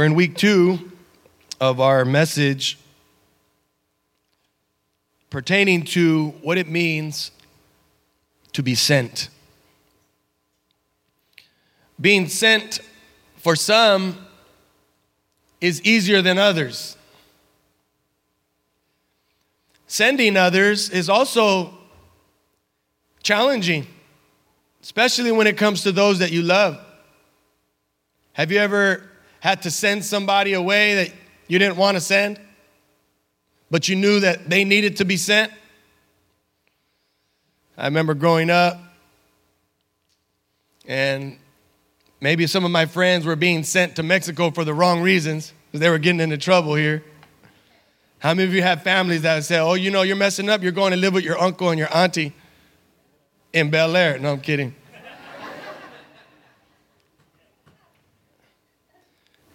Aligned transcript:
We're 0.00 0.06
in 0.06 0.14
week 0.14 0.34
two 0.34 0.92
of 1.60 1.78
our 1.78 2.06
message 2.06 2.78
pertaining 5.28 5.82
to 5.82 6.28
what 6.40 6.56
it 6.56 6.66
means 6.66 7.32
to 8.54 8.62
be 8.62 8.74
sent. 8.74 9.28
Being 12.00 12.28
sent 12.28 12.80
for 13.36 13.54
some 13.54 14.16
is 15.60 15.82
easier 15.82 16.22
than 16.22 16.38
others. 16.38 16.96
Sending 19.86 20.34
others 20.34 20.88
is 20.88 21.10
also 21.10 21.74
challenging, 23.22 23.86
especially 24.82 25.30
when 25.30 25.46
it 25.46 25.58
comes 25.58 25.82
to 25.82 25.92
those 25.92 26.20
that 26.20 26.32
you 26.32 26.40
love. 26.40 26.78
Have 28.32 28.50
you 28.50 28.60
ever 28.60 29.09
had 29.40 29.62
to 29.62 29.70
send 29.70 30.04
somebody 30.04 30.52
away 30.52 30.94
that 30.96 31.12
you 31.48 31.58
didn't 31.58 31.76
want 31.76 31.96
to 31.96 32.00
send, 32.00 32.38
but 33.70 33.88
you 33.88 33.96
knew 33.96 34.20
that 34.20 34.48
they 34.48 34.64
needed 34.64 34.98
to 34.98 35.04
be 35.04 35.16
sent? 35.16 35.52
I 37.76 37.86
remember 37.86 38.14
growing 38.14 38.50
up, 38.50 38.78
and 40.86 41.38
maybe 42.20 42.46
some 42.46 42.64
of 42.64 42.70
my 42.70 42.84
friends 42.84 43.24
were 43.24 43.36
being 43.36 43.64
sent 43.64 43.96
to 43.96 44.02
Mexico 44.02 44.50
for 44.50 44.64
the 44.64 44.74
wrong 44.74 45.00
reasons 45.00 45.52
because 45.66 45.80
they 45.80 45.88
were 45.88 45.98
getting 45.98 46.20
into 46.20 46.36
trouble 46.36 46.74
here. 46.74 47.02
How 48.18 48.34
many 48.34 48.46
of 48.46 48.54
you 48.54 48.62
have 48.62 48.82
families 48.82 49.22
that 49.22 49.44
say, 49.44 49.58
oh, 49.58 49.74
you 49.74 49.90
know, 49.90 50.02
you're 50.02 50.16
messing 50.16 50.50
up, 50.50 50.62
you're 50.62 50.72
going 50.72 50.90
to 50.90 50.98
live 50.98 51.14
with 51.14 51.24
your 51.24 51.40
uncle 51.40 51.70
and 51.70 51.78
your 51.78 51.88
auntie 51.96 52.34
in 53.54 53.70
Bel 53.70 53.96
Air? 53.96 54.18
No, 54.18 54.32
I'm 54.32 54.40
kidding. 54.42 54.74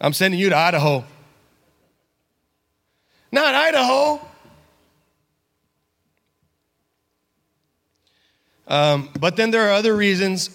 I'm 0.06 0.14
sending 0.14 0.40
you 0.40 0.52
to 0.52 0.56
Idaho. 0.56 1.04
Not 3.32 3.56
Idaho. 3.56 4.22
Um, 8.68 9.10
but 9.20 9.36
then 9.36 9.50
there 9.50 9.68
are 9.68 9.72
other 9.72 9.96
reasons, 9.96 10.52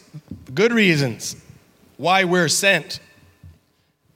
good 0.55 0.73
reasons, 0.73 1.35
why 1.97 2.23
we're 2.23 2.47
sent, 2.47 3.01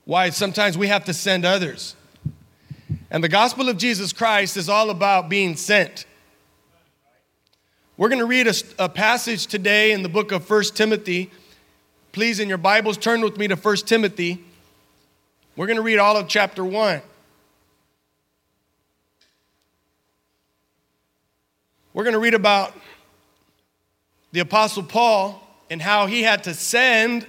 why 0.05 0.29
sometimes 0.29 0.77
we 0.77 0.87
have 0.87 1.03
to 1.03 1.13
send 1.13 1.43
others. 1.43 1.97
And 3.11 3.21
the 3.21 3.27
gospel 3.27 3.67
of 3.67 3.75
Jesus 3.75 4.13
Christ 4.13 4.55
is 4.55 4.69
all 4.69 4.89
about 4.89 5.27
being 5.27 5.57
sent. 5.57 6.05
We're 7.97 8.07
going 8.07 8.19
to 8.19 8.25
read 8.25 8.47
a, 8.47 8.53
a 8.79 8.87
passage 8.87 9.47
today 9.47 9.91
in 9.91 10.01
the 10.01 10.07
book 10.07 10.31
of 10.31 10.49
1 10.49 10.63
Timothy. 10.75 11.29
Please, 12.13 12.39
in 12.39 12.47
your 12.47 12.57
Bibles, 12.57 12.95
turn 12.95 13.19
with 13.19 13.37
me 13.37 13.49
to 13.49 13.57
1 13.57 13.75
Timothy. 13.79 14.41
We're 15.55 15.67
going 15.67 15.77
to 15.77 15.83
read 15.83 15.99
all 15.99 16.17
of 16.17 16.27
chapter 16.27 16.65
1. 16.65 17.01
We're 21.93 22.03
going 22.03 22.13
to 22.13 22.19
read 22.19 22.33
about 22.33 22.73
the 24.33 24.41
Apostle 24.41 24.83
Paul 24.83 25.41
and 25.69 25.81
how 25.81 26.07
he 26.07 26.23
had 26.23 26.43
to 26.43 26.53
send 26.53 27.25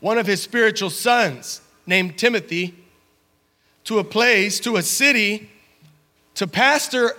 one 0.00 0.18
of 0.18 0.26
his 0.26 0.42
spiritual 0.42 0.90
sons 0.90 1.62
named 1.86 2.18
Timothy 2.18 2.74
to 3.84 4.00
a 4.00 4.04
place, 4.04 4.60
to 4.60 4.76
a 4.76 4.82
city, 4.82 5.50
to 6.34 6.46
pastor 6.46 7.16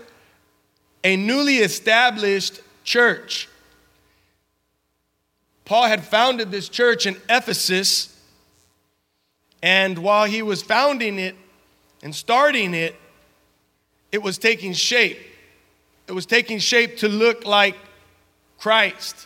a 1.03 1.15
newly 1.15 1.57
established 1.57 2.61
church. 2.83 3.49
Paul 5.65 5.85
had 5.85 6.03
founded 6.03 6.51
this 6.51 6.69
church 6.69 7.07
in 7.07 7.17
Ephesus, 7.27 8.12
and 9.63 9.97
while 9.97 10.25
he 10.25 10.41
was 10.41 10.61
founding 10.61 11.17
it 11.17 11.37
and 12.03 12.13
starting 12.13 12.73
it, 12.73 12.95
it 14.11 14.21
was 14.21 14.37
taking 14.37 14.73
shape. 14.73 15.17
It 16.05 16.11
was 16.11 16.25
taking 16.25 16.59
shape 16.59 16.97
to 16.97 17.07
look 17.07 17.45
like 17.45 17.77
Christ. 18.59 19.25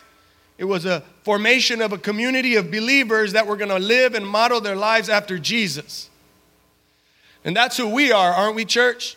It 0.56 0.64
was 0.64 0.86
a 0.86 1.02
formation 1.24 1.82
of 1.82 1.92
a 1.92 1.98
community 1.98 2.54
of 2.54 2.70
believers 2.70 3.32
that 3.32 3.48
were 3.48 3.56
going 3.56 3.70
to 3.70 3.80
live 3.80 4.14
and 4.14 4.24
model 4.24 4.60
their 4.60 4.76
lives 4.76 5.08
after 5.08 5.40
Jesus. 5.40 6.08
And 7.44 7.56
that's 7.56 7.76
who 7.76 7.88
we 7.88 8.12
are, 8.12 8.32
aren't 8.32 8.54
we, 8.54 8.64
church? 8.64 9.16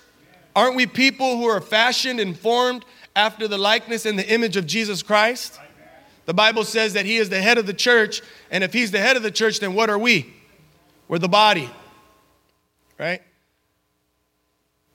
Aren't 0.55 0.75
we 0.75 0.87
people 0.87 1.37
who 1.37 1.45
are 1.45 1.61
fashioned 1.61 2.19
and 2.19 2.37
formed 2.37 2.83
after 3.15 3.47
the 3.47 3.59
likeness 3.59 4.07
and 4.07 4.17
the 4.17 4.27
image 4.27 4.57
of 4.57 4.65
Jesus 4.65 5.03
Christ? 5.03 5.59
The 6.25 6.33
Bible 6.33 6.63
says 6.63 6.93
that 6.93 7.05
He 7.05 7.17
is 7.17 7.29
the 7.29 7.41
head 7.41 7.59
of 7.59 7.67
the 7.67 7.73
church, 7.75 8.23
and 8.49 8.63
if 8.63 8.73
He's 8.73 8.89
the 8.89 8.99
head 8.99 9.17
of 9.17 9.23
the 9.23 9.31
church, 9.31 9.59
then 9.59 9.75
what 9.75 9.91
are 9.91 9.99
we? 9.99 10.33
We're 11.11 11.19
the 11.19 11.27
body, 11.27 11.69
right? 12.97 13.21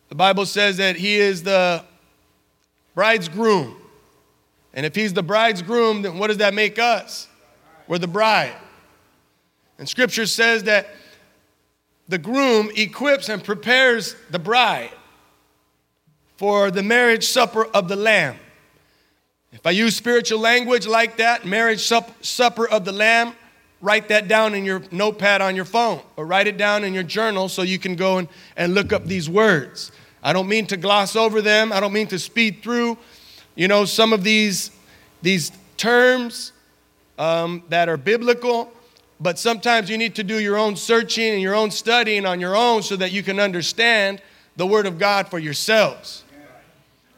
The 0.09 0.15
Bible 0.15 0.47
says 0.47 0.78
that 0.78 0.97
He 0.97 1.16
is 1.16 1.43
the 1.43 1.84
bride's 2.94 3.28
groom. 3.28 3.77
And 4.72 4.87
if 4.87 4.94
he's 4.94 5.12
the 5.12 5.22
bride's 5.22 5.60
groom, 5.60 6.00
then 6.00 6.19
what 6.19 6.28
does 6.28 6.38
that 6.38 6.54
make 6.54 6.78
us? 6.78 7.28
We're 7.87 7.99
the 7.99 8.06
bride. 8.06 8.56
And 9.78 9.87
scripture 9.87 10.25
says 10.25 10.62
that 10.62 10.88
the 12.09 12.16
groom 12.16 12.71
equips 12.75 13.28
and 13.28 13.44
prepares 13.44 14.16
the 14.31 14.38
bride 14.38 14.93
for 16.38 16.71
the 16.71 16.83
marriage 16.83 17.27
supper 17.27 17.66
of 17.66 17.88
the 17.88 17.97
Lamb. 17.97 18.37
If 19.53 19.66
I 19.66 19.72
use 19.72 19.94
spiritual 19.94 20.41
language 20.41 20.87
like 20.87 21.19
that, 21.19 21.44
marriage 21.44 21.84
sup- 21.84 22.25
supper 22.25 22.66
of 22.66 22.87
the 22.87 22.93
Lamb, 22.93 23.34
write 23.81 24.09
that 24.09 24.29
down 24.29 24.55
in 24.55 24.65
your 24.65 24.83
notepad 24.91 25.41
on 25.41 25.55
your 25.55 25.65
phone 25.65 26.01
or 26.17 26.27
write 26.27 26.47
it 26.47 26.57
down 26.57 26.85
in 26.85 26.95
your 26.95 27.03
journal 27.03 27.49
so 27.49 27.63
you 27.63 27.79
can 27.79 27.95
go 27.95 28.19
and, 28.19 28.29
and 28.57 28.75
look 28.75 28.93
up 28.93 29.05
these 29.05 29.29
words. 29.29 29.93
I 30.23 30.33
don't 30.33 30.49
mean 30.49 30.67
to 30.69 30.77
gloss 30.77 31.15
over 31.15 31.41
them, 31.43 31.73
I 31.73 31.81
don't 31.81 31.93
mean 31.93 32.09
to 32.09 32.19
speed 32.19 32.63
through 32.63 32.99
you 33.57 33.69
know, 33.69 33.87
some 33.87 34.13
of 34.13 34.23
these, 34.23 34.71
these 35.23 35.51
terms 35.79 36.53
um, 37.19 37.63
that 37.71 37.89
are 37.89 37.97
biblical, 37.97 38.71
but 39.19 39.39
sometimes 39.39 39.89
you 39.89 39.97
need 39.97 40.15
to 40.17 40.23
do 40.23 40.39
your 40.39 40.59
own 40.59 40.77
searching 40.77 41.33
and 41.33 41.41
your 41.41 41.55
own 41.55 41.71
studying 41.71 42.27
on 42.27 42.39
your 42.39 42.55
own 42.55 42.83
so 42.83 42.97
that 42.97 43.13
you 43.13 43.23
can 43.23 43.41
understand 43.41 44.21
the 44.57 44.67
Word 44.67 44.87
of 44.87 44.99
God 44.99 45.29
for 45.29 45.39
yourselves. 45.39 46.23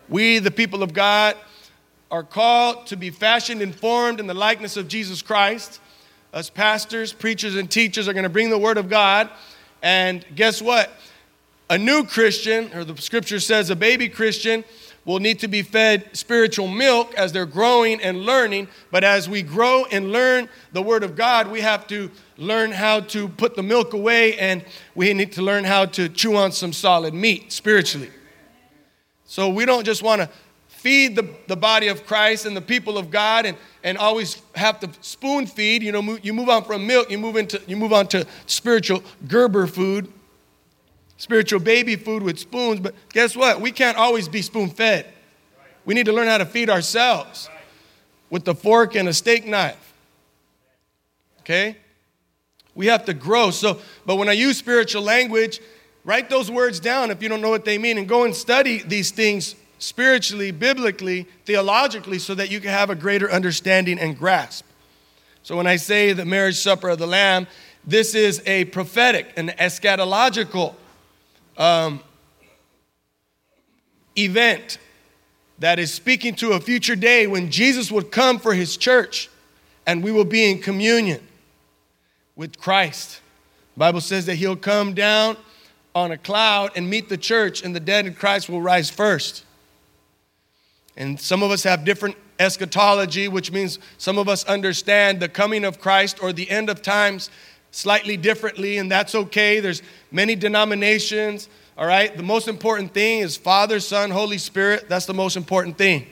We, 0.09 0.39
the 0.39 0.53
people 0.53 0.83
of 0.83 0.95
God, 0.95 1.37
are 2.11 2.23
called 2.23 2.87
to 2.87 2.97
be 2.97 3.11
fashioned 3.11 3.61
and 3.61 3.75
formed 3.75 4.21
in 4.21 4.29
the 4.29 4.35
likeness 4.35 4.77
of 4.77 4.89
Jesus 4.89 5.21
Christ. 5.21 5.81
Us 6.33 6.51
pastors, 6.51 7.13
preachers, 7.13 7.57
and 7.57 7.71
teachers 7.71 8.07
are 8.07 8.13
going 8.13 8.25
to 8.25 8.29
bring 8.29 8.51
the 8.51 8.59
Word 8.59 8.77
of 8.77 8.91
God. 8.91 9.31
And 9.83 10.25
guess 10.35 10.61
what? 10.61 10.91
A 11.71 11.79
new 11.79 12.05
Christian, 12.05 12.71
or 12.75 12.85
the 12.85 13.01
scripture 13.01 13.41
says 13.41 13.71
a 13.71 13.77
baby 13.77 14.09
Christian, 14.09 14.65
will 15.07 15.21
need 15.21 15.39
to 15.39 15.49
be 15.49 15.63
fed 15.63 16.05
spiritual 16.13 16.69
milk 16.69 17.15
as 17.15 17.33
they're 17.33 17.47
growing 17.47 17.99
and 18.03 18.27
learning. 18.27 18.69
But 18.91 19.05
as 19.05 19.27
we 19.27 19.41
grow 19.41 19.87
and 19.87 20.13
learn 20.13 20.51
the 20.73 20.83
Word 20.83 21.03
of 21.03 21.17
God, 21.17 21.51
we 21.51 21.63
have 21.63 21.87
to 21.87 22.11
learn 22.37 22.73
how 22.73 23.01
to 23.01 23.29
put 23.29 23.57
the 23.57 23.63
milk 23.63 23.95
away 23.95 24.39
and 24.39 24.63
we 24.95 25.15
need 25.15 25.33
to 25.33 25.43
learn 25.43 25.65
how 25.65 25.87
to 25.87 26.11
chew 26.11 26.37
on 26.37 26.53
some 26.53 26.75
solid 26.75 27.15
meat 27.15 27.53
spiritually. 27.53 28.11
So 29.25 29.49
we 29.49 29.65
don't 29.65 29.85
just 29.85 30.03
want 30.03 30.21
to 30.21 30.29
feed 30.89 31.17
the, 31.17 31.29
the 31.49 31.57
body 31.57 31.89
of 31.89 32.07
Christ 32.07 32.47
and 32.47 32.57
the 32.57 32.63
people 32.63 32.97
of 32.97 33.11
God 33.11 33.45
and, 33.45 33.59
and 33.85 33.99
always 33.99 34.41
have 34.55 34.81
to 34.81 34.89
spoon 35.03 35.47
feed. 35.47 35.83
You 35.83 35.93
know, 35.93 36.01
move, 36.01 36.25
you 36.25 36.33
move 36.33 36.49
on 36.49 36.65
from 36.65 36.87
milk, 36.87 37.11
you 37.11 37.19
move 37.19 37.37
into 37.37 37.61
you 37.67 37.77
move 37.77 37.93
on 37.93 38.07
to 38.09 38.27
spiritual 38.47 39.03
Gerber 39.27 39.67
food 39.67 40.11
spiritual 41.19 41.59
baby 41.61 41.97
food 41.97 42.23
with 42.23 42.39
spoons, 42.39 42.81
but 42.81 42.95
guess 43.13 43.37
what? 43.37 43.61
We 43.61 43.73
can't 43.73 43.99
always 43.99 44.29
be 44.29 44.41
spoon 44.41 44.71
fed. 44.71 45.05
We 45.85 45.95
need 45.95 46.07
to 46.07 46.13
learn 46.13 46.29
how 46.29 46.39
to 46.39 46.47
feed 46.47 46.71
ourselves 46.71 47.51
with 48.31 48.45
the 48.45 48.55
fork 48.55 48.95
and 48.95 49.09
a 49.09 49.13
steak 49.13 49.45
knife. 49.45 49.93
Okay? 51.41 51.77
We 52.75 52.87
have 52.87 53.05
to 53.07 53.15
grow. 53.15 53.51
So, 53.51 53.81
but 54.07 54.15
when 54.15 54.29
I 54.29 54.33
use 54.33 54.57
spiritual 54.57 55.03
language, 55.03 55.61
write 56.05 56.31
those 56.31 56.51
words 56.51 56.79
down 56.79 57.11
if 57.11 57.21
you 57.21 57.29
don't 57.29 57.41
know 57.41 57.51
what 57.51 57.65
they 57.65 57.79
mean 57.79 57.99
and 57.99 58.09
go 58.09 58.23
and 58.23 58.35
study 58.35 58.79
these 58.87 59.11
things 59.11 59.57
spiritually, 59.79 60.51
biblically, 60.51 61.27
theologically, 61.45 62.19
so 62.19 62.35
that 62.35 62.51
you 62.51 62.61
can 62.61 62.71
have 62.71 62.91
a 62.91 62.95
greater 62.95 63.31
understanding 63.31 63.99
and 63.99 64.19
grasp. 64.19 64.65
So 65.43 65.57
when 65.57 65.67
I 65.67 65.77
say 65.77 66.13
the 66.13 66.25
marriage 66.25 66.57
supper 66.57 66.91
of 66.91 66.99
the 66.99 67.07
Lamb, 67.07 67.47
this 67.87 68.15
is 68.15 68.43
a 68.45 68.67
prophetic, 68.67 69.33
an 69.37 69.49
eschatological 69.49 70.75
um, 71.57 72.01
event 74.17 74.79
that 75.59 75.79
is 75.79 75.93
speaking 75.93 76.35
to 76.37 76.53
a 76.53 76.61
future 76.61 76.97
day 76.97 77.27
when 77.27 77.51
Jesus 77.51 77.91
would 77.91 78.11
come 78.11 78.39
for 78.39 78.55
his 78.55 78.77
church 78.77 79.31
and 79.87 80.05
we 80.05 80.13
will 80.13 80.25
be 80.25 80.51
in 80.51 80.61
communion 80.61 81.27
with 82.37 82.59
Christ. 82.59 83.21
The 83.75 83.81
Bible 83.81 84.01
says 84.01 84.27
that 84.27 84.35
he'll 84.35 84.57
come 84.57 84.93
down 84.93 85.37
on 85.95 86.13
a 86.13 86.19
cloud 86.19 86.73
and 86.77 86.89
meet 86.89 87.09
the 87.09 87.17
church, 87.17 87.63
and 87.63 87.75
the 87.75 87.81
dead 87.81 88.07
in 88.07 88.15
Christ 88.15 88.49
will 88.49 88.61
rise 88.61 88.91
first. 88.91 89.45
And 90.99 91.19
some 91.19 91.45
of 91.45 91.53
us 91.53 91.63
have 91.63 91.85
different 91.85 92.17
eschatology, 92.41 93.29
which 93.29 93.53
means 93.53 93.79
some 93.99 94.19
of 94.19 94.29
us 94.29 94.45
understand 94.45 95.21
the 95.21 95.29
coming 95.29 95.65
of 95.65 95.81
Christ 95.81 96.21
or 96.23 96.33
the 96.33 96.51
end 96.51 96.69
of 96.69 96.83
times 96.83 97.31
slightly 97.71 98.17
differently, 98.17 98.79
and 98.79 98.91
that's 98.91 99.15
okay. 99.15 99.61
There's 99.61 99.81
many 100.11 100.35
denominations, 100.35 101.49
all 101.77 101.87
right? 101.87 102.15
The 102.17 102.23
most 102.25 102.49
important 102.49 102.93
thing 102.93 103.21
is 103.21 103.37
Father, 103.37 103.79
Son, 103.79 104.11
Holy 104.11 104.39
Spirit. 104.39 104.89
That's 104.89 105.07
the 105.07 105.15
most 105.15 105.37
important 105.37 105.79
thing. 105.79 106.07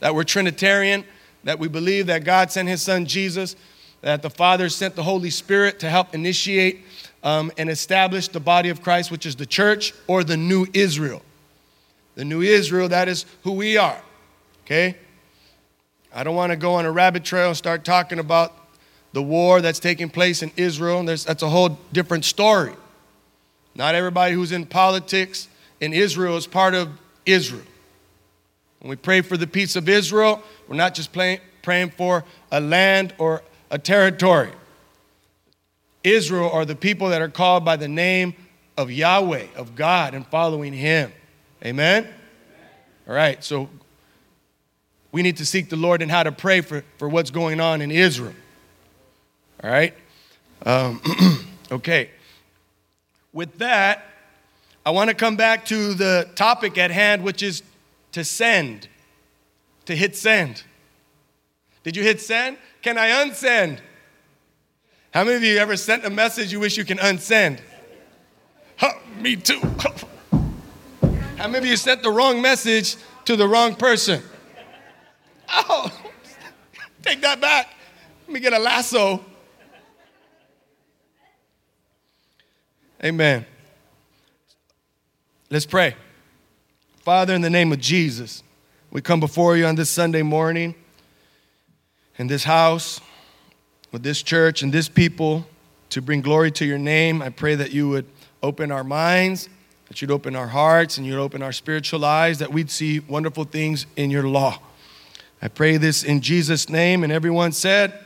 That 0.00 0.14
we're 0.14 0.24
Trinitarian, 0.24 1.04
that 1.44 1.58
we 1.58 1.68
believe 1.68 2.06
that 2.06 2.24
God 2.24 2.50
sent 2.50 2.66
his 2.68 2.80
Son 2.80 3.04
Jesus, 3.04 3.56
that 4.00 4.22
the 4.22 4.30
Father 4.30 4.70
sent 4.70 4.96
the 4.96 5.02
Holy 5.02 5.30
Spirit 5.30 5.78
to 5.80 5.90
help 5.90 6.14
initiate 6.14 6.80
um, 7.22 7.52
and 7.58 7.68
establish 7.68 8.28
the 8.28 8.40
body 8.40 8.70
of 8.70 8.82
Christ, 8.82 9.10
which 9.10 9.26
is 9.26 9.36
the 9.36 9.44
church 9.44 9.92
or 10.06 10.24
the 10.24 10.38
new 10.38 10.66
Israel. 10.72 11.20
The 12.14 12.24
new 12.24 12.40
Israel, 12.40 12.88
that 12.88 13.08
is 13.08 13.26
who 13.42 13.52
we 13.52 13.76
are, 13.76 14.00
okay? 14.70 14.96
I 16.14 16.22
don't 16.22 16.36
want 16.36 16.50
to 16.50 16.56
go 16.56 16.74
on 16.74 16.86
a 16.86 16.92
rabbit 16.92 17.24
trail 17.24 17.48
and 17.48 17.56
start 17.56 17.84
talking 17.84 18.20
about 18.20 18.54
the 19.12 19.22
war 19.22 19.60
that's 19.60 19.80
taking 19.80 20.08
place 20.08 20.42
in 20.44 20.52
Israel. 20.56 21.02
There's, 21.02 21.24
that's 21.24 21.42
a 21.42 21.48
whole 21.48 21.78
different 21.92 22.24
story. 22.24 22.74
Not 23.74 23.96
everybody 23.96 24.34
who's 24.34 24.52
in 24.52 24.66
politics 24.66 25.48
in 25.80 25.92
Israel 25.92 26.36
is 26.36 26.46
part 26.46 26.74
of 26.74 26.88
Israel. 27.26 27.64
When 28.78 28.90
we 28.90 28.96
pray 28.96 29.22
for 29.22 29.36
the 29.36 29.46
peace 29.46 29.74
of 29.74 29.88
Israel, 29.88 30.40
we're 30.68 30.76
not 30.76 30.94
just 30.94 31.12
playing, 31.12 31.40
praying 31.62 31.90
for 31.90 32.24
a 32.52 32.60
land 32.60 33.12
or 33.18 33.42
a 33.72 33.78
territory. 33.78 34.52
Israel 36.04 36.48
are 36.50 36.64
the 36.64 36.76
people 36.76 37.08
that 37.08 37.20
are 37.20 37.28
called 37.28 37.64
by 37.64 37.76
the 37.76 37.88
name 37.88 38.34
of 38.76 38.90
Yahweh, 38.90 39.46
of 39.56 39.74
God, 39.74 40.14
and 40.14 40.24
following 40.28 40.72
Him. 40.72 41.12
Amen? 41.64 42.08
All 43.08 43.14
right, 43.14 43.42
so 43.42 43.68
we 45.12 45.22
need 45.22 45.36
to 45.38 45.46
seek 45.46 45.68
the 45.68 45.76
Lord 45.76 46.02
and 46.02 46.10
how 46.10 46.22
to 46.22 46.32
pray 46.32 46.60
for, 46.60 46.84
for 46.98 47.08
what's 47.08 47.30
going 47.30 47.60
on 47.60 47.82
in 47.82 47.90
Israel. 47.90 48.34
All 49.62 49.70
right? 49.70 49.94
Um, 50.64 51.00
okay. 51.72 52.10
With 53.32 53.58
that, 53.58 54.04
I 54.84 54.90
want 54.90 55.08
to 55.10 55.14
come 55.14 55.36
back 55.36 55.64
to 55.66 55.94
the 55.94 56.28
topic 56.34 56.78
at 56.78 56.90
hand, 56.90 57.22
which 57.22 57.42
is 57.42 57.62
to 58.12 58.24
send, 58.24 58.88
to 59.86 59.94
hit 59.94 60.16
send. 60.16 60.62
Did 61.82 61.96
you 61.96 62.02
hit 62.02 62.20
send? 62.20 62.56
Can 62.82 62.98
I 62.98 63.08
unsend? 63.24 63.78
How 65.12 65.24
many 65.24 65.36
of 65.36 65.42
you 65.42 65.56
ever 65.58 65.76
sent 65.76 66.04
a 66.04 66.10
message 66.10 66.52
you 66.52 66.60
wish 66.60 66.76
you 66.76 66.84
can 66.84 66.98
unsend? 66.98 67.60
Huh, 68.76 68.92
me 69.18 69.36
too. 69.36 69.60
How 71.36 71.48
many 71.48 71.58
of 71.58 71.64
you 71.66 71.76
sent 71.76 72.02
the 72.02 72.10
wrong 72.10 72.40
message 72.40 72.96
to 73.24 73.34
the 73.34 73.48
wrong 73.48 73.74
person? 73.74 74.22
Oh, 75.50 75.92
take 77.02 77.20
that 77.22 77.40
back. 77.40 77.68
Let 78.26 78.32
me 78.32 78.40
get 78.40 78.52
a 78.52 78.58
lasso. 78.58 79.24
Amen. 83.02 83.46
Let's 85.48 85.66
pray. 85.66 85.96
Father, 87.00 87.34
in 87.34 87.40
the 87.40 87.50
name 87.50 87.72
of 87.72 87.80
Jesus, 87.80 88.42
we 88.90 89.00
come 89.00 89.20
before 89.20 89.56
you 89.56 89.66
on 89.66 89.74
this 89.74 89.90
Sunday 89.90 90.22
morning 90.22 90.74
in 92.18 92.26
this 92.26 92.44
house 92.44 93.00
with 93.90 94.02
this 94.02 94.22
church 94.22 94.62
and 94.62 94.72
this 94.72 94.88
people 94.88 95.46
to 95.88 96.02
bring 96.02 96.20
glory 96.20 96.50
to 96.52 96.64
your 96.64 96.78
name. 96.78 97.22
I 97.22 97.30
pray 97.30 97.54
that 97.54 97.72
you 97.72 97.88
would 97.88 98.06
open 98.42 98.70
our 98.70 98.84
minds, 98.84 99.48
that 99.88 100.00
you'd 100.00 100.10
open 100.10 100.36
our 100.36 100.46
hearts, 100.46 100.98
and 100.98 101.06
you'd 101.06 101.18
open 101.18 101.42
our 101.42 101.52
spiritual 101.52 102.04
eyes, 102.04 102.38
that 102.38 102.52
we'd 102.52 102.70
see 102.70 103.00
wonderful 103.00 103.44
things 103.44 103.86
in 103.96 104.10
your 104.10 104.28
law. 104.28 104.60
I 105.42 105.48
pray 105.48 105.78
this 105.78 106.04
in 106.04 106.20
Jesus' 106.20 106.68
name. 106.68 107.02
And 107.02 107.12
everyone 107.12 107.52
said, 107.52 107.98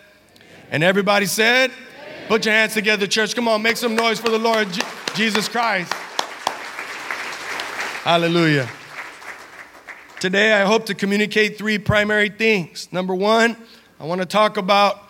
and 0.70 0.84
everybody 0.84 1.26
said, 1.26 1.72
put 2.28 2.44
your 2.44 2.54
hands 2.54 2.75
together, 2.75 3.06
church. 3.06 3.34
Come 3.34 3.48
on, 3.48 3.62
make 3.62 3.76
some 3.76 3.96
noise 3.96 4.20
for 4.20 4.31
the 4.31 4.38
Lord 4.38 4.69
Jesus 5.14 5.48
Christ. 5.48 5.92
Hallelujah. 8.04 8.69
Today, 10.20 10.52
I 10.52 10.64
hope 10.64 10.86
to 10.86 10.94
communicate 10.94 11.58
three 11.58 11.78
primary 11.78 12.28
things. 12.28 12.88
Number 12.92 13.14
one, 13.14 13.56
I 13.98 14.04
want 14.04 14.20
to 14.20 14.26
talk 14.26 14.56
about 14.56 15.02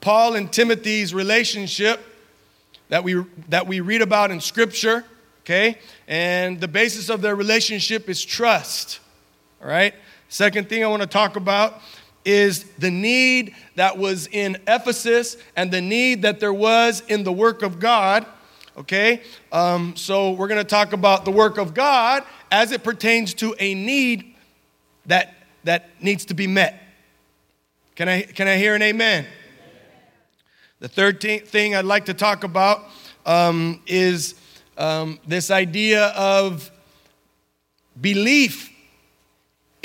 Paul 0.00 0.34
and 0.34 0.52
Timothy's 0.52 1.12
relationship 1.12 2.00
that 2.88 3.04
we, 3.04 3.22
that 3.48 3.66
we 3.66 3.80
read 3.80 4.02
about 4.02 4.30
in 4.30 4.40
Scripture, 4.40 5.04
okay? 5.42 5.78
And 6.08 6.60
the 6.60 6.68
basis 6.68 7.10
of 7.10 7.20
their 7.20 7.34
relationship 7.34 8.08
is 8.08 8.24
trust, 8.24 9.00
all 9.60 9.68
right? 9.68 9.94
Second 10.28 10.68
thing 10.68 10.82
I 10.82 10.88
want 10.88 11.02
to 11.02 11.08
talk 11.08 11.36
about 11.36 11.80
is 12.24 12.64
the 12.78 12.90
need 12.90 13.54
that 13.76 13.96
was 13.96 14.26
in 14.32 14.56
Ephesus 14.66 15.36
and 15.54 15.70
the 15.70 15.80
need 15.80 16.22
that 16.22 16.40
there 16.40 16.52
was 16.52 17.02
in 17.08 17.22
the 17.22 17.32
work 17.32 17.62
of 17.62 17.78
God, 17.78 18.26
okay? 18.76 19.22
Um, 19.52 19.94
so 19.94 20.32
we're 20.32 20.48
going 20.48 20.60
to 20.60 20.64
talk 20.64 20.92
about 20.92 21.24
the 21.24 21.30
work 21.30 21.56
of 21.56 21.72
God 21.72 22.24
as 22.50 22.72
it 22.72 22.82
pertains 22.82 23.32
to 23.34 23.54
a 23.60 23.74
need 23.74 24.34
that, 25.06 25.34
that 25.62 25.90
needs 26.02 26.24
to 26.26 26.34
be 26.34 26.48
met. 26.48 26.82
Can 27.94 28.08
I, 28.08 28.22
can 28.22 28.48
I 28.48 28.56
hear 28.56 28.74
an 28.74 28.82
amen? 28.82 29.24
The 30.80 30.88
third 30.88 31.20
thing 31.20 31.74
I'd 31.76 31.84
like 31.84 32.06
to 32.06 32.14
talk 32.14 32.42
about 32.42 32.84
um, 33.24 33.80
is 33.86 34.34
um, 34.76 35.20
this 35.26 35.50
idea 35.50 36.06
of 36.08 36.70
belief 38.00 38.70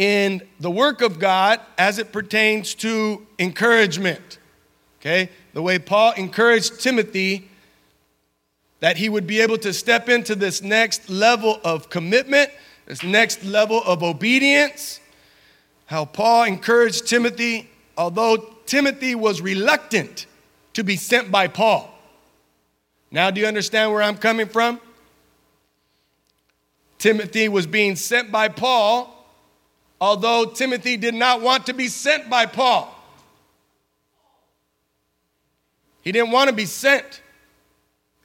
in 0.02 0.42
the 0.60 0.72
work 0.72 1.04
of 1.04 1.20
God 1.20 1.62
as 1.78 2.00
it 2.00 2.12
pertains 2.12 2.74
to 2.74 3.24
encouragement. 3.38 4.40
Okay? 5.00 5.30
The 5.54 5.62
way 5.62 5.78
Paul 5.78 6.14
encouraged 6.14 6.82
Timothy 6.82 7.48
that 8.80 8.98
he 8.98 9.10
would 9.10 9.28
be 9.28 9.42
able 9.42 9.60
to 9.60 9.72
step 9.72 10.10
into 10.10 10.34
this 10.34 10.64
next 10.64 11.08
level 11.08 11.62
of 11.64 11.92
commitment, 11.92 12.50
this 12.88 13.04
next 13.04 13.44
level 13.44 13.84
of 13.86 14.02
obedience. 14.02 15.00
How 15.86 16.06
Paul 16.06 16.46
encouraged 16.46 17.06
Timothy, 17.06 17.70
although 17.96 18.38
Timothy 18.66 19.14
was 19.14 19.40
reluctant 19.40 20.26
to 20.74 20.84
be 20.84 20.96
sent 20.96 21.30
by 21.30 21.48
Paul. 21.48 21.94
Now, 23.12 23.30
do 23.30 23.40
you 23.40 23.46
understand 23.46 23.92
where 23.92 24.02
I'm 24.02 24.18
coming 24.18 24.48
from? 24.48 24.82
Timothy 26.98 27.50
was 27.50 27.68
being 27.68 27.96
sent 27.96 28.32
by 28.32 28.48
Paul, 28.48 29.21
although 30.02 30.46
Timothy 30.46 30.98
did 30.98 31.14
not 31.14 31.42
want 31.42 31.68
to 31.68 31.74
be 31.74 31.88
sent 31.88 32.30
by 32.30 32.48
Paul. 32.48 32.98
He 36.02 36.12
didn't 36.12 36.32
want 36.32 36.50
to 36.50 36.56
be 36.56 36.66
sent. 36.66 37.22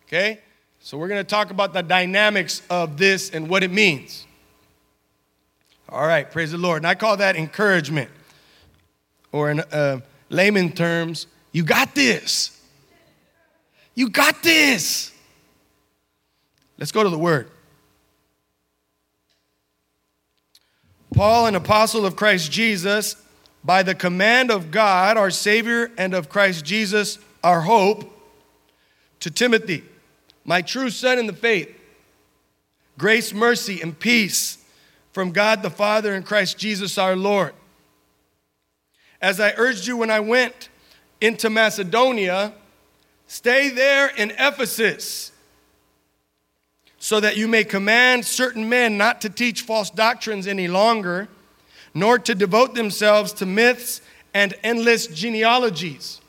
Okay? 0.06 0.40
So, 0.80 0.97
we're 0.97 1.09
going 1.09 1.21
to 1.21 1.28
talk 1.28 1.50
about 1.50 1.73
the 1.73 1.83
dynamics 1.83 2.62
of 2.71 2.97
this 2.97 3.30
and 3.30 3.49
what 3.49 3.62
it 3.62 3.71
means. 3.71 4.25
All 5.88 6.06
right, 6.06 6.28
praise 6.30 6.52
the 6.52 6.59
Lord. 6.59 6.78
And 6.78 6.87
I 6.87 6.95
call 6.95 7.16
that 7.18 7.37
encouragement, 7.37 8.11
or 9.30 9.50
in 9.50 9.61
uh, 9.61 10.00
layman 10.30 10.73
terms, 10.73 11.26
you 11.52 11.64
got 11.64 11.95
this. 11.95 12.61
You 13.95 14.11
got 14.11 14.42
this. 14.42 15.12
Let's 16.78 16.92
go 16.92 17.02
to 17.02 17.11
the 17.11 17.18
word. 17.18 17.50
Paul, 21.17 21.47
an 21.47 21.55
apostle 21.55 22.05
of 22.05 22.15
Christ 22.15 22.53
Jesus, 22.53 23.17
by 23.65 23.83
the 23.83 23.95
command 23.95 24.51
of 24.51 24.71
God, 24.71 25.17
our 25.17 25.31
Savior, 25.31 25.91
and 25.97 26.13
of 26.13 26.29
Christ 26.29 26.63
Jesus, 26.63 27.19
our 27.43 27.63
hope, 27.63 28.13
to 29.21 29.31
Timothy, 29.31 29.83
my 30.45 30.61
true 30.61 30.91
son 30.91 31.19
in 31.19 31.27
the 31.27 31.33
faith, 31.33 31.75
grace, 32.99 33.33
mercy, 33.33 33.81
and 33.81 33.99
peace 33.99 34.59
from 35.13 35.33
God 35.33 35.63
the 35.63 35.71
Father 35.71 36.15
and 36.15 36.25
Christ 36.25 36.59
Jesus 36.59 36.99
our 36.99 37.17
Lord. 37.17 37.55
As 39.23 39.41
I 39.41 39.55
urged 39.57 39.87
you 39.87 39.97
when 39.97 40.11
I 40.11 40.21
went, 40.21 40.69
into 41.21 41.49
Macedonia, 41.49 42.53
stay 43.27 43.71
there 43.71 44.09
in 44.09 44.33
Ephesus, 44.33 45.33
so 47.07 47.21
that 47.21 47.37
you 47.37 47.47
may 47.47 47.63
command 47.63 48.25
certain 48.25 48.69
men 48.69 48.99
not 48.99 49.21
to 49.21 49.31
teach 49.31 49.63
false 49.63 49.91
doctrines 49.91 50.45
any 50.49 50.67
longer, 50.67 51.29
nor 51.95 52.19
to 52.19 52.35
devote 52.35 52.75
themselves 52.75 53.33
to 53.33 53.47
myths 53.47 54.01
and 54.35 54.53
endless 54.65 55.07
genealogies. 55.07 56.21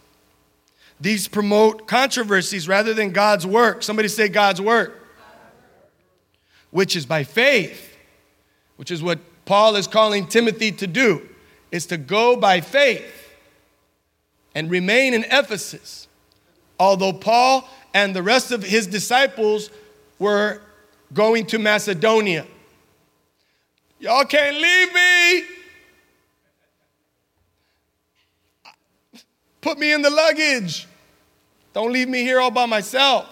These 1.01 1.29
promote 1.29 1.87
controversies 1.87 2.67
rather 2.67 2.93
than 2.93 3.09
God's 3.11 3.43
work. 3.43 3.81
Somebody 3.81 4.07
say 4.07 4.27
God's 4.27 4.61
work, 4.61 5.03
which 6.69 6.95
is 6.95 7.07
by 7.07 7.23
faith, 7.23 7.97
which 8.75 8.91
is 8.91 9.01
what 9.01 9.17
Paul 9.45 9.77
is 9.77 9.87
calling 9.87 10.27
Timothy 10.27 10.71
to 10.73 10.85
do, 10.85 11.27
is 11.71 11.87
to 11.87 11.97
go 11.97 12.37
by 12.37 12.61
faith 12.61 13.33
and 14.53 14.69
remain 14.69 15.15
in 15.15 15.23
Ephesus. 15.31 16.07
Although 16.79 17.13
Paul 17.13 17.67
and 17.95 18.15
the 18.15 18.21
rest 18.21 18.51
of 18.51 18.61
his 18.61 18.85
disciples 18.85 19.71
were 20.19 20.61
going 21.13 21.45
to 21.47 21.59
Macedonia. 21.59 22.45
Y'all 23.99 24.25
can't 24.25 24.57
leave 24.57 24.93
me. 24.93 25.43
Put 29.61 29.79
me 29.79 29.91
in 29.91 30.01
the 30.01 30.09
luggage. 30.09 30.87
Don't 31.73 31.91
leave 31.91 32.07
me 32.07 32.21
here 32.21 32.39
all 32.39 32.51
by 32.51 32.65
myself. 32.65 33.27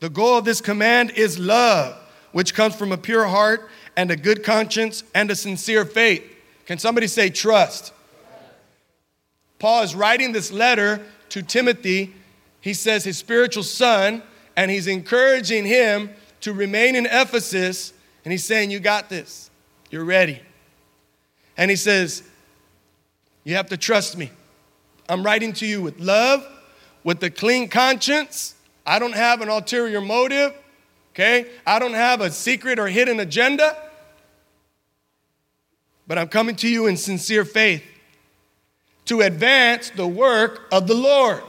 The 0.00 0.10
goal 0.10 0.38
of 0.38 0.44
this 0.44 0.60
command 0.60 1.10
is 1.12 1.38
love, 1.38 1.96
which 2.32 2.54
comes 2.54 2.74
from 2.74 2.92
a 2.92 2.98
pure 2.98 3.26
heart 3.26 3.68
and 3.96 4.10
a 4.10 4.16
good 4.16 4.44
conscience 4.44 5.02
and 5.14 5.30
a 5.30 5.34
sincere 5.34 5.84
faith. 5.84 6.22
Can 6.66 6.78
somebody 6.78 7.06
say 7.06 7.30
trust? 7.30 7.92
Paul 9.58 9.82
is 9.82 9.94
writing 9.94 10.32
this 10.32 10.52
letter 10.52 11.00
to 11.30 11.42
Timothy. 11.42 12.14
He 12.60 12.74
says 12.74 13.04
his 13.04 13.16
spiritual 13.16 13.62
son, 13.62 14.22
and 14.56 14.70
he's 14.70 14.86
encouraging 14.86 15.64
him 15.66 16.10
to 16.40 16.52
remain 16.52 16.96
in 16.96 17.06
Ephesus. 17.06 17.92
And 18.24 18.32
he's 18.32 18.44
saying, 18.44 18.70
You 18.70 18.80
got 18.80 19.08
this. 19.08 19.50
You're 19.90 20.04
ready. 20.04 20.40
And 21.56 21.70
he 21.70 21.76
says, 21.76 22.22
You 23.44 23.54
have 23.54 23.68
to 23.68 23.76
trust 23.76 24.16
me. 24.16 24.30
I'm 25.08 25.22
writing 25.22 25.52
to 25.54 25.66
you 25.66 25.82
with 25.82 26.00
love, 26.00 26.44
with 27.04 27.22
a 27.22 27.30
clean 27.30 27.68
conscience. 27.68 28.54
I 28.84 28.98
don't 28.98 29.14
have 29.14 29.40
an 29.40 29.48
ulterior 29.48 30.00
motive, 30.00 30.54
okay? 31.12 31.46
I 31.66 31.78
don't 31.78 31.94
have 31.94 32.20
a 32.20 32.30
secret 32.30 32.78
or 32.78 32.88
hidden 32.88 33.20
agenda. 33.20 33.76
But 36.06 36.18
I'm 36.18 36.28
coming 36.28 36.56
to 36.56 36.68
you 36.68 36.86
in 36.86 36.96
sincere 36.96 37.44
faith 37.44 37.82
to 39.06 39.20
advance 39.20 39.90
the 39.90 40.06
work 40.06 40.66
of 40.70 40.86
the 40.86 40.94
Lord. 40.94 41.42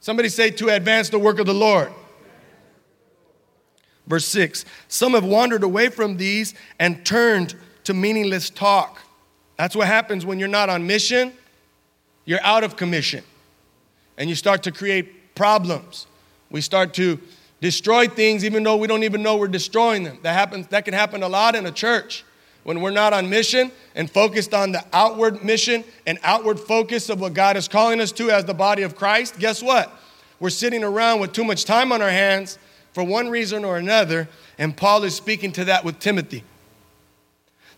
Somebody 0.00 0.28
say, 0.28 0.50
to 0.50 0.68
advance 0.68 1.08
the 1.08 1.18
work 1.18 1.38
of 1.38 1.46
the 1.46 1.54
Lord. 1.54 1.92
Verse 4.06 4.26
6 4.26 4.64
Some 4.88 5.14
have 5.14 5.24
wandered 5.24 5.62
away 5.62 5.88
from 5.88 6.16
these 6.16 6.54
and 6.78 7.04
turned 7.04 7.54
to 7.84 7.94
meaningless 7.94 8.50
talk. 8.50 9.02
That's 9.56 9.76
what 9.76 9.86
happens 9.86 10.24
when 10.24 10.38
you're 10.38 10.48
not 10.48 10.68
on 10.68 10.86
mission. 10.86 11.32
You're 12.24 12.42
out 12.42 12.64
of 12.64 12.76
commission. 12.76 13.24
And 14.16 14.28
you 14.28 14.36
start 14.36 14.62
to 14.64 14.72
create 14.72 15.34
problems. 15.34 16.06
We 16.50 16.60
start 16.60 16.94
to 16.94 17.18
destroy 17.60 18.06
things 18.06 18.44
even 18.44 18.62
though 18.62 18.76
we 18.76 18.86
don't 18.86 19.02
even 19.02 19.22
know 19.22 19.36
we're 19.36 19.48
destroying 19.48 20.04
them. 20.04 20.18
That 20.22 20.32
happens 20.32 20.68
that 20.68 20.84
can 20.84 20.94
happen 20.94 21.22
a 21.22 21.28
lot 21.28 21.54
in 21.54 21.66
a 21.66 21.72
church 21.72 22.24
when 22.68 22.82
we're 22.82 22.90
not 22.90 23.14
on 23.14 23.30
mission 23.30 23.72
and 23.94 24.10
focused 24.10 24.52
on 24.52 24.72
the 24.72 24.84
outward 24.92 25.42
mission 25.42 25.82
and 26.06 26.18
outward 26.22 26.60
focus 26.60 27.08
of 27.08 27.18
what 27.18 27.32
God 27.32 27.56
is 27.56 27.66
calling 27.66 27.98
us 27.98 28.12
to 28.12 28.30
as 28.30 28.44
the 28.44 28.52
body 28.52 28.82
of 28.82 28.94
Christ, 28.94 29.38
guess 29.38 29.62
what? 29.62 29.90
We're 30.38 30.50
sitting 30.50 30.84
around 30.84 31.20
with 31.20 31.32
too 31.32 31.44
much 31.44 31.64
time 31.64 31.92
on 31.92 32.02
our 32.02 32.10
hands 32.10 32.58
for 32.92 33.02
one 33.02 33.30
reason 33.30 33.64
or 33.64 33.78
another, 33.78 34.28
and 34.58 34.76
Paul 34.76 35.04
is 35.04 35.14
speaking 35.14 35.50
to 35.52 35.64
that 35.64 35.82
with 35.82 35.98
Timothy. 35.98 36.44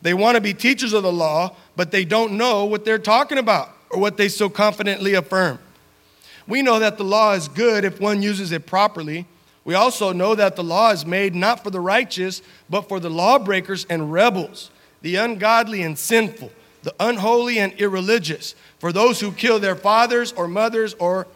They 0.03 0.13
want 0.13 0.35
to 0.35 0.41
be 0.41 0.55
teachers 0.55 0.93
of 0.93 1.05
the 1.05 1.13
law, 1.13 1.55
but 1.77 1.93
they 1.93 2.05
don't 2.05 2.33
know 2.33 2.65
what 2.65 2.85
they're 2.85 2.99
talking 2.99 3.39
about 3.39 3.69
or 3.91 4.01
what 4.01 4.17
they 4.17 4.29
so 4.29 4.49
confidently 4.49 5.15
affirm. 5.15 5.61
We 6.49 6.63
know 6.63 6.81
that 6.81 6.99
the 6.99 7.05
law 7.05 7.35
is 7.35 7.47
good 7.47 7.85
if 7.85 8.01
one 8.01 8.23
uses 8.23 8.51
it 8.51 8.67
properly. 8.67 9.27
We 9.65 9.75
also 9.75 10.13
know 10.13 10.35
that 10.35 10.57
the 10.57 10.65
law 10.65 10.91
is 10.91 11.07
made 11.07 11.37
not 11.37 11.63
for 11.63 11.71
the 11.71 11.79
righteous, 11.79 12.43
but 12.69 12.89
for 12.89 12.99
the 12.99 13.11
lawbreakers 13.11 13.87
and 13.89 14.11
rebels 14.11 14.73
the 15.03 15.17
ungodly 15.17 15.83
and 15.83 15.99
sinful, 15.99 16.51
the 16.83 16.95
unholy 17.01 17.59
and 17.59 17.73
irreligious, 17.75 18.55
for 18.79 18.93
those 18.93 19.21
who 19.21 19.33
kill 19.33 19.59
their 19.59 19.77
fathers 19.77 20.33
or 20.33 20.49
mothers, 20.49 20.95
or 20.95 21.27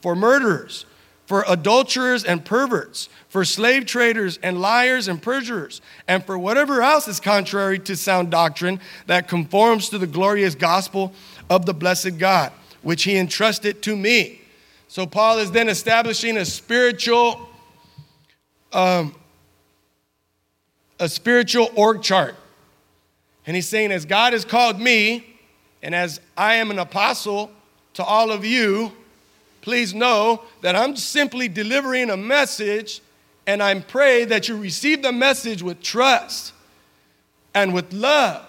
for 0.00 0.14
murderers, 0.14 0.86
for 1.26 1.44
adulterers 1.48 2.24
and 2.24 2.44
perverts, 2.44 3.08
for 3.28 3.44
slave 3.44 3.86
traders 3.86 4.38
and 4.42 4.60
liars 4.60 5.08
and 5.08 5.22
perjurers, 5.22 5.80
and 6.06 6.24
for 6.24 6.38
whatever 6.38 6.82
else 6.82 7.08
is 7.08 7.20
contrary 7.20 7.78
to 7.78 7.96
sound 7.96 8.30
doctrine 8.30 8.80
that 9.06 9.28
conforms 9.28 9.88
to 9.88 9.98
the 9.98 10.06
glorious 10.06 10.54
gospel 10.54 11.12
of 11.48 11.66
the 11.66 11.74
blessed 11.74 12.18
God, 12.18 12.52
which 12.82 13.04
he 13.04 13.16
entrusted 13.16 13.82
to 13.82 13.96
me. 13.96 14.40
So, 14.88 15.06
Paul 15.06 15.38
is 15.38 15.50
then 15.50 15.68
establishing 15.68 16.36
a 16.36 16.44
spiritual, 16.44 17.48
um, 18.72 19.14
a 21.00 21.08
spiritual 21.08 21.70
org 21.74 22.02
chart 22.02 22.36
and 23.46 23.54
he's 23.54 23.68
saying, 23.68 23.92
as 23.92 24.04
God 24.04 24.32
has 24.32 24.44
called 24.44 24.80
me, 24.80 25.36
and 25.82 25.94
as 25.94 26.20
I 26.36 26.54
am 26.54 26.70
an 26.70 26.78
apostle 26.78 27.50
to 27.94 28.02
all 28.02 28.30
of 28.30 28.44
you, 28.44 28.92
please 29.60 29.94
know 29.94 30.42
that 30.62 30.74
I'm 30.74 30.96
simply 30.96 31.48
delivering 31.48 32.10
a 32.10 32.16
message, 32.16 33.02
and 33.46 33.62
I 33.62 33.78
pray 33.80 34.24
that 34.24 34.48
you 34.48 34.56
receive 34.56 35.02
the 35.02 35.12
message 35.12 35.62
with 35.62 35.82
trust 35.82 36.52
and 37.52 37.74
with 37.74 37.92
love, 37.92 38.46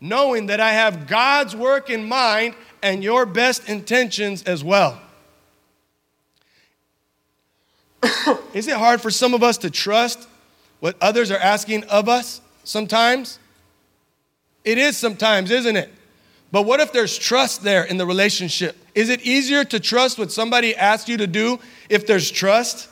knowing 0.00 0.46
that 0.46 0.60
I 0.60 0.72
have 0.72 1.06
God's 1.08 1.56
work 1.56 1.90
in 1.90 2.04
mind 2.08 2.54
and 2.82 3.02
your 3.02 3.26
best 3.26 3.68
intentions 3.68 4.44
as 4.44 4.62
well. 4.62 5.00
Is 8.54 8.68
it 8.68 8.76
hard 8.76 9.00
for 9.00 9.10
some 9.10 9.34
of 9.34 9.42
us 9.42 9.58
to 9.58 9.70
trust 9.70 10.28
what 10.80 10.96
others 11.00 11.32
are 11.32 11.38
asking 11.38 11.84
of 11.84 12.08
us 12.08 12.40
sometimes? 12.62 13.40
It 14.64 14.78
is 14.78 14.96
sometimes, 14.96 15.50
isn't 15.50 15.76
it? 15.76 15.90
But 16.50 16.62
what 16.62 16.80
if 16.80 16.92
there's 16.92 17.16
trust 17.18 17.62
there 17.62 17.84
in 17.84 17.98
the 17.98 18.06
relationship? 18.06 18.76
Is 18.94 19.10
it 19.10 19.20
easier 19.22 19.64
to 19.64 19.78
trust 19.78 20.18
what 20.18 20.32
somebody 20.32 20.74
asks 20.74 21.08
you 21.08 21.16
to 21.18 21.26
do 21.26 21.58
if 21.88 22.06
there's 22.06 22.30
trust? 22.30 22.88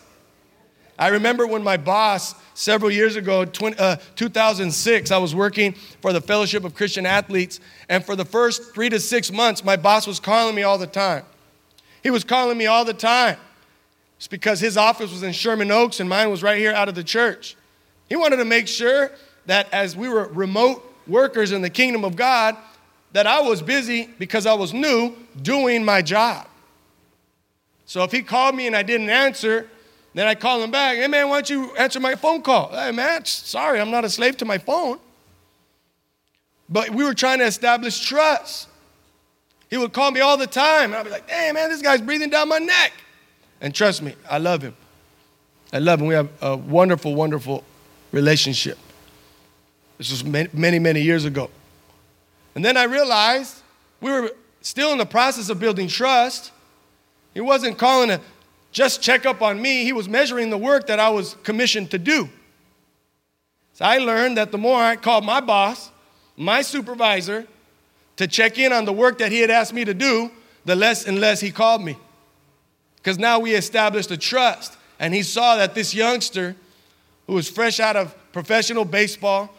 I 0.99 1.09
remember 1.09 1.47
when 1.47 1.63
my 1.63 1.77
boss, 1.77 2.35
several 2.55 2.91
years 2.91 3.17
ago, 3.17 3.45
20, 3.45 3.79
uh, 3.79 3.97
2006, 4.15 5.11
I 5.11 5.19
was 5.19 5.35
working 5.35 5.73
for 6.01 6.13
the 6.13 6.21
Fellowship 6.21 6.65
of 6.65 6.75
Christian 6.75 7.05
Athletes, 7.05 7.61
and 7.89 8.05
for 8.05 8.17
the 8.17 8.25
first 8.25 8.75
three 8.75 8.89
to 8.89 8.99
six 8.99 9.31
months, 9.31 9.63
my 9.63 9.77
boss 9.77 10.07
was 10.07 10.21
calling 10.21 10.55
me 10.55 10.63
all 10.63 10.79
the 10.79 10.87
time. 10.87 11.25
He 12.03 12.11
was 12.11 12.25
calling 12.25 12.57
me 12.57 12.67
all 12.67 12.85
the 12.85 12.95
time. 12.95 13.37
It's 14.17 14.29
because 14.29 14.61
his 14.61 14.77
office 14.77 15.11
was 15.11 15.23
in 15.23 15.33
Sherman 15.33 15.71
Oaks 15.71 16.01
and 16.01 16.09
mine 16.09 16.31
was 16.31 16.43
right 16.43 16.59
here 16.59 16.73
out 16.73 16.89
of 16.89 16.95
the 16.95 17.05
church. 17.05 17.57
He 18.09 18.17
wanted 18.17 18.37
to 18.37 18.45
make 18.45 18.69
sure 18.69 19.11
that 19.47 19.71
as 19.73 19.97
we 19.97 20.09
were 20.09 20.29
remote 20.29 20.83
workers 21.07 21.53
in 21.53 21.63
the 21.63 21.71
kingdom 21.71 22.05
of 22.05 22.17
God 22.17 22.57
that 23.13 23.27
I 23.27 23.41
was 23.41 23.63
busy 23.63 24.11
because 24.19 24.47
I 24.47 24.55
was 24.55 24.75
new 24.75 25.15
doing 25.41 25.85
my 25.85 26.03
job. 26.03 26.47
So 27.87 28.03
if 28.03 28.13
he 28.13 28.23
called 28.23 28.55
me 28.55 28.67
and 28.67 28.77
I 28.77 28.83
didn't 28.83 29.11
answer, 29.11 29.69
then 30.15 30.27
I 30.27 30.35
call 30.35 30.63
him 30.63 30.71
back. 30.71 30.97
Hey 30.97 31.07
man, 31.07 31.29
why 31.29 31.37
don't 31.37 31.51
you 31.51 31.77
answer 31.77 32.01
my 32.01 32.15
phone 32.15 32.43
call? 32.43 32.71
Hey 32.71 32.91
man, 32.91 33.25
sorry, 33.25 33.81
I'm 33.81 33.91
not 33.91 34.05
a 34.05 34.11
slave 34.11 34.37
to 34.39 34.45
my 34.45 34.59
phone. 34.59 34.99
But 36.69 36.91
we 36.91 37.05
were 37.05 37.15
trying 37.15 37.39
to 37.39 37.45
establish 37.45 38.05
trust. 38.05 38.69
He 39.71 39.77
would 39.77 39.93
call 39.93 40.11
me 40.11 40.21
all 40.21 40.37
the 40.37 40.47
time, 40.47 40.91
and 40.91 40.97
I'd 40.97 41.05
be 41.05 41.11
like, 41.11 41.29
hey 41.29 41.53
man, 41.53 41.71
this 41.71 41.83
guy's 41.83 42.01
breathing 42.01 42.31
down 42.31 42.49
my 42.49 42.59
neck. 42.59 42.93
And 43.61 43.75
trust 43.75 44.03
me, 44.03 44.15
I 44.29 44.39
love 44.39 44.63
him. 44.63 44.77
I 45.73 45.79
love 45.79 46.01
him. 46.01 46.07
We 46.07 46.15
have 46.15 46.29
a 46.43 46.57
wonderful, 46.57 47.15
wonderful 47.15 47.65
relationship. 48.13 48.79
This 49.99 50.11
was 50.11 50.25
many, 50.25 50.79
many 50.79 51.01
years 51.01 51.25
ago. 51.25 51.51
And 52.55 52.65
then 52.65 52.77
I 52.77 52.85
realized 52.85 53.63
we 54.01 54.11
were 54.11 54.31
still 54.61 54.93
in 54.93 54.99
the 54.99 55.07
process 55.07 55.49
of 55.49 55.59
building 55.61 55.89
trust. 55.89 56.53
He 57.35 57.41
wasn't 57.41 57.79
calling 57.79 58.09
to 58.09 58.21
just 58.73 59.01
check 59.01 59.25
up 59.25 59.41
on 59.41 59.61
me, 59.61 59.85
he 59.85 59.93
was 59.95 60.07
measuring 60.07 60.51
the 60.51 60.59
work 60.59 60.89
that 60.89 61.01
I 61.01 61.09
was 61.09 61.35
commissioned 61.43 61.91
to 61.93 61.99
do. 61.99 62.29
So 63.73 63.87
I 63.87 63.99
learned 63.99 64.37
that 64.37 64.53
the 64.53 64.59
more 64.59 64.79
I 64.79 64.97
called 64.97 65.25
my 65.25 65.41
boss, 65.41 65.91
my 66.37 66.61
supervisor, 66.61 67.47
to 68.17 68.27
check 68.27 68.59
in 68.59 68.73
on 68.73 68.85
the 68.85 68.93
work 68.93 69.19
that 69.19 69.33
he 69.33 69.41
had 69.41 69.51
asked 69.51 69.73
me 69.73 69.85
to 69.85 69.95
do, 69.95 70.31
the 70.67 70.77
less 70.77 71.07
and 71.07 71.21
less 71.21 71.41
he 71.41 71.51
called 71.51 71.83
me. 71.83 71.97
Because 72.97 73.19
now 73.19 73.39
we 73.39 73.55
established 73.55 74.11
a 74.11 74.17
trust. 74.17 74.77
And 74.99 75.15
he 75.15 75.23
saw 75.23 75.57
that 75.57 75.75
this 75.75 75.95
youngster, 75.95 76.57
who 77.27 77.35
was 77.35 77.49
fresh 77.49 77.81
out 77.81 77.97
of 77.97 78.15
professional 78.33 78.85
baseball, 78.85 79.55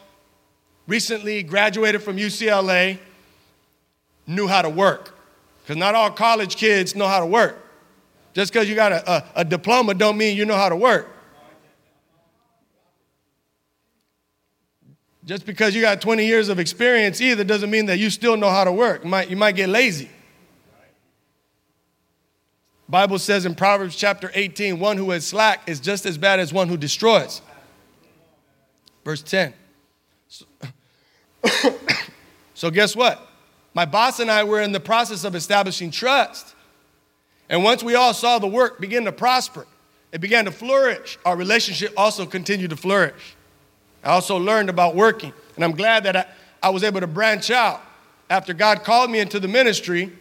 recently 0.88 1.44
graduated 1.44 2.02
from 2.02 2.18
UCLA, 2.18 2.98
knew 4.26 4.48
how 4.48 4.62
to 4.62 4.70
work. 4.70 5.14
Because 5.62 5.78
not 5.78 5.96
all 5.96 6.10
college 6.12 6.56
kids 6.56 6.96
know 6.96 7.08
how 7.08 7.20
to 7.20 7.26
work. 7.26 7.64
Just 8.34 8.54
because 8.54 8.70
you 8.70 8.76
got 8.76 8.92
a, 8.92 9.12
a, 9.12 9.26
a, 9.38 9.46
diploma 9.46 9.94
don't 9.94 10.18
mean 10.18 10.38
you 10.38 10.46
know 10.46 10.56
how 10.56 10.70
to 10.70 10.76
work. 10.76 11.10
Just 15.26 15.46
because 15.46 15.76
you 15.76 15.82
got 15.82 16.00
20 16.00 16.26
years 16.26 16.48
of 16.48 16.58
experience 16.58 17.20
either 17.20 17.44
doesn't 17.44 17.70
mean 17.70 17.88
that 17.88 17.98
you 17.98 18.10
still 18.10 18.38
know 18.38 18.50
how 18.50 18.64
to 18.64 18.72
work. 18.72 19.04
You 19.04 19.10
might, 19.10 19.30
you 19.30 19.36
might 19.36 19.56
get 19.56 19.68
lazy. 19.68 20.10
Bible 22.88 23.20
says 23.20 23.46
in 23.46 23.54
Proverbs 23.54 23.96
chapter 23.96 24.32
18, 24.34 24.80
one 24.80 24.96
who 24.96 25.12
is 25.12 25.26
slack 25.28 25.68
is 25.68 25.82
just 25.82 26.06
as 26.06 26.18
bad 26.18 26.40
as 26.40 26.54
one 26.54 26.70
who 26.70 26.78
destroys. 26.78 27.42
Verse 29.04 29.22
10. 29.22 29.54
so, 30.30 30.46
guess 32.72 32.96
what? 32.96 33.28
My 33.74 33.86
boss 33.86 34.20
and 34.20 34.32
I 34.32 34.44
were 34.44 34.62
in 34.62 34.72
the 34.72 34.80
process 34.80 35.24
of 35.24 35.36
establishing 35.36 35.92
trust. 35.92 36.56
And 37.50 37.64
once 37.64 37.84
we 37.84 37.96
all 37.96 38.14
saw 38.14 38.40
the 38.40 38.48
work 38.48 38.80
begin 38.80 39.06
to 39.06 39.12
prosper, 39.12 39.68
it 40.12 40.20
began 40.20 40.46
to 40.46 40.52
flourish. 40.52 41.18
Our 41.26 41.36
relationship 41.36 41.94
also 41.96 42.26
continued 42.26 42.72
to 42.72 42.78
flourish. 42.78 43.36
I 44.04 44.10
also 44.10 44.38
learned 44.38 44.70
about 44.70 44.96
working, 44.96 45.34
and 45.56 45.64
I'm 45.64 45.74
glad 45.74 46.04
that 46.04 46.16
I, 46.16 46.26
I 46.64 46.70
was 46.70 46.84
able 46.84 47.02
to 47.02 47.08
branch 47.08 47.52
out 47.52 47.82
after 48.30 48.54
God 48.54 48.84
called 48.84 49.12
me 49.12 49.20
into 49.20 49.40
the 49.40 49.48
ministry 49.48 50.12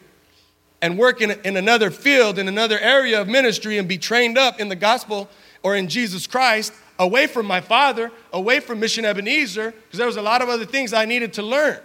and 0.82 0.98
work 0.98 1.20
in, 1.20 1.30
in 1.44 1.56
another 1.56 1.90
field, 1.90 2.38
in 2.38 2.48
another 2.48 2.78
area 2.78 3.20
of 3.20 3.28
ministry, 3.28 3.78
and 3.78 3.88
be 3.88 3.98
trained 3.98 4.36
up 4.38 4.60
in 4.60 4.68
the 4.68 4.76
gospel 4.76 5.28
or 5.62 5.76
in 5.76 5.88
Jesus 5.88 6.26
Christ 6.26 6.72
away 6.98 7.26
from 7.26 7.46
my 7.46 7.60
father, 7.60 8.10
away 8.32 8.60
from 8.60 8.80
Mission 8.80 9.04
Ebenezer, 9.04 9.72
because 9.72 9.98
there 9.98 10.06
was 10.06 10.16
a 10.16 10.22
lot 10.22 10.42
of 10.42 10.48
other 10.48 10.64
things 10.64 10.92
I 10.92 11.04
needed 11.04 11.32
to 11.34 11.42
learn. 11.42 11.78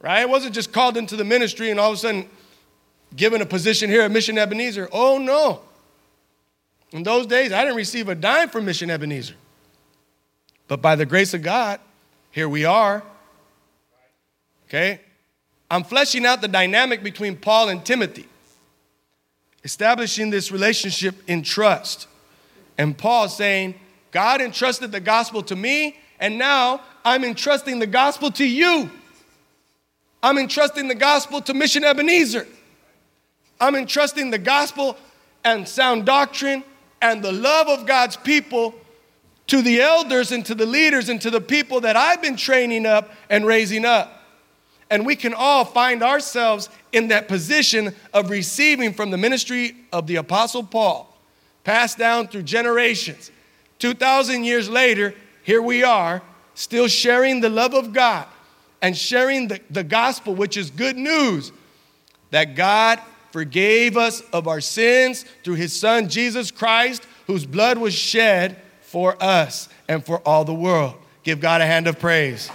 Right? 0.00 0.20
I 0.20 0.26
wasn't 0.26 0.54
just 0.54 0.72
called 0.72 0.96
into 0.96 1.16
the 1.16 1.24
ministry 1.24 1.70
and 1.70 1.78
all 1.78 1.90
of 1.90 1.96
a 1.96 1.98
sudden 1.98 2.28
given 3.14 3.42
a 3.42 3.46
position 3.46 3.90
here 3.90 4.02
at 4.02 4.10
Mission 4.10 4.38
Ebenezer. 4.38 4.88
Oh, 4.92 5.18
no. 5.18 5.60
In 6.92 7.02
those 7.02 7.26
days, 7.26 7.52
I 7.52 7.62
didn't 7.62 7.76
receive 7.76 8.08
a 8.08 8.14
dime 8.14 8.48
from 8.48 8.64
Mission 8.64 8.90
Ebenezer. 8.90 9.34
But 10.68 10.80
by 10.80 10.96
the 10.96 11.06
grace 11.06 11.34
of 11.34 11.42
God, 11.42 11.80
here 12.30 12.48
we 12.48 12.64
are. 12.64 13.02
Okay? 14.68 15.00
I'm 15.70 15.84
fleshing 15.84 16.24
out 16.24 16.40
the 16.40 16.48
dynamic 16.48 17.02
between 17.02 17.36
Paul 17.36 17.68
and 17.68 17.84
Timothy, 17.84 18.26
establishing 19.62 20.30
this 20.30 20.50
relationship 20.50 21.16
in 21.28 21.42
trust. 21.42 22.08
And 22.80 22.96
Paul 22.96 23.28
saying, 23.28 23.74
God 24.10 24.40
entrusted 24.40 24.90
the 24.90 25.00
gospel 25.00 25.42
to 25.42 25.54
me, 25.54 25.98
and 26.18 26.38
now 26.38 26.80
I'm 27.04 27.24
entrusting 27.24 27.78
the 27.78 27.86
gospel 27.86 28.30
to 28.30 28.44
you. 28.44 28.90
I'm 30.22 30.38
entrusting 30.38 30.88
the 30.88 30.94
gospel 30.94 31.42
to 31.42 31.52
Mission 31.52 31.84
Ebenezer. 31.84 32.46
I'm 33.60 33.74
entrusting 33.74 34.30
the 34.30 34.38
gospel 34.38 34.96
and 35.44 35.68
sound 35.68 36.06
doctrine 36.06 36.64
and 37.02 37.22
the 37.22 37.32
love 37.32 37.68
of 37.68 37.84
God's 37.84 38.16
people 38.16 38.74
to 39.48 39.60
the 39.60 39.82
elders 39.82 40.32
and 40.32 40.46
to 40.46 40.54
the 40.54 40.64
leaders 40.64 41.10
and 41.10 41.20
to 41.20 41.30
the 41.30 41.40
people 41.42 41.82
that 41.82 41.96
I've 41.96 42.22
been 42.22 42.36
training 42.36 42.86
up 42.86 43.10
and 43.28 43.44
raising 43.44 43.84
up. 43.84 44.22
And 44.88 45.04
we 45.04 45.16
can 45.16 45.34
all 45.34 45.66
find 45.66 46.02
ourselves 46.02 46.70
in 46.92 47.08
that 47.08 47.28
position 47.28 47.94
of 48.14 48.30
receiving 48.30 48.94
from 48.94 49.10
the 49.10 49.18
ministry 49.18 49.76
of 49.92 50.06
the 50.06 50.16
Apostle 50.16 50.62
Paul, 50.62 51.09
passed 51.64 51.98
down 51.98 52.28
through 52.28 52.42
generations. 52.42 53.30
2,000 53.78 54.44
years 54.44 54.68
later, 54.68 55.14
here 55.42 55.62
we 55.62 55.82
are, 55.82 56.22
still 56.54 56.88
sharing 56.88 57.40
the 57.40 57.48
love 57.48 57.74
of 57.74 57.92
God 57.92 58.26
and 58.82 58.96
sharing 58.96 59.48
the, 59.48 59.60
the 59.70 59.84
gospel, 59.84 60.34
which 60.34 60.56
is 60.56 60.70
good 60.70 60.96
news 60.96 61.52
that 62.30 62.54
God 62.54 63.00
forgave 63.32 63.96
us 63.96 64.20
of 64.32 64.48
our 64.48 64.60
sins 64.60 65.24
through 65.44 65.54
his 65.54 65.72
son 65.72 66.08
Jesus 66.08 66.50
Christ, 66.50 67.06
whose 67.26 67.46
blood 67.46 67.78
was 67.78 67.94
shed 67.94 68.60
for 68.80 69.16
us 69.22 69.68
and 69.88 70.04
for 70.04 70.18
all 70.20 70.44
the 70.44 70.54
world. 70.54 70.94
Give 71.22 71.40
God 71.40 71.60
a 71.60 71.66
hand 71.66 71.86
of 71.86 71.98
praise. 71.98 72.50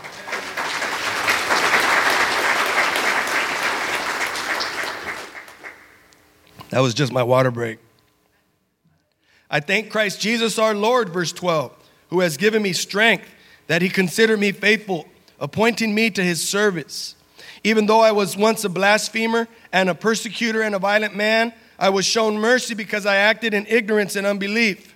That 6.69 6.81
was 6.81 6.93
just 6.93 7.13
my 7.13 7.23
water 7.23 7.51
break. 7.51 7.79
I 9.49 9.59
thank 9.59 9.89
Christ 9.89 10.19
Jesus 10.19 10.57
our 10.57 10.73
Lord, 10.73 11.09
verse 11.09 11.31
12, 11.31 11.71
who 12.09 12.21
has 12.21 12.37
given 12.37 12.61
me 12.61 12.73
strength, 12.73 13.25
that 13.67 13.81
he 13.81 13.89
considered 13.89 14.39
me 14.39 14.51
faithful, 14.51 15.07
appointing 15.39 15.93
me 15.93 16.09
to 16.11 16.23
his 16.23 16.47
service. 16.47 17.15
Even 17.63 17.85
though 17.85 18.01
I 18.01 18.11
was 18.11 18.37
once 18.37 18.63
a 18.63 18.69
blasphemer 18.69 19.47
and 19.71 19.89
a 19.89 19.95
persecutor 19.95 20.61
and 20.61 20.75
a 20.75 20.79
violent 20.79 21.15
man, 21.15 21.53
I 21.77 21.89
was 21.89 22.05
shown 22.05 22.37
mercy 22.37 22.73
because 22.73 23.05
I 23.05 23.17
acted 23.17 23.53
in 23.53 23.65
ignorance 23.67 24.15
and 24.15 24.25
unbelief. 24.25 24.95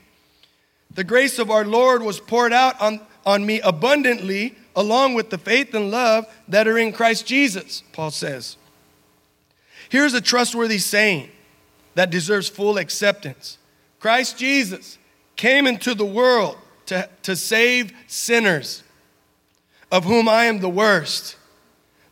The 0.93 1.03
grace 1.03 1.39
of 1.39 1.51
our 1.51 1.65
Lord 1.65 2.01
was 2.01 2.19
poured 2.19 2.53
out 2.53 2.79
on, 2.81 3.01
on 3.25 3.45
me 3.45 3.59
abundantly, 3.61 4.55
along 4.75 5.13
with 5.13 5.29
the 5.29 5.37
faith 5.37 5.73
and 5.73 5.91
love 5.91 6.25
that 6.47 6.67
are 6.67 6.77
in 6.77 6.93
Christ 6.93 7.25
Jesus, 7.25 7.83
Paul 7.91 8.11
says. 8.11 8.57
Here's 9.89 10.13
a 10.13 10.21
trustworthy 10.21 10.77
saying 10.77 11.29
that 11.95 12.11
deserves 12.11 12.47
full 12.47 12.77
acceptance 12.77 13.57
Christ 13.99 14.37
Jesus 14.37 14.97
came 15.35 15.67
into 15.67 15.93
the 15.93 16.05
world 16.05 16.57
to, 16.87 17.07
to 17.23 17.35
save 17.35 17.93
sinners, 18.07 18.83
of 19.91 20.05
whom 20.05 20.27
I 20.27 20.45
am 20.45 20.59
the 20.59 20.69
worst. 20.69 21.35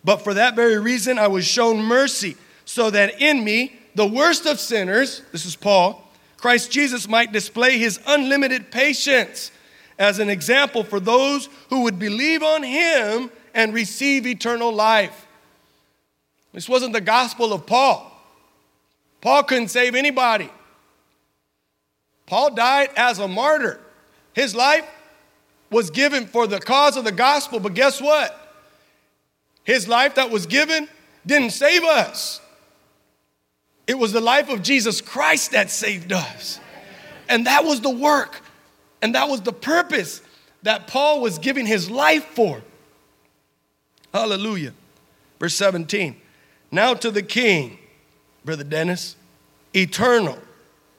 But 0.03 0.17
for 0.17 0.33
that 0.33 0.55
very 0.55 0.77
reason, 0.77 1.17
I 1.17 1.27
was 1.27 1.45
shown 1.45 1.81
mercy, 1.81 2.37
so 2.65 2.89
that 2.89 3.21
in 3.21 3.43
me, 3.43 3.79
the 3.95 4.07
worst 4.07 4.45
of 4.45 4.59
sinners, 4.59 5.23
this 5.31 5.45
is 5.45 5.55
Paul, 5.55 6.03
Christ 6.37 6.71
Jesus 6.71 7.07
might 7.07 7.31
display 7.31 7.77
his 7.77 7.99
unlimited 8.05 8.71
patience 8.71 9.51
as 9.97 10.19
an 10.19 10.29
example 10.29 10.83
for 10.83 10.99
those 10.99 11.49
who 11.69 11.81
would 11.83 11.97
believe 11.97 12.43
on 12.43 12.61
him 12.61 13.31
and 13.53 13.73
receive 13.73 14.27
eternal 14.27 14.71
life. 14.71 15.25
This 16.53 16.69
wasn't 16.69 16.93
the 16.93 17.01
gospel 17.01 17.53
of 17.53 17.65
Paul. 17.65 18.11
Paul 19.21 19.43
couldn't 19.43 19.69
save 19.69 19.95
anybody. 19.95 20.49
Paul 22.27 22.53
died 22.53 22.89
as 22.95 23.17
a 23.17 23.27
martyr. 23.27 23.79
His 24.33 24.53
life 24.53 24.85
was 25.71 25.89
given 25.89 26.27
for 26.27 26.45
the 26.45 26.59
cause 26.59 26.95
of 26.95 27.03
the 27.03 27.11
gospel, 27.11 27.59
but 27.59 27.73
guess 27.73 27.99
what? 27.99 28.35
His 29.63 29.87
life 29.87 30.15
that 30.15 30.29
was 30.29 30.45
given 30.45 30.87
didn't 31.25 31.49
save 31.49 31.83
us. 31.83 32.39
It 33.87 33.97
was 33.97 34.11
the 34.11 34.21
life 34.21 34.49
of 34.49 34.61
Jesus 34.61 35.01
Christ 35.01 35.51
that 35.51 35.71
saved 35.71 36.13
us. 36.13 36.59
And 37.29 37.47
that 37.47 37.65
was 37.65 37.81
the 37.81 37.89
work, 37.89 38.41
and 39.01 39.15
that 39.15 39.27
was 39.27 39.41
the 39.41 39.51
purpose 39.51 40.21
that 40.63 40.87
Paul 40.87 41.21
was 41.21 41.39
giving 41.39 41.65
his 41.65 41.89
life 41.89 42.25
for. 42.25 42.61
Hallelujah. 44.13 44.73
Verse 45.39 45.53
17. 45.55 46.15
Now 46.71 46.93
to 46.93 47.11
the 47.11 47.21
King, 47.21 47.77
Brother 48.43 48.63
Dennis, 48.63 49.15
eternal, 49.73 50.37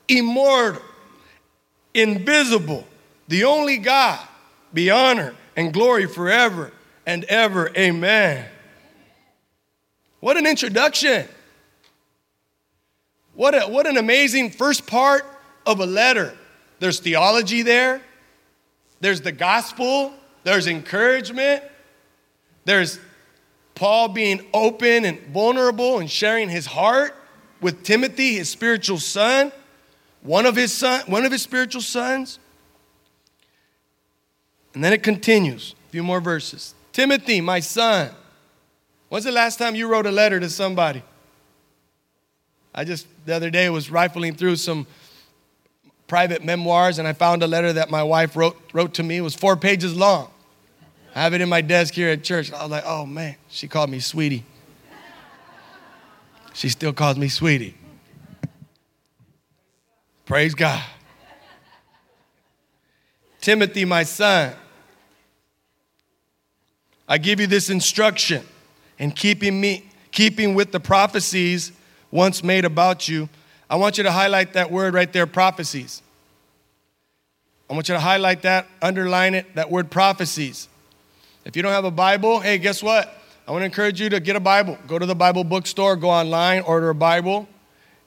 immortal, 0.09 0.83
invisible, 2.01 2.87
the 3.29 3.45
only 3.45 3.79
God, 3.79 4.27
be 4.73 4.91
honor 4.91 5.35
and 5.57 5.73
glory 5.73 6.07
forever 6.07 6.73
and 7.07 7.25
ever. 7.25 7.71
Amen. 7.77 8.47
What 10.21 10.37
an 10.37 10.47
introduction. 10.47 11.27
What, 13.35 13.55
a, 13.55 13.69
what 13.69 13.87
an 13.87 13.97
amazing 13.97 14.51
first 14.51 14.87
part 14.87 15.25
of 15.65 15.81
a 15.81 15.87
letter. 15.87 16.37
There's 16.81 17.01
theology 17.01 17.63
there, 17.63 18.01
there's 19.01 19.21
the 19.21 19.33
gospel, 19.33 20.13
there's 20.45 20.67
encouragement, 20.67 21.63
there's 22.65 22.99
Paul 23.75 24.09
being 24.09 24.45
open 24.53 25.05
and 25.05 25.21
vulnerable 25.29 25.99
and 25.99 26.11
sharing 26.11 26.49
his 26.49 26.67
heart 26.67 27.15
with 27.61 27.85
Timothy, 27.85 28.35
his 28.35 28.49
spiritual 28.49 28.99
son, 28.99 29.53
one 30.29 30.45
of 30.45 30.55
his 30.55 30.73
son, 30.73 31.03
one 31.07 31.25
of 31.25 31.33
his 31.33 31.43
spiritual 31.43 31.81
sons. 31.81 32.39
And 34.75 34.85
then 34.85 34.93
it 34.93 35.03
continues, 35.03 35.75
a 35.89 35.91
few 35.91 36.03
more 36.03 36.21
verses. 36.21 36.75
Timothy, 36.93 37.41
my 37.41 37.61
son, 37.61 38.11
When's 39.09 39.25
the 39.25 39.33
last 39.33 39.59
time 39.59 39.75
you 39.75 39.89
wrote 39.89 40.07
a 40.07 40.11
letter 40.11 40.39
to 40.39 40.51
somebody? 40.51 41.03
I 42.75 42.85
just, 42.85 43.07
the 43.25 43.35
other 43.35 43.49
day, 43.49 43.71
was 43.71 43.91
rifling 43.91 44.35
through 44.35 44.57
some 44.57 44.87
private 46.07 46.45
memoirs 46.45 46.99
and 46.99 47.09
I 47.09 47.15
found 47.15 47.43
a 47.43 47.47
letter 47.47 47.73
that 47.73 47.91
my 47.91 48.03
wife 48.03 48.37
wrote, 48.37 48.59
wrote 48.75 48.95
to 48.95 49.03
me. 49.03 49.17
It 49.17 49.23
was 49.23 49.35
four 49.35 49.57
pages 49.57 49.97
long. 49.97 50.31
I 51.15 51.23
have 51.23 51.33
it 51.33 51.41
in 51.41 51.49
my 51.49 51.63
desk 51.63 51.95
here 51.95 52.11
at 52.11 52.23
church. 52.23 52.53
I 52.53 52.63
was 52.63 52.71
like, 52.71 52.85
oh 52.87 53.07
man, 53.07 53.37
she 53.49 53.67
called 53.67 53.89
me 53.89 53.99
sweetie. 53.99 54.45
She 56.53 56.69
still 56.69 56.93
calls 56.93 57.17
me 57.17 57.29
sweetie. 57.29 57.78
Praise 60.29 60.55
God. 60.55 60.85
Timothy, 63.41 63.87
my 63.87 64.03
son, 64.03 64.55
I 67.09 67.17
give 67.17 67.41
you 67.41 67.47
this 67.47 67.71
instruction 67.71 68.45
and 68.99 69.17
keeping 69.17 69.59
me 69.59 69.89
keeping 70.13 70.55
with 70.55 70.71
the 70.71 70.81
prophecies 70.81 71.73
once 72.11 72.45
made 72.45 72.67
about 72.67 73.09
you. 73.09 73.31
I 73.71 73.77
want 73.77 73.97
you 73.97 74.05
to 74.05 74.13
highlight 74.13 74.53
that 74.53 74.71
word 74.71 74.93
right 74.93 75.11
there, 75.11 75.27
prophecies. 75.27 76.03
I 77.71 77.73
want 77.73 77.89
you 77.89 77.95
to 77.95 78.01
highlight 78.01 78.43
that, 78.43 78.67
underline 78.83 79.35
it, 79.35 79.55
that 79.55 79.71
word 79.71 79.91
prophecies. 79.91 80.69
If 81.47 81.57
you 81.57 81.63
don't 81.63 81.73
have 81.73 81.87
a 81.87 81.91
Bible, 81.91 82.41
hey, 82.41 82.59
guess 82.59 82.83
what? 82.83 83.15
I 83.47 83.53
want 83.53 83.63
to 83.63 83.67
encourage 83.67 83.99
you 83.99 84.11
to 84.11 84.21
get 84.21 84.37
a 84.37 84.41
Bible. 84.41 84.77
Go 84.87 84.99
to 84.99 85.07
the 85.07 85.15
Bible 85.15 85.43
bookstore, 85.43 85.97
go 85.97 86.11
online, 86.11 86.61
order 86.65 86.91
a 86.91 86.95
Bible. 86.95 87.49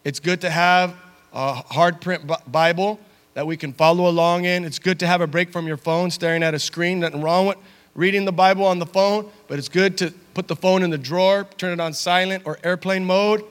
It's 0.03 0.19
good 0.19 0.41
to 0.41 0.51
have 0.51 0.95
a 1.33 1.53
hard 1.53 2.01
print 2.01 2.29
Bible 2.51 2.99
that 3.33 3.47
we 3.47 3.57
can 3.57 3.73
follow 3.73 4.07
along 4.07 4.45
in. 4.45 4.65
It's 4.65 4.79
good 4.79 4.99
to 4.99 5.07
have 5.07 5.21
a 5.21 5.27
break 5.27 5.51
from 5.51 5.67
your 5.67 5.77
phone, 5.77 6.11
staring 6.11 6.43
at 6.43 6.53
a 6.53 6.59
screen. 6.59 6.99
Nothing 6.99 7.21
wrong 7.21 7.47
with 7.47 7.57
reading 7.95 8.25
the 8.25 8.31
Bible 8.31 8.65
on 8.65 8.79
the 8.79 8.85
phone, 8.85 9.29
but 9.47 9.57
it's 9.57 9.69
good 9.69 9.97
to 9.99 10.11
put 10.33 10.47
the 10.47 10.55
phone 10.55 10.83
in 10.83 10.89
the 10.89 10.97
drawer, 10.97 11.45
turn 11.57 11.73
it 11.73 11.79
on 11.79 11.93
silent 11.93 12.43
or 12.45 12.57
airplane 12.63 13.05
mode. 13.05 13.43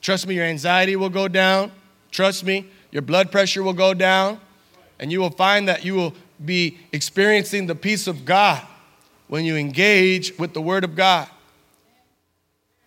Trust 0.00 0.26
me, 0.26 0.36
your 0.36 0.44
anxiety 0.44 0.96
will 0.96 1.10
go 1.10 1.28
down. 1.28 1.72
Trust 2.10 2.44
me, 2.44 2.66
your 2.90 3.02
blood 3.02 3.32
pressure 3.32 3.62
will 3.62 3.72
go 3.72 3.94
down. 3.94 4.40
And 5.00 5.12
you 5.12 5.20
will 5.20 5.30
find 5.30 5.68
that 5.68 5.84
you 5.84 5.94
will 5.94 6.14
be 6.44 6.78
experiencing 6.92 7.66
the 7.66 7.74
peace 7.74 8.06
of 8.06 8.24
God 8.24 8.64
when 9.28 9.44
you 9.44 9.56
engage 9.56 10.36
with 10.38 10.54
the 10.54 10.60
Word 10.60 10.84
of 10.84 10.96
God. 10.96 11.28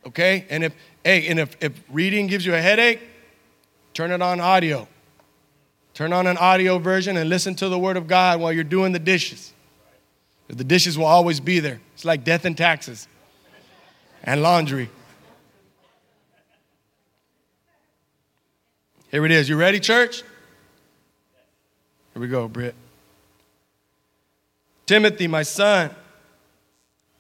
Okay? 0.06 0.46
And 0.50 0.64
if, 0.64 0.74
Hey, 1.04 1.28
and 1.28 1.40
if, 1.40 1.56
if 1.62 1.84
reading 1.90 2.28
gives 2.28 2.46
you 2.46 2.54
a 2.54 2.62
headache, 2.62 3.00
turn 3.94 4.12
it 4.12 4.22
on 4.22 4.40
audio. 4.40 4.88
Turn 5.94 6.14
on 6.14 6.26
an 6.28 6.38
audio 6.38 6.80
version 6.80 7.18
and 7.18 7.30
listen 7.30 7.56
to 7.56 7.70
the 7.70 7.78
Word 7.78 7.98
of 7.98 8.08
God 8.08 8.40
while 8.40 8.54
you're 8.54 8.64
doing 8.64 8.92
the 8.92 9.00
dishes. 9.00 9.54
The 10.48 10.64
dishes 10.64 10.98
will 10.98 11.06
always 11.06 11.40
be 11.40 11.60
there. 11.60 11.80
It's 11.94 12.06
like 12.06 12.24
death 12.24 12.46
and 12.46 12.58
taxes 12.58 13.08
and 14.24 14.42
laundry. 14.42 14.90
Here 19.10 19.26
it 19.26 19.32
is. 19.32 19.50
You 19.50 19.58
ready, 19.58 19.80
church? 19.80 20.24
Here 22.14 22.22
we 22.22 22.28
go, 22.28 22.48
Britt. 22.48 22.76
Timothy, 24.86 25.28
my 25.28 25.44
son, 25.44 25.94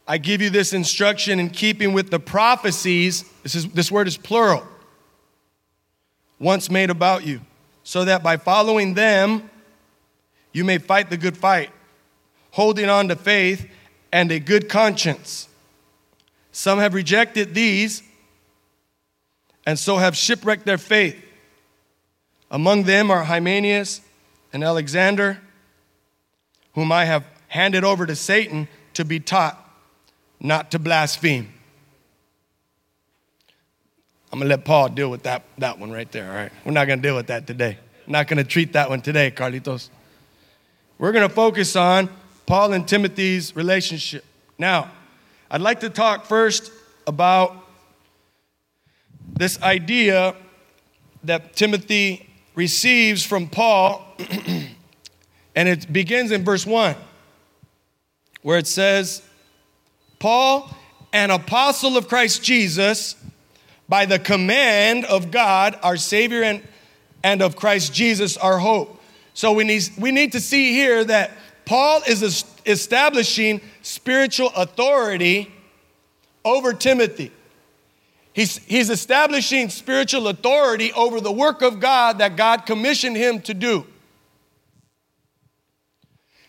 I 0.07 0.17
give 0.17 0.41
you 0.41 0.49
this 0.49 0.73
instruction 0.73 1.39
in 1.39 1.49
keeping 1.49 1.93
with 1.93 2.09
the 2.09 2.19
prophecies. 2.19 3.23
This, 3.43 3.55
is, 3.55 3.67
this 3.69 3.91
word 3.91 4.07
is 4.07 4.17
plural. 4.17 4.65
Once 6.41 6.71
made 6.71 6.89
about 6.89 7.23
you, 7.23 7.39
so 7.83 8.03
that 8.03 8.23
by 8.23 8.35
following 8.35 8.95
them, 8.95 9.47
you 10.51 10.63
may 10.63 10.79
fight 10.79 11.11
the 11.11 11.15
good 11.15 11.37
fight, 11.37 11.69
holding 12.49 12.89
on 12.89 13.07
to 13.07 13.15
faith 13.15 13.69
and 14.11 14.31
a 14.31 14.39
good 14.39 14.67
conscience. 14.67 15.47
Some 16.51 16.79
have 16.79 16.95
rejected 16.95 17.53
these 17.53 18.01
and 19.67 19.77
so 19.77 19.97
have 19.97 20.17
shipwrecked 20.17 20.65
their 20.65 20.79
faith. 20.79 21.23
Among 22.49 22.83
them 22.83 23.11
are 23.11 23.23
Hymenaeus 23.23 24.01
and 24.51 24.63
Alexander, 24.63 25.39
whom 26.73 26.91
I 26.91 27.05
have 27.05 27.23
handed 27.49 27.83
over 27.83 28.07
to 28.07 28.15
Satan 28.15 28.67
to 28.95 29.05
be 29.05 29.19
taught 29.19 29.57
not 30.39 30.71
to 30.71 30.79
blaspheme. 30.79 31.53
I'm 34.31 34.39
gonna 34.39 34.49
let 34.49 34.63
Paul 34.63 34.89
deal 34.89 35.11
with 35.11 35.23
that, 35.23 35.43
that 35.57 35.77
one 35.77 35.91
right 35.91 36.09
there, 36.11 36.29
all 36.29 36.35
right? 36.35 36.51
We're 36.65 36.71
not 36.71 36.87
gonna 36.87 37.01
deal 37.01 37.15
with 37.15 37.27
that 37.27 37.47
today. 37.47 37.77
not 38.07 38.27
gonna 38.27 38.43
treat 38.43 38.73
that 38.73 38.89
one 38.89 39.01
today, 39.01 39.31
Carlitos. 39.31 39.89
We're 40.97 41.11
gonna 41.11 41.29
focus 41.29 41.75
on 41.75 42.09
Paul 42.45 42.73
and 42.73 42.87
Timothy's 42.87 43.55
relationship. 43.55 44.23
Now, 44.57 44.91
I'd 45.49 45.61
like 45.61 45.81
to 45.81 45.89
talk 45.89 46.25
first 46.25 46.71
about 47.05 47.67
this 49.33 49.61
idea 49.61 50.35
that 51.23 51.55
Timothy 51.55 52.29
receives 52.55 53.23
from 53.25 53.47
Paul, 53.47 54.05
and 55.55 55.67
it 55.67 55.91
begins 55.91 56.31
in 56.31 56.43
verse 56.43 56.65
1, 56.65 56.95
where 58.43 58.57
it 58.57 58.67
says, 58.67 59.21
Paul, 60.19 60.75
an 61.13 61.31
apostle 61.31 61.97
of 61.97 62.07
Christ 62.07 62.43
Jesus, 62.43 63.15
by 63.91 64.05
the 64.05 64.17
command 64.17 65.03
of 65.03 65.31
God, 65.31 65.77
our 65.83 65.97
Savior, 65.97 66.43
and, 66.43 66.63
and 67.25 67.41
of 67.41 67.57
Christ 67.57 67.93
Jesus, 67.93 68.37
our 68.37 68.57
hope. 68.57 69.01
So 69.33 69.51
we 69.51 69.65
need, 69.65 69.83
we 69.99 70.13
need 70.13 70.31
to 70.31 70.39
see 70.39 70.71
here 70.71 71.03
that 71.03 71.31
Paul 71.65 72.01
is 72.07 72.45
establishing 72.65 73.59
spiritual 73.81 74.49
authority 74.55 75.51
over 76.45 76.71
Timothy. 76.71 77.33
He's, 78.31 78.59
he's 78.59 78.89
establishing 78.89 79.67
spiritual 79.67 80.29
authority 80.29 80.93
over 80.93 81.19
the 81.19 81.33
work 81.33 81.61
of 81.61 81.81
God 81.81 82.19
that 82.19 82.37
God 82.37 82.65
commissioned 82.65 83.17
him 83.17 83.41
to 83.41 83.53
do. 83.53 83.85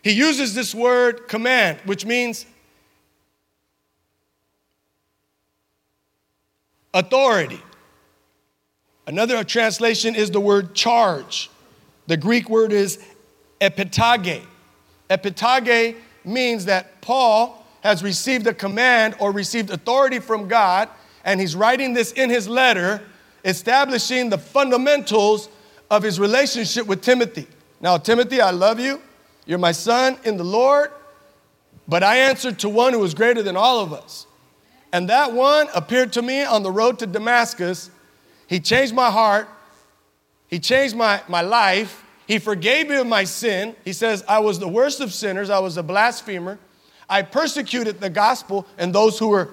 He 0.05 0.13
uses 0.13 0.55
this 0.55 0.77
word 0.77 1.27
command, 1.27 1.81
which 1.87 2.07
means 2.07 2.47
authority. 6.95 7.61
Another 9.07 9.43
translation 9.45 10.15
is 10.15 10.31
the 10.31 10.41
word 10.41 10.75
charge. 10.75 11.51
The 12.07 12.17
Greek 12.17 12.49
word 12.49 12.73
is 12.73 13.03
epitage. 13.61 14.43
Epitage 15.11 15.97
means 16.25 16.67
that 16.67 17.01
Paul 17.01 17.65
has 17.83 18.03
received 18.03 18.47
a 18.47 18.55
command 18.55 19.17
or 19.19 19.33
received 19.33 19.71
authority 19.71 20.21
from 20.21 20.47
God, 20.47 20.89
and 21.25 21.41
he's 21.41 21.57
writing 21.57 21.95
this 21.95 22.13
in 22.13 22.31
his 22.31 22.49
letter, 22.49 23.03
establishing 23.45 24.31
the 24.31 24.39
fundamentals 24.39 25.49
of 25.91 26.03
his 26.03 26.21
relationship 26.21 26.87
with 26.87 27.03
Timothy. 27.03 27.47
Now, 27.81 27.99
Timothy, 27.99 28.41
I 28.41 28.51
love 28.51 28.79
you. 28.79 29.01
You're 29.47 29.59
my 29.59 29.73
son 29.73 30.17
in 30.25 30.37
the 30.37 30.45
Lord, 30.45 30.91
but 31.89 32.05
I 32.05 32.19
answered 32.19 32.61
to 32.61 32.69
one 32.69 32.93
who 32.93 33.03
is 33.03 33.15
greater 33.15 33.43
than 33.43 33.57
all 33.57 33.81
of 33.81 33.93
us. 33.93 34.27
And 34.93 35.09
that 35.09 35.33
one 35.33 35.69
appeared 35.75 36.13
to 36.15 36.23
me 36.23 36.45
on 36.45 36.63
the 36.63 36.71
road 36.71 36.99
to 36.99 37.07
Damascus. 37.07 37.91
He 38.47 38.61
changed 38.61 38.95
my 38.95 39.11
heart. 39.11 39.49
He 40.49 40.59
changed 40.59 40.95
my, 40.95 41.23
my 41.29 41.41
life. 41.41 42.05
He 42.27 42.39
forgave 42.39 42.89
me 42.89 42.97
of 42.97 43.07
my 43.07 43.25
sin. 43.25 43.75
He 43.85 43.95
says, 43.95 44.23
I 44.29 44.41
was 44.41 44.59
the 44.59 44.69
worst 44.69 45.01
of 45.01 45.13
sinners. 45.13 45.49
I 45.49 45.59
was 45.61 45.79
a 45.79 45.83
blasphemer. 45.83 46.59
I 47.09 47.23
persecuted 47.23 48.01
the 48.01 48.11
gospel 48.11 48.67
and 48.77 48.95
those 48.95 49.19
who 49.19 49.29
were 49.29 49.49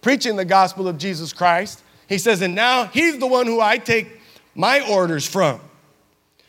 preaching 0.00 0.36
the 0.36 0.44
gospel 0.44 0.88
of 0.88 0.98
Jesus 0.98 1.32
Christ. 1.32 1.82
He 2.08 2.18
says, 2.18 2.40
and 2.40 2.54
now 2.54 2.86
he's 2.86 3.18
the 3.18 3.26
one 3.26 3.46
who 3.46 3.60
I 3.60 3.78
take 3.78 4.20
my 4.54 4.80
orders 4.88 5.26
from. 5.26 5.60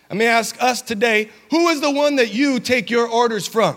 Let 0.09 0.17
me 0.17 0.25
ask 0.25 0.61
us 0.63 0.81
today 0.81 1.29
who 1.49 1.67
is 1.69 1.81
the 1.81 1.91
one 1.91 2.15
that 2.15 2.33
you 2.33 2.59
take 2.59 2.89
your 2.89 3.07
orders 3.07 3.45
from? 3.45 3.75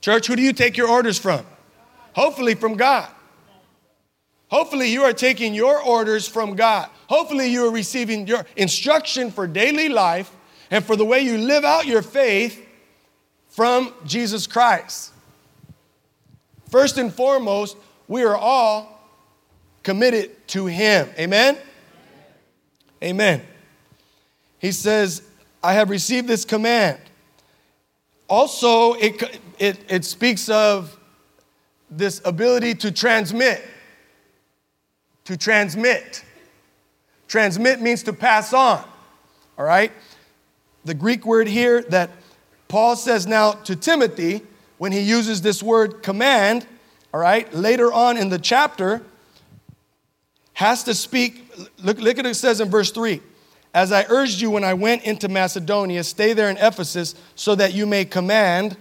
Church, 0.00 0.26
who 0.26 0.36
do 0.36 0.42
you 0.42 0.52
take 0.52 0.76
your 0.76 0.88
orders 0.88 1.18
from? 1.18 1.46
Hopefully, 2.16 2.54
from 2.54 2.78
God. 2.78 3.10
Hopefully, 4.48 4.88
you 4.88 5.02
are 5.02 5.12
taking 5.12 5.52
your 5.52 5.82
orders 5.82 6.26
from 6.26 6.56
God. 6.56 6.88
Hopefully, 7.08 7.48
you 7.48 7.66
are 7.66 7.70
receiving 7.70 8.26
your 8.26 8.46
instruction 8.56 9.30
for 9.30 9.46
daily 9.46 9.90
life 9.90 10.34
and 10.70 10.82
for 10.82 10.96
the 10.96 11.04
way 11.04 11.20
you 11.20 11.36
live 11.36 11.62
out 11.62 11.84
your 11.84 12.00
faith 12.00 12.66
from 13.50 13.92
Jesus 14.06 14.46
Christ. 14.46 15.12
First 16.70 16.96
and 16.96 17.12
foremost, 17.12 17.76
we 18.08 18.24
are 18.24 18.34
all 18.34 18.98
committed 19.82 20.48
to 20.48 20.64
Him. 20.64 21.10
Amen? 21.18 21.58
Amen. 23.04 23.42
He 24.58 24.72
says, 24.72 25.20
I 25.62 25.74
have 25.74 25.90
received 25.90 26.28
this 26.28 26.46
command. 26.46 26.98
Also, 28.26 28.94
it, 28.94 29.38
it, 29.58 29.78
it 29.90 30.04
speaks 30.06 30.48
of 30.48 30.95
this 31.90 32.20
ability 32.24 32.74
to 32.74 32.90
transmit. 32.90 33.62
To 35.24 35.36
transmit. 35.36 36.24
Transmit 37.28 37.80
means 37.80 38.02
to 38.04 38.12
pass 38.12 38.52
on, 38.52 38.84
all 39.58 39.64
right? 39.64 39.92
The 40.84 40.94
Greek 40.94 41.26
word 41.26 41.48
here 41.48 41.82
that 41.82 42.10
Paul 42.68 42.94
says 42.94 43.26
now 43.26 43.52
to 43.52 43.74
Timothy, 43.74 44.42
when 44.78 44.92
he 44.92 45.00
uses 45.00 45.42
this 45.42 45.62
word 45.62 46.02
command, 46.02 46.66
all 47.12 47.20
right, 47.20 47.52
later 47.52 47.92
on 47.92 48.16
in 48.16 48.28
the 48.28 48.38
chapter, 48.38 49.02
has 50.52 50.84
to 50.84 50.94
speak. 50.94 51.50
Look, 51.82 51.98
look 51.98 52.18
at 52.18 52.26
it 52.26 52.34
says 52.34 52.60
in 52.60 52.68
verse 52.68 52.90
3. 52.90 53.20
As 53.74 53.92
I 53.92 54.06
urged 54.08 54.40
you 54.40 54.50
when 54.50 54.64
I 54.64 54.74
went 54.74 55.02
into 55.02 55.28
Macedonia, 55.28 56.02
stay 56.04 56.32
there 56.32 56.48
in 56.48 56.56
Ephesus 56.56 57.14
so 57.34 57.54
that 57.54 57.74
you 57.74 57.86
may 57.86 58.04
command 58.04 58.76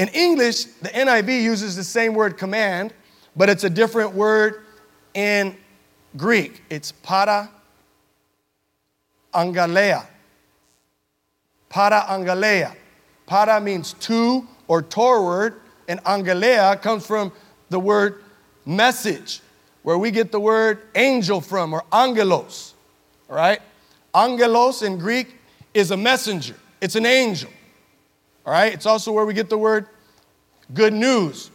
in 0.00 0.08
English, 0.08 0.64
the 0.64 0.88
NIV 0.88 1.42
uses 1.42 1.76
the 1.76 1.84
same 1.84 2.14
word 2.14 2.38
command, 2.38 2.94
but 3.36 3.50
it's 3.50 3.64
a 3.64 3.68
different 3.68 4.14
word 4.14 4.62
in 5.12 5.54
Greek. 6.16 6.62
It's 6.70 6.90
para 6.90 7.50
angaleia. 9.34 10.06
Para 11.68 12.06
angaleia. 12.08 12.74
Para 13.26 13.60
means 13.60 13.92
to 14.00 14.48
or 14.68 14.80
toward, 14.80 15.60
and 15.86 16.02
angaleia 16.04 16.80
comes 16.80 17.06
from 17.06 17.30
the 17.68 17.78
word 17.78 18.24
message, 18.64 19.42
where 19.82 19.98
we 19.98 20.10
get 20.10 20.32
the 20.32 20.40
word 20.40 20.80
angel 20.94 21.42
from, 21.42 21.74
or 21.74 21.84
angelos. 21.92 22.72
All 23.28 23.36
right? 23.36 23.60
Angelos 24.14 24.80
in 24.80 24.96
Greek 24.96 25.36
is 25.74 25.90
a 25.90 25.96
messenger, 25.98 26.56
it's 26.80 26.96
an 26.96 27.04
angel. 27.04 27.50
All 28.46 28.52
right? 28.52 28.72
It's 28.72 28.86
also 28.86 29.12
where 29.12 29.24
we 29.24 29.34
get 29.34 29.50
the 29.50 29.58
word 29.58 29.86
good 30.72 30.92
news 30.92 31.50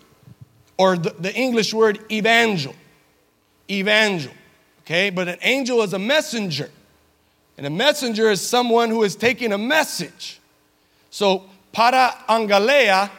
or 0.77 0.97
the, 0.97 1.11
the 1.19 1.33
English 1.33 1.73
word 1.73 1.99
evangel. 2.11 2.75
Evangel. 3.69 4.33
Okay? 4.83 5.09
But 5.09 5.27
an 5.27 5.37
angel 5.41 5.81
is 5.81 5.93
a 5.93 5.99
messenger. 5.99 6.69
And 7.57 7.65
a 7.65 7.69
messenger 7.69 8.29
is 8.29 8.41
someone 8.41 8.89
who 8.89 9.03
is 9.03 9.15
taking 9.15 9.53
a 9.53 9.57
message. 9.57 10.39
So, 11.09 11.45
para 11.71 12.13
angalea 12.27 13.09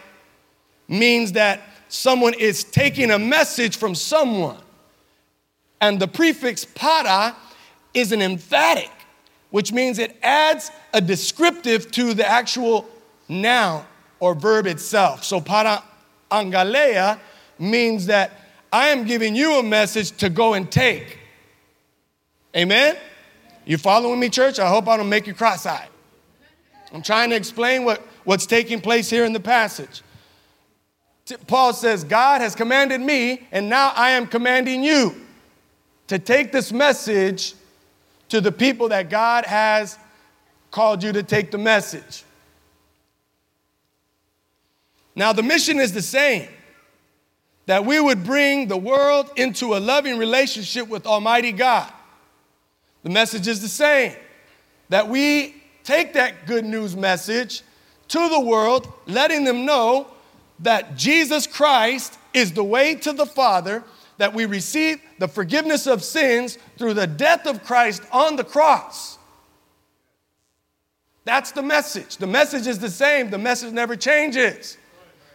means 0.88 1.33
that 1.33 1.62
someone 1.88 2.35
is 2.35 2.64
taking 2.64 3.11
a 3.11 3.18
message 3.18 3.76
from 3.76 3.94
someone. 3.94 4.59
And 5.81 5.98
the 5.98 6.09
prefix 6.09 6.64
para 6.64 7.35
is 7.94 8.12
an 8.12 8.20
emphatic, 8.20 8.90
which 9.50 9.72
means 9.72 9.98
it 9.98 10.16
adds 10.22 10.70
a 10.92 11.00
descriptive 11.00 11.90
to 11.92 12.14
the 12.14 12.29
actual 12.29 12.87
noun 13.28 13.84
or 14.20 14.34
verb 14.34 14.66
itself. 14.66 15.24
So 15.24 15.40
para 15.40 15.82
angalea 16.30 17.18
means 17.58 18.06
that 18.06 18.32
I 18.72 18.88
am 18.88 19.04
giving 19.04 19.36
you 19.36 19.58
a 19.58 19.62
message 19.62 20.12
to 20.18 20.28
go 20.28 20.54
and 20.54 20.70
take. 20.70 21.18
Amen? 22.56 22.96
You 23.64 23.78
following 23.78 24.20
me, 24.20 24.28
church? 24.28 24.58
I 24.58 24.68
hope 24.68 24.88
I 24.88 24.96
don't 24.96 25.08
make 25.08 25.26
you 25.26 25.34
cross 25.34 25.66
eyed. 25.66 25.88
I'm 26.92 27.02
trying 27.02 27.30
to 27.30 27.36
explain 27.36 27.84
what, 27.84 28.00
what's 28.24 28.46
taking 28.46 28.80
place 28.80 29.10
here 29.10 29.24
in 29.24 29.32
the 29.32 29.40
passage. 29.40 30.02
Paul 31.46 31.72
says, 31.72 32.04
God 32.04 32.40
has 32.40 32.54
commanded 32.54 33.00
me, 33.00 33.46
and 33.50 33.68
now 33.68 33.92
I 33.96 34.10
am 34.10 34.26
commanding 34.26 34.84
you 34.84 35.14
to 36.06 36.18
take 36.18 36.52
this 36.52 36.72
message 36.72 37.54
to 38.28 38.40
the 38.40 38.52
people 38.52 38.88
that 38.90 39.10
God 39.10 39.44
has 39.44 39.98
called 40.70 41.02
you 41.02 41.12
to 41.12 41.22
take 41.22 41.50
the 41.50 41.58
message. 41.58 42.24
Now, 45.16 45.33
the 45.33 45.42
mission 45.42 45.81
is 45.81 45.92
the 45.92 46.02
same 46.02 46.48
that 47.64 47.85
we 47.85 47.98
would 47.98 48.22
bring 48.22 48.68
the 48.68 48.76
world 48.76 49.31
into 49.37 49.74
a 49.74 49.79
loving 49.79 50.18
relationship 50.18 50.87
with 50.88 51.07
Almighty 51.07 51.52
God. 51.52 51.90
The 53.02 53.11
message 53.11 53.48
is 53.48 53.61
the 53.61 53.68
same 53.68 54.14
that 54.90 55.09
we 55.09 55.62
take 55.83 56.12
that 56.12 56.46
good 56.46 56.64
news 56.64 56.94
message 56.94 57.62
to 58.09 58.29
the 58.29 58.40
world, 58.40 58.92
letting 59.07 59.42
them 59.44 59.64
know 59.64 60.07
that 60.61 60.96
Jesus 60.96 61.46
Christ 61.46 62.18
is 62.35 62.52
the 62.52 62.62
way 62.62 62.94
to 62.96 63.12
the 63.12 63.26
Father, 63.26 63.83
that 64.18 64.33
we 64.33 64.44
receive 64.44 65.00
the 65.18 65.29
forgiveness 65.29 65.87
of 65.87 66.05
sins 66.05 66.59
through 66.79 66.94
the 66.94 67.07
death 67.07 67.46
of 67.46 67.64
Christ 67.64 68.02
on 68.12 68.37
the 68.37 68.44
cross. 68.44 69.18
That's 71.24 71.50
the 71.50 71.62
message. 71.62 72.18
The 72.18 72.26
message 72.26 72.66
is 72.66 72.79
the 72.79 72.90
same, 72.90 73.31
the 73.31 73.38
message 73.38 73.72
never 73.72 73.96
changes. 73.96 74.79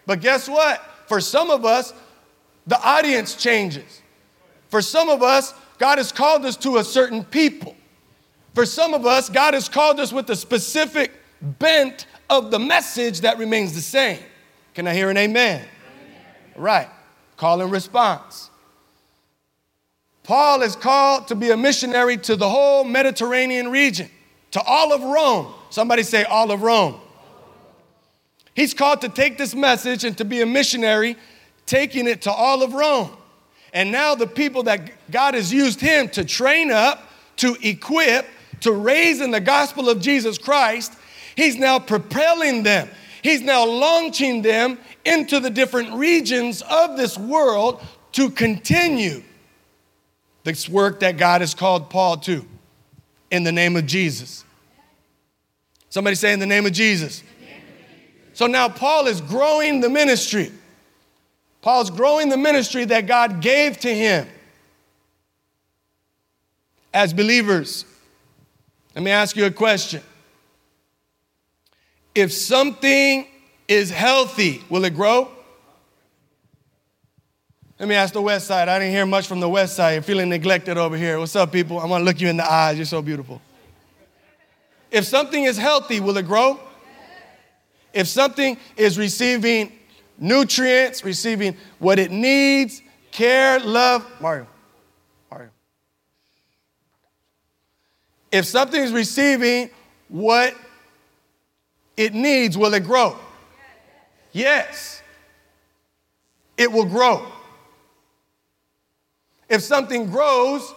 But 0.06 0.22
guess 0.22 0.48
what? 0.48 0.84
For 1.08 1.20
some 1.22 1.50
of 1.50 1.66
us, 1.66 1.94
the 2.68 2.80
audience 2.82 3.36
changes. 3.36 4.02
For 4.70 4.82
some 4.82 5.10
of 5.10 5.22
us, 5.22 5.54
God 5.78 5.98
has 5.98 6.12
called 6.12 6.46
us 6.46 6.56
to 6.58 6.78
a 6.78 6.84
certain 6.84 7.24
people. 7.24 7.76
For 8.54 8.66
some 8.66 8.94
of 8.94 9.06
us, 9.06 9.30
God 9.30 9.54
has 9.54 9.68
called 9.68 10.00
us 10.00 10.14
with 10.14 10.30
a 10.30 10.36
specific 10.36 11.12
bent 11.42 12.06
of 12.30 12.52
the 12.52 12.60
message 12.60 13.22
that 13.22 13.38
remains 13.38 13.74
the 13.74 13.82
same. 13.82 14.20
Can 14.74 14.88
I 14.88 14.94
hear 14.94 15.10
an 15.10 15.18
amen? 15.18 15.62
amen. 15.62 16.22
Right. 16.56 16.90
Call 17.38 17.62
and 17.62 17.72
response. 17.72 18.50
Paul 20.24 20.62
is 20.62 20.76
called 20.76 21.28
to 21.30 21.36
be 21.36 21.50
a 21.50 21.58
missionary 21.58 22.16
to 22.18 22.36
the 22.36 22.48
whole 22.48 22.84
Mediterranean 22.84 23.70
region, 23.70 24.10
to 24.52 24.62
all 24.62 24.94
of 24.94 25.02
Rome. 25.02 25.54
Somebody 25.72 26.04
say, 26.04 26.24
all 26.24 26.52
of 26.52 26.62
Rome. 26.62 27.00
He's 28.56 28.74
called 28.74 29.02
to 29.02 29.10
take 29.10 29.38
this 29.38 29.56
message 29.56 30.04
and 30.04 30.18
to 30.18 30.26
be 30.26 30.42
a 30.42 30.46
missionary, 30.46 31.16
taking 31.66 32.08
it 32.08 32.24
to 32.24 32.32
all 32.32 32.64
of 32.64 32.74
Rome. 32.74 33.12
And 33.74 33.92
now 33.92 34.16
the 34.16 34.28
people 34.28 34.64
that 34.64 34.92
God 35.10 35.34
has 35.34 35.54
used 35.54 35.80
him 35.80 36.10
to 36.10 36.26
train 36.26 36.72
up, 36.72 37.10
to 37.38 37.56
equip, 37.62 38.26
to 38.62 38.72
raise 38.72 39.22
in 39.22 39.32
the 39.32 39.40
gospel 39.40 39.90
of 39.90 40.02
Jesus 40.02 40.38
Christ, 40.38 40.94
he's 41.36 41.58
now 41.58 41.80
propelling 41.80 42.64
them. 42.64 42.90
He's 43.24 43.42
now 43.42 43.66
launching 43.66 44.42
them 44.42 44.78
into 45.06 45.40
the 45.40 45.50
different 45.50 45.94
regions 45.94 46.62
of 46.64 46.98
this 46.98 47.18
world 47.18 47.82
to 48.14 48.30
continue 48.30 49.24
this 50.44 50.68
work 50.68 51.00
that 51.02 51.18
God 51.18 51.42
has 51.42 51.54
called 51.54 51.90
Paul 51.90 52.18
to 52.18 52.46
in 53.30 53.44
the 53.44 53.52
name 53.52 53.78
of 53.78 53.86
Jesus. 53.86 54.44
Somebody 55.90 56.16
say, 56.16 56.34
in 56.34 56.40
the 56.40 56.46
name 56.46 56.66
of 56.66 56.72
Jesus. 56.72 57.24
So 58.34 58.48
now 58.48 58.70
Paul 58.70 59.08
is 59.08 59.22
growing 59.22 59.82
the 59.82 59.90
ministry. 59.90 60.52
Paul's 61.62 61.90
growing 61.90 62.30
the 62.30 62.38
ministry 62.38 62.86
that 62.86 63.06
God 63.06 63.42
gave 63.42 63.78
to 63.80 63.94
him 63.94 64.28
as 66.94 67.14
believers. 67.14 67.86
Let 68.96 69.04
me 69.04 69.12
ask 69.12 69.36
you 69.36 69.46
a 69.46 69.52
question. 69.52 70.02
If 72.14 72.34
something 72.34 73.28
is 73.68 73.90
healthy, 73.90 74.62
will 74.70 74.84
it 74.86 74.96
grow? 74.96 75.32
Let 77.80 77.88
me 77.88 77.96
ask 77.96 78.14
the 78.14 78.22
west 78.22 78.48
side. 78.48 78.70
I 78.70 78.78
didn't 78.78 78.94
hear 78.94 79.06
much 79.06 79.28
from 79.28 79.40
the 79.40 79.50
west 79.50 79.76
side. 79.76 79.94
You're 79.94 80.04
feeling 80.04 80.30
neglected 80.30 80.78
over 80.78 80.98
here. 80.98 81.20
What's 81.20 81.36
up, 81.36 81.52
people? 81.52 81.80
I 81.80 81.86
want 81.86 82.02
to 82.02 82.06
look 82.06 82.22
you 82.22 82.28
in 82.28 82.38
the 82.38 82.50
eyes. 82.50 82.78
You're 82.78 82.86
so 82.86 83.02
beautiful. 83.02 83.42
If 84.92 85.06
something 85.06 85.46
is 85.46 85.58
healthy, 85.58 86.00
will 86.00 86.18
it 86.18 86.28
grow? 86.28 86.60
If 87.94 88.08
something 88.08 88.58
is 88.78 88.98
receiving 88.98 89.72
nutrients, 90.18 91.04
receiving 91.04 91.58
what 91.80 92.00
it 92.00 92.12
needs, 92.12 92.82
care, 93.12 93.60
love, 93.60 94.06
Mario, 94.22 94.48
Mario. 95.30 95.50
If 98.32 98.46
something 98.46 98.82
is 98.82 98.92
receiving 98.92 99.70
what 100.08 100.56
it 101.98 102.14
needs, 102.14 102.58
will 102.58 102.74
it 102.74 102.84
grow? 102.84 103.18
Yes. 104.32 105.02
It 106.58 106.72
will 106.72 106.86
grow. 106.86 107.26
If 109.50 109.62
something 109.62 110.10
grows, 110.10 110.74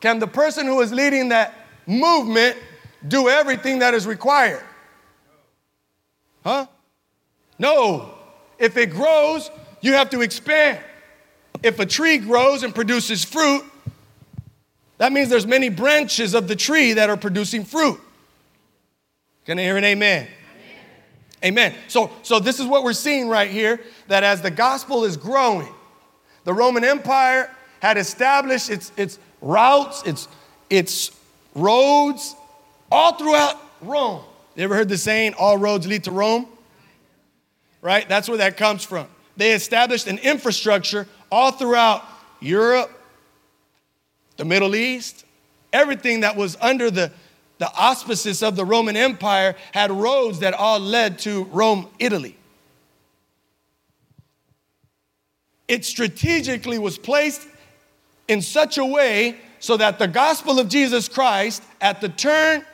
can 0.00 0.18
the 0.18 0.26
person 0.26 0.66
who 0.66 0.80
is 0.80 0.92
leading 0.92 1.28
that 1.28 1.54
movement 1.86 2.56
do 3.06 3.28
everything 3.28 3.78
that 3.78 3.94
is 3.94 4.06
required? 4.06 4.64
Huh? 6.44 6.66
No. 7.58 8.14
If 8.58 8.76
it 8.76 8.90
grows, 8.90 9.50
you 9.80 9.94
have 9.94 10.10
to 10.10 10.20
expand. 10.20 10.78
If 11.62 11.78
a 11.78 11.86
tree 11.86 12.18
grows 12.18 12.62
and 12.62 12.74
produces 12.74 13.24
fruit, 13.24 13.64
that 14.98 15.12
means 15.12 15.28
there's 15.28 15.46
many 15.46 15.68
branches 15.68 16.34
of 16.34 16.48
the 16.48 16.56
tree 16.56 16.92
that 16.94 17.10
are 17.10 17.16
producing 17.16 17.64
fruit. 17.64 18.00
Can 19.44 19.58
I 19.58 19.62
hear 19.62 19.76
an 19.76 19.84
amen? 19.84 20.28
Amen. 21.44 21.74
So, 21.88 22.12
so 22.22 22.38
this 22.38 22.60
is 22.60 22.66
what 22.66 22.84
we're 22.84 22.92
seeing 22.92 23.28
right 23.28 23.50
here 23.50 23.80
that 24.06 24.22
as 24.22 24.42
the 24.42 24.50
gospel 24.50 25.04
is 25.04 25.16
growing, 25.16 25.72
the 26.44 26.54
Roman 26.54 26.84
Empire 26.84 27.50
had 27.80 27.98
established 27.98 28.70
its, 28.70 28.92
its 28.96 29.18
routes, 29.40 30.02
its, 30.04 30.28
its 30.70 31.10
roads 31.54 32.36
all 32.90 33.14
throughout 33.14 33.60
Rome. 33.80 34.22
You 34.54 34.64
ever 34.64 34.74
heard 34.74 34.88
the 34.88 34.98
saying, 34.98 35.34
all 35.38 35.56
roads 35.56 35.86
lead 35.86 36.04
to 36.04 36.10
Rome? 36.10 36.46
Right? 37.80 38.08
That's 38.08 38.28
where 38.28 38.38
that 38.38 38.56
comes 38.56 38.84
from. 38.84 39.06
They 39.36 39.52
established 39.52 40.06
an 40.06 40.18
infrastructure 40.18 41.06
all 41.30 41.52
throughout 41.52 42.04
Europe, 42.40 42.90
the 44.36 44.44
Middle 44.44 44.74
East, 44.74 45.24
everything 45.72 46.20
that 46.20 46.36
was 46.36 46.56
under 46.60 46.90
the 46.90 47.12
the 47.62 47.72
auspices 47.76 48.42
of 48.42 48.56
the 48.56 48.64
Roman 48.64 48.96
Empire 48.96 49.54
had 49.70 49.92
roads 49.92 50.40
that 50.40 50.52
all 50.52 50.80
led 50.80 51.20
to 51.20 51.44
Rome, 51.44 51.88
Italy. 52.00 52.36
It 55.68 55.84
strategically 55.84 56.80
was 56.80 56.98
placed 56.98 57.46
in 58.26 58.42
such 58.42 58.78
a 58.78 58.84
way 58.84 59.36
so 59.60 59.76
that 59.76 60.00
the 60.00 60.08
gospel 60.08 60.58
of 60.58 60.68
Jesus 60.68 61.08
Christ 61.08 61.62
at 61.80 62.00
the 62.00 62.08
turn, 62.08 62.64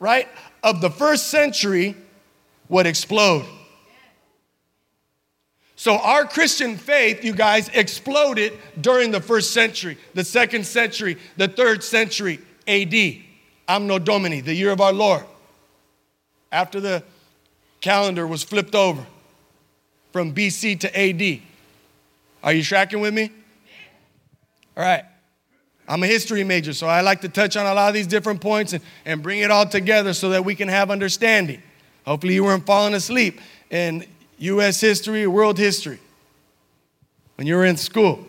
right, 0.00 0.26
of 0.62 0.80
the 0.80 0.90
first 0.90 1.28
century 1.28 1.94
would 2.68 2.86
explode. 2.86 3.44
So, 5.76 5.96
our 5.96 6.26
Christian 6.26 6.76
faith, 6.76 7.24
you 7.24 7.32
guys, 7.32 7.70
exploded 7.70 8.52
during 8.80 9.10
the 9.10 9.20
first 9.20 9.52
century, 9.52 9.96
the 10.12 10.24
second 10.24 10.66
century, 10.66 11.16
the 11.38 11.48
third 11.48 11.82
century 11.82 12.38
AD. 12.68 13.24
Anno 13.70 14.00
Domini, 14.00 14.40
the 14.40 14.52
year 14.52 14.72
of 14.72 14.80
our 14.80 14.92
Lord. 14.92 15.24
After 16.50 16.80
the 16.80 17.04
calendar 17.80 18.26
was 18.26 18.42
flipped 18.42 18.74
over 18.74 19.06
from 20.12 20.34
BC 20.34 20.80
to 20.80 21.00
AD. 21.00 21.40
Are 22.42 22.52
you 22.52 22.64
tracking 22.64 23.00
with 23.00 23.14
me? 23.14 23.30
All 24.76 24.82
right. 24.82 25.04
I'm 25.90 26.04
a 26.04 26.06
history 26.06 26.44
major, 26.44 26.72
so 26.72 26.86
I 26.86 27.00
like 27.00 27.20
to 27.22 27.28
touch 27.28 27.56
on 27.56 27.66
a 27.66 27.74
lot 27.74 27.88
of 27.88 27.94
these 27.94 28.06
different 28.06 28.40
points 28.40 28.72
and, 28.72 28.82
and 29.04 29.20
bring 29.24 29.40
it 29.40 29.50
all 29.50 29.66
together 29.66 30.14
so 30.14 30.30
that 30.30 30.44
we 30.44 30.54
can 30.54 30.68
have 30.68 30.88
understanding. 30.88 31.60
Hopefully, 32.06 32.34
you 32.34 32.44
weren't 32.44 32.64
falling 32.64 32.94
asleep 32.94 33.40
in 33.70 34.06
U.S. 34.38 34.80
history 34.80 35.26
world 35.26 35.58
history 35.58 35.98
when 37.34 37.48
you 37.48 37.56
were 37.56 37.64
in 37.64 37.76
school. 37.76 38.24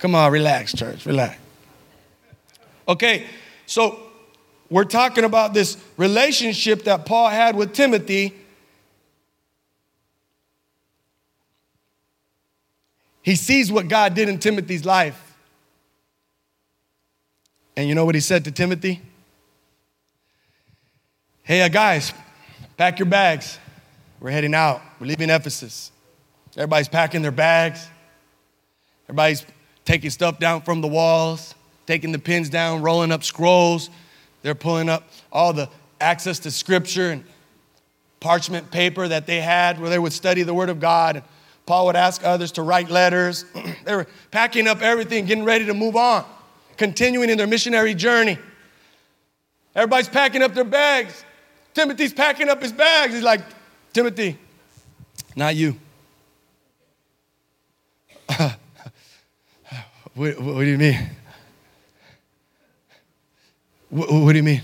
Come 0.00 0.14
on, 0.14 0.30
relax, 0.30 0.74
church, 0.74 1.06
relax. 1.06 1.38
Okay, 2.86 3.24
so 3.64 3.98
we're 4.68 4.84
talking 4.84 5.24
about 5.24 5.54
this 5.54 5.78
relationship 5.96 6.84
that 6.84 7.06
Paul 7.06 7.30
had 7.30 7.56
with 7.56 7.72
Timothy. 7.72 8.34
He 13.22 13.34
sees 13.34 13.72
what 13.72 13.88
God 13.88 14.12
did 14.12 14.28
in 14.28 14.38
Timothy's 14.38 14.84
life. 14.84 15.22
And 17.76 17.88
you 17.88 17.94
know 17.94 18.04
what 18.04 18.14
he 18.14 18.20
said 18.20 18.44
to 18.44 18.50
Timothy? 18.50 19.00
Hey, 21.42 21.62
uh, 21.62 21.68
guys, 21.68 22.12
pack 22.76 22.98
your 22.98 23.06
bags. 23.06 23.58
We're 24.20 24.30
heading 24.30 24.54
out. 24.54 24.80
We're 24.98 25.08
leaving 25.08 25.28
Ephesus. 25.28 25.92
Everybody's 26.56 26.88
packing 26.88 27.22
their 27.22 27.32
bags. 27.32 27.86
Everybody's 29.06 29.44
taking 29.84 30.10
stuff 30.10 30.38
down 30.38 30.62
from 30.62 30.80
the 30.80 30.88
walls, 30.88 31.54
taking 31.86 32.12
the 32.12 32.18
pins 32.18 32.48
down, 32.48 32.80
rolling 32.80 33.12
up 33.12 33.24
scrolls. 33.24 33.90
They're 34.42 34.54
pulling 34.54 34.88
up 34.88 35.08
all 35.32 35.52
the 35.52 35.68
access 36.00 36.38
to 36.40 36.50
scripture 36.50 37.10
and 37.10 37.24
parchment 38.20 38.70
paper 38.70 39.06
that 39.06 39.26
they 39.26 39.40
had 39.40 39.78
where 39.80 39.90
they 39.90 39.98
would 39.98 40.12
study 40.12 40.42
the 40.42 40.54
Word 40.54 40.70
of 40.70 40.80
God. 40.80 41.16
And 41.16 41.24
Paul 41.66 41.86
would 41.86 41.96
ask 41.96 42.24
others 42.24 42.52
to 42.52 42.62
write 42.62 42.88
letters. 42.88 43.44
they 43.84 43.94
were 43.94 44.06
packing 44.30 44.66
up 44.66 44.80
everything, 44.80 45.26
getting 45.26 45.44
ready 45.44 45.66
to 45.66 45.74
move 45.74 45.96
on, 45.96 46.24
continuing 46.76 47.30
in 47.30 47.38
their 47.38 47.46
missionary 47.46 47.94
journey. 47.94 48.38
Everybody's 49.74 50.08
packing 50.08 50.42
up 50.42 50.54
their 50.54 50.64
bags. 50.64 51.24
Timothy's 51.74 52.12
packing 52.12 52.48
up 52.48 52.62
his 52.62 52.72
bags. 52.72 53.14
He's 53.14 53.22
like, 53.22 53.40
Timothy, 53.92 54.38
not 55.34 55.56
you. 55.56 55.76
what, 60.14 60.40
what, 60.40 60.60
do 60.60 60.64
you 60.64 60.78
mean? 60.78 61.10
What, 63.90 64.12
what, 64.12 64.32
do 64.32 64.38
you 64.38 64.44
mean? 64.44 64.62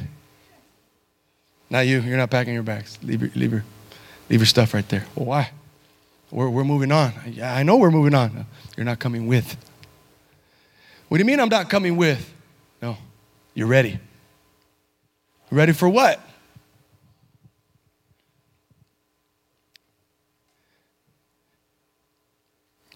Not 1.69 1.87
you. 1.87 2.01
You're 2.01 2.17
not 2.17 2.31
packing 2.31 2.55
your 2.55 2.63
bags. 2.63 2.99
Leave 3.03 3.21
your, 3.23 3.31
leave 3.35 3.53
your, 3.53 3.65
leave 4.29 4.41
your 4.41 4.47
stuff 4.47 4.75
right 4.75 4.89
there. 4.89 5.05
Well, 5.15 5.27
why? 5.27 5.51
We're, 6.31 6.49
we're 6.49 6.65
moving 6.65 6.93
on. 6.93 7.13
Yeah, 7.27 7.55
I 7.55 7.65
know 7.65 7.77
we're 7.77 7.91
moving 7.91 8.15
on. 8.15 8.47
You're 8.77 8.87
not 8.87 9.01
coming 9.01 9.27
with. 9.27 9.57
What 11.11 11.19
do 11.19 11.23
you 11.23 11.27
mean 11.27 11.41
I'm 11.41 11.49
not 11.49 11.69
coming 11.69 11.97
with? 11.97 12.33
No, 12.81 12.97
you're 13.53 13.67
ready. 13.67 13.99
Ready 15.51 15.73
for 15.73 15.89
what? 15.89 16.21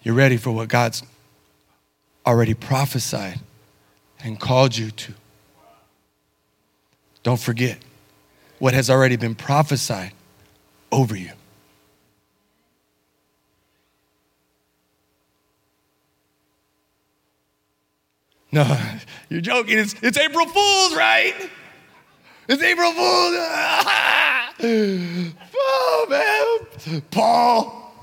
You're 0.01 0.15
ready 0.15 0.37
for 0.37 0.51
what 0.51 0.69
God's 0.69 1.03
already 2.25 2.53
prophesied 2.53 3.41
and 4.23 4.39
called 4.39 4.77
you 4.77 4.91
to. 4.91 5.13
Don't 7.21 7.39
forget 7.39 7.79
what 8.59 8.73
has 8.73 8.89
already 8.89 9.17
been 9.17 9.35
prophesied 9.35 10.13
over 10.89 11.17
you. 11.17 11.33
No, 18.55 18.79
you're 19.27 19.41
joking. 19.41 19.77
It's, 19.77 19.95
it's 20.01 20.17
April 20.17 20.45
Fool's, 20.45 20.95
right? 20.95 21.35
It's 22.47 22.63
April 22.63 22.93
Fool's. 22.93 23.35
oh, 25.53 26.07
man. 26.09 27.01
Paul, 27.11 27.93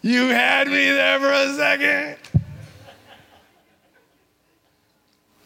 you 0.00 0.28
had 0.28 0.68
me 0.68 0.90
there 0.90 1.18
for 1.18 1.32
a 1.32 1.54
second. 1.54 2.18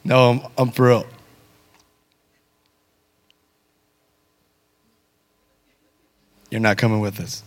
No, 0.04 0.30
I'm, 0.30 0.42
I'm 0.58 0.72
for 0.72 0.88
real. 0.88 1.06
You're 6.50 6.60
not 6.60 6.76
coming 6.76 7.00
with 7.00 7.18
us. 7.18 7.42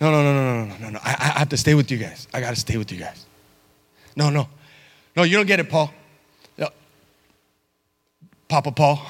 No, 0.00 0.10
no, 0.10 0.24
no, 0.24 0.32
no, 0.34 0.64
no, 0.64 0.64
no, 0.64 0.78
no, 0.78 0.90
no. 0.90 0.98
I, 1.04 1.10
I 1.36 1.38
have 1.38 1.50
to 1.50 1.56
stay 1.56 1.74
with 1.74 1.92
you 1.92 1.98
guys. 1.98 2.26
I 2.34 2.40
got 2.40 2.50
to 2.50 2.56
stay 2.56 2.78
with 2.78 2.90
you 2.90 2.98
guys. 2.98 3.27
No, 4.18 4.30
no. 4.30 4.48
No, 5.14 5.22
you 5.22 5.36
don't 5.36 5.46
get 5.46 5.60
it, 5.60 5.70
Paul. 5.70 5.92
No. 6.58 6.70
Papa 8.48 8.72
Paul. 8.72 9.00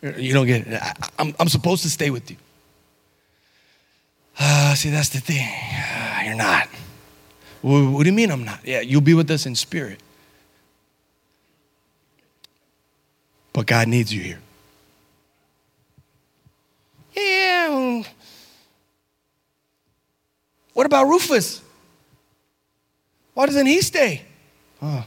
You 0.00 0.32
don't 0.32 0.46
get 0.46 0.64
it. 0.64 0.80
I, 0.80 0.88
am 0.88 0.94
I'm, 1.18 1.36
I'm 1.40 1.48
supposed 1.48 1.82
to 1.82 1.90
stay 1.90 2.08
with 2.08 2.30
you. 2.30 2.36
Uh, 4.38 4.74
see, 4.76 4.90
that's 4.90 5.08
the 5.08 5.18
thing. 5.18 5.44
Uh, 5.44 6.20
you're 6.24 6.36
not. 6.36 6.68
What, 7.62 7.90
what 7.90 8.04
do 8.04 8.10
you 8.10 8.14
mean 8.14 8.30
I'm 8.30 8.44
not? 8.44 8.60
Yeah, 8.64 8.80
you'll 8.80 9.00
be 9.00 9.14
with 9.14 9.28
us 9.32 9.44
in 9.44 9.56
spirit. 9.56 9.98
But 13.52 13.66
God 13.66 13.88
needs 13.88 14.14
you 14.14 14.20
here. 14.20 14.40
Yeah. 17.16 18.04
What 20.74 20.86
about 20.86 21.08
Rufus? 21.08 21.62
Why 23.36 23.44
doesn't 23.44 23.66
he 23.66 23.82
stay? 23.82 24.22
Oh, 24.80 25.04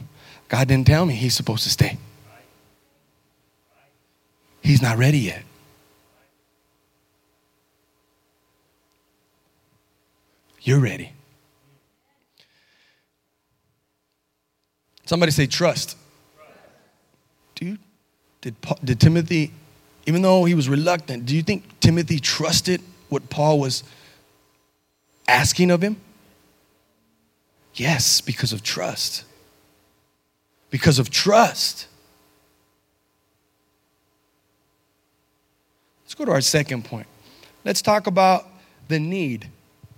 God 0.48 0.68
didn't 0.68 0.86
tell 0.86 1.04
me 1.04 1.14
he's 1.14 1.34
supposed 1.34 1.64
to 1.64 1.68
stay. 1.68 1.98
He's 4.62 4.80
not 4.80 4.98
ready 4.98 5.18
yet. 5.18 5.42
You're 10.60 10.78
ready. 10.78 11.10
Somebody 15.06 15.32
say 15.32 15.48
trust. 15.48 15.96
Dude, 17.56 17.80
did, 18.42 18.54
did 18.84 19.00
Timothy, 19.00 19.50
even 20.06 20.22
though 20.22 20.44
he 20.44 20.54
was 20.54 20.68
reluctant, 20.68 21.26
do 21.26 21.34
you 21.34 21.42
think 21.42 21.64
Timothy 21.80 22.20
trusted 22.20 22.80
what 23.08 23.28
Paul 23.28 23.58
was 23.58 23.82
asking 25.26 25.72
of 25.72 25.82
him? 25.82 25.96
Yes, 27.80 28.20
because 28.20 28.52
of 28.52 28.62
trust. 28.62 29.24
Because 30.68 30.98
of 30.98 31.08
trust. 31.08 31.86
Let's 36.04 36.14
go 36.14 36.26
to 36.26 36.32
our 36.32 36.42
second 36.42 36.84
point. 36.84 37.06
Let's 37.64 37.80
talk 37.80 38.06
about 38.06 38.46
the 38.88 39.00
need. 39.00 39.48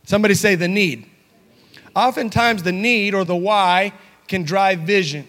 Somebody 0.05 0.35
say 0.35 0.55
the 0.55 0.69
need. 0.69 1.07
Oftentimes, 1.97 2.63
the 2.63 2.71
need 2.71 3.15
or 3.15 3.25
the 3.25 3.35
why 3.35 3.93
can 4.29 4.45
drive 4.45 4.83
vision. 4.83 5.29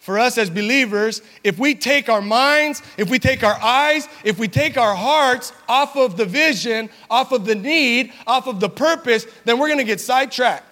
For 0.00 0.18
us 0.18 0.36
as 0.36 0.50
believers, 0.50 1.22
if 1.44 1.58
we 1.58 1.74
take 1.74 2.10
our 2.10 2.20
minds, 2.20 2.82
if 2.98 3.08
we 3.08 3.18
take 3.18 3.42
our 3.42 3.58
eyes, 3.62 4.06
if 4.22 4.38
we 4.38 4.48
take 4.48 4.76
our 4.76 4.94
hearts 4.94 5.54
off 5.66 5.96
of 5.96 6.18
the 6.18 6.26
vision, 6.26 6.90
off 7.08 7.32
of 7.32 7.46
the 7.46 7.54
need, 7.54 8.12
off 8.26 8.46
of 8.46 8.60
the 8.60 8.68
purpose, 8.68 9.26
then 9.46 9.58
we're 9.58 9.70
gonna 9.70 9.82
get 9.82 9.98
sidetracked. 9.98 10.67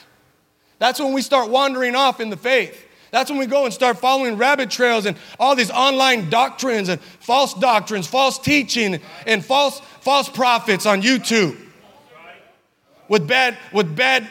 That's 0.78 1.00
when 1.00 1.12
we 1.12 1.22
start 1.22 1.50
wandering 1.50 1.94
off 1.94 2.20
in 2.20 2.30
the 2.30 2.36
faith. 2.36 2.84
That's 3.10 3.30
when 3.30 3.38
we 3.38 3.46
go 3.46 3.64
and 3.64 3.72
start 3.72 3.98
following 3.98 4.36
rabbit 4.36 4.70
trails 4.70 5.06
and 5.06 5.16
all 5.38 5.54
these 5.54 5.70
online 5.70 6.28
doctrines 6.28 6.88
and 6.88 7.00
false 7.00 7.54
doctrines, 7.54 8.06
false 8.06 8.38
teaching, 8.38 9.00
and 9.26 9.44
false, 9.44 9.80
false 10.00 10.28
prophets 10.28 10.86
on 10.86 11.02
YouTube. 11.02 11.56
With 13.08 13.26
bad, 13.28 13.56
with 13.72 13.94
bad, 13.94 14.28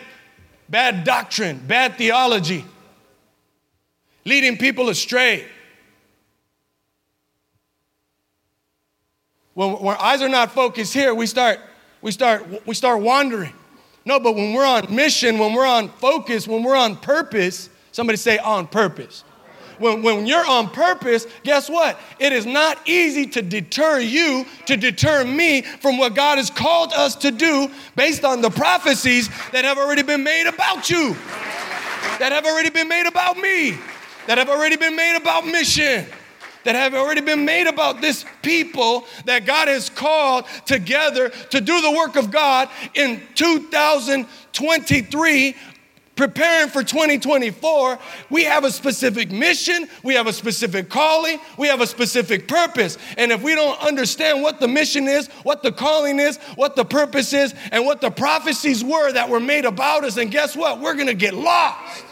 bad 0.69 1.03
doctrine, 1.03 1.61
bad 1.65 1.97
theology, 1.97 2.65
leading 4.25 4.57
people 4.57 4.89
astray. 4.89 5.45
When, 9.53 9.71
when 9.81 9.95
eyes 9.97 10.21
are 10.21 10.29
not 10.29 10.51
focused 10.51 10.93
here, 10.93 11.15
we 11.15 11.25
start, 11.25 11.59
we 12.01 12.11
start, 12.11 12.67
we 12.67 12.75
start 12.75 13.01
wandering. 13.01 13.53
No, 14.05 14.19
but 14.19 14.35
when 14.35 14.53
we're 14.53 14.65
on 14.65 14.93
mission, 14.93 15.39
when 15.39 15.53
we're 15.53 15.65
on 15.65 15.89
focus, 15.89 16.47
when 16.47 16.63
we're 16.63 16.75
on 16.75 16.95
purpose, 16.95 17.69
somebody 17.91 18.17
say 18.17 18.37
on 18.37 18.67
purpose. 18.67 19.23
When, 19.79 20.03
when 20.03 20.25
you're 20.25 20.45
on 20.45 20.69
purpose, 20.69 21.25
guess 21.43 21.69
what? 21.69 21.99
It 22.19 22.31
is 22.31 22.45
not 22.45 22.77
easy 22.87 23.25
to 23.27 23.41
deter 23.41 23.99
you, 23.99 24.45
to 24.67 24.77
deter 24.77 25.25
me 25.25 25.63
from 25.63 25.97
what 25.97 26.15
God 26.15 26.37
has 26.37 26.49
called 26.49 26.93
us 26.93 27.15
to 27.15 27.31
do 27.31 27.69
based 27.95 28.23
on 28.23 28.41
the 28.41 28.49
prophecies 28.49 29.27
that 29.51 29.65
have 29.65 29.77
already 29.77 30.03
been 30.03 30.23
made 30.23 30.47
about 30.47 30.89
you, 30.89 31.13
that 32.19 32.31
have 32.31 32.45
already 32.45 32.69
been 32.69 32.87
made 32.87 33.07
about 33.07 33.37
me, 33.37 33.77
that 34.27 34.37
have 34.37 34.49
already 34.49 34.77
been 34.77 34.95
made 34.95 35.17
about 35.17 35.45
mission 35.45 36.05
that 36.65 36.75
have 36.75 36.93
already 36.93 37.21
been 37.21 37.45
made 37.45 37.67
about 37.67 38.01
this 38.01 38.25
people 38.41 39.05
that 39.25 39.45
God 39.45 39.69
has 39.69 39.89
called 39.89 40.43
together 40.65 41.29
to 41.29 41.61
do 41.61 41.81
the 41.81 41.91
work 41.91 42.17
of 42.17 42.31
God 42.31 42.67
in 42.93 43.21
2023 43.35 45.55
preparing 46.15 46.69
for 46.69 46.83
2024, 46.83 47.99
we 48.29 48.43
have 48.43 48.63
a 48.63 48.71
specific 48.71 49.31
mission, 49.31 49.87
we 50.03 50.13
have 50.13 50.27
a 50.27 50.33
specific 50.33 50.89
calling, 50.89 51.39
we 51.57 51.67
have 51.67 51.81
a 51.81 51.87
specific 51.87 52.47
purpose. 52.47 52.97
And 53.17 53.31
if 53.31 53.43
we 53.43 53.55
don't 53.55 53.79
understand 53.81 54.41
what 54.41 54.59
the 54.59 54.67
mission 54.67 55.07
is, 55.07 55.27
what 55.43 55.61
the 55.61 55.71
calling 55.71 56.19
is, 56.19 56.37
what 56.55 56.75
the 56.75 56.85
purpose 56.85 57.33
is, 57.33 57.53
and 57.71 57.85
what 57.85 58.01
the 58.01 58.11
prophecies 58.11 58.83
were 58.83 59.11
that 59.11 59.29
were 59.29 59.39
made 59.39 59.65
about 59.65 60.03
us, 60.03 60.17
and 60.17 60.31
guess 60.31 60.55
what? 60.55 60.79
We're 60.79 60.95
gonna 60.95 61.13
get 61.13 61.33
lost. 61.33 62.04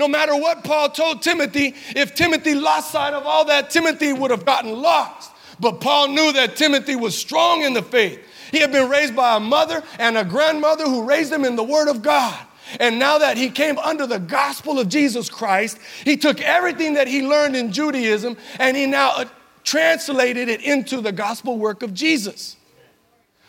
No 0.00 0.08
matter 0.08 0.34
what 0.34 0.64
Paul 0.64 0.88
told 0.88 1.20
Timothy, 1.20 1.74
if 1.94 2.14
Timothy 2.14 2.54
lost 2.54 2.90
sight 2.90 3.12
of 3.12 3.26
all 3.26 3.44
that, 3.44 3.68
Timothy 3.68 4.14
would 4.14 4.30
have 4.30 4.46
gotten 4.46 4.80
lost. 4.80 5.30
But 5.60 5.82
Paul 5.82 6.08
knew 6.08 6.32
that 6.32 6.56
Timothy 6.56 6.96
was 6.96 7.14
strong 7.14 7.60
in 7.64 7.74
the 7.74 7.82
faith. 7.82 8.18
He 8.50 8.60
had 8.60 8.72
been 8.72 8.88
raised 8.88 9.14
by 9.14 9.36
a 9.36 9.40
mother 9.40 9.82
and 9.98 10.16
a 10.16 10.24
grandmother 10.24 10.84
who 10.84 11.04
raised 11.04 11.30
him 11.30 11.44
in 11.44 11.54
the 11.54 11.62
Word 11.62 11.88
of 11.88 12.00
God. 12.00 12.34
And 12.78 12.98
now 12.98 13.18
that 13.18 13.36
he 13.36 13.50
came 13.50 13.78
under 13.78 14.06
the 14.06 14.18
gospel 14.18 14.78
of 14.78 14.88
Jesus 14.88 15.28
Christ, 15.28 15.78
he 16.02 16.16
took 16.16 16.40
everything 16.40 16.94
that 16.94 17.06
he 17.06 17.20
learned 17.20 17.54
in 17.54 17.70
Judaism 17.70 18.38
and 18.58 18.78
he 18.78 18.86
now 18.86 19.12
uh, 19.16 19.26
translated 19.64 20.48
it 20.48 20.62
into 20.62 21.02
the 21.02 21.12
gospel 21.12 21.58
work 21.58 21.82
of 21.82 21.92
Jesus 21.92 22.56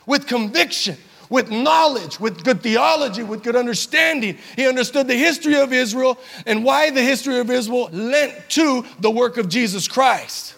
with 0.06 0.28
conviction, 0.28 0.98
with 1.32 1.50
knowledge, 1.50 2.20
with 2.20 2.44
good 2.44 2.62
theology, 2.62 3.24
with 3.24 3.42
good 3.42 3.56
understanding. 3.56 4.38
He 4.58 4.68
understood 4.68 5.08
the 5.08 5.16
history 5.16 5.56
of 5.56 5.72
Israel 5.72 6.20
and 6.46 6.64
why 6.64 6.92
the 6.92 7.02
history 7.02 7.40
of 7.40 7.50
Israel 7.50 7.90
lent 7.94 8.34
to 8.50 8.86
the 9.00 9.10
work 9.10 9.38
of 9.38 9.48
Jesus 9.48 9.88
Christ. 9.88 10.56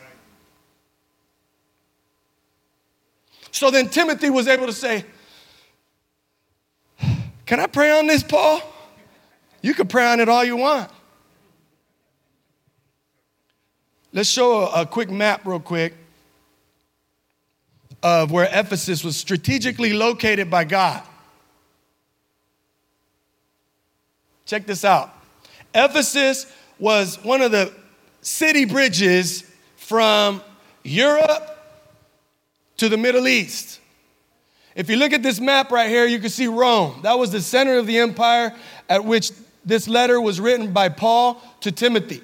So 3.52 3.70
then 3.70 3.88
Timothy 3.88 4.32
was 4.32 4.48
able 4.48 4.66
to 4.66 4.74
say, 4.74 5.06
Can 7.46 7.60
I 7.60 7.68
pray 7.68 7.92
on 8.00 8.08
this, 8.08 8.24
Paul? 8.24 8.60
You 9.62 9.76
can 9.76 9.88
pray 9.88 10.12
on 10.12 10.20
it 10.20 10.28
all 10.28 10.44
you 10.44 10.58
want. 10.58 10.90
Let's 14.12 14.28
show 14.28 14.64
a, 14.64 14.82
a 14.82 14.86
quick 14.88 15.12
map, 15.12 15.46
real 15.46 15.60
quick, 15.60 15.94
of 18.04 18.32
where 18.32 18.50
Ephesus 18.52 19.04
was 19.04 19.18
strategically 19.18 19.94
located 19.94 20.52
by 20.52 20.66
God. 20.66 21.02
Check 24.46 24.68
this 24.68 24.86
out. 24.86 25.12
Ephesus 25.74 26.46
was 26.78 27.16
one 27.24 27.42
of 27.42 27.52
the 27.52 27.74
city 28.22 28.66
bridges 28.66 29.50
from 29.78 30.42
Europe 30.84 31.50
to 32.78 32.90
the 32.90 32.98
Middle 32.98 33.28
East. 33.28 33.80
If 34.76 34.90
you 34.90 34.98
look 34.98 35.14
at 35.14 35.24
this 35.24 35.40
map 35.40 35.72
right 35.72 35.90
here, 35.90 36.06
you 36.06 36.20
can 36.20 36.30
see 36.30 36.48
Rome. 36.48 37.00
That 37.04 37.18
was 37.18 37.32
the 37.32 37.42
center 37.42 37.78
of 37.78 37.88
the 37.88 38.00
empire 38.00 38.54
at 38.90 39.06
which 39.06 39.32
this 39.64 39.88
letter 39.88 40.20
was 40.20 40.42
written 40.42 40.74
by 40.74 40.90
Paul 40.90 41.42
to 41.62 41.72
Timothy. 41.72 42.22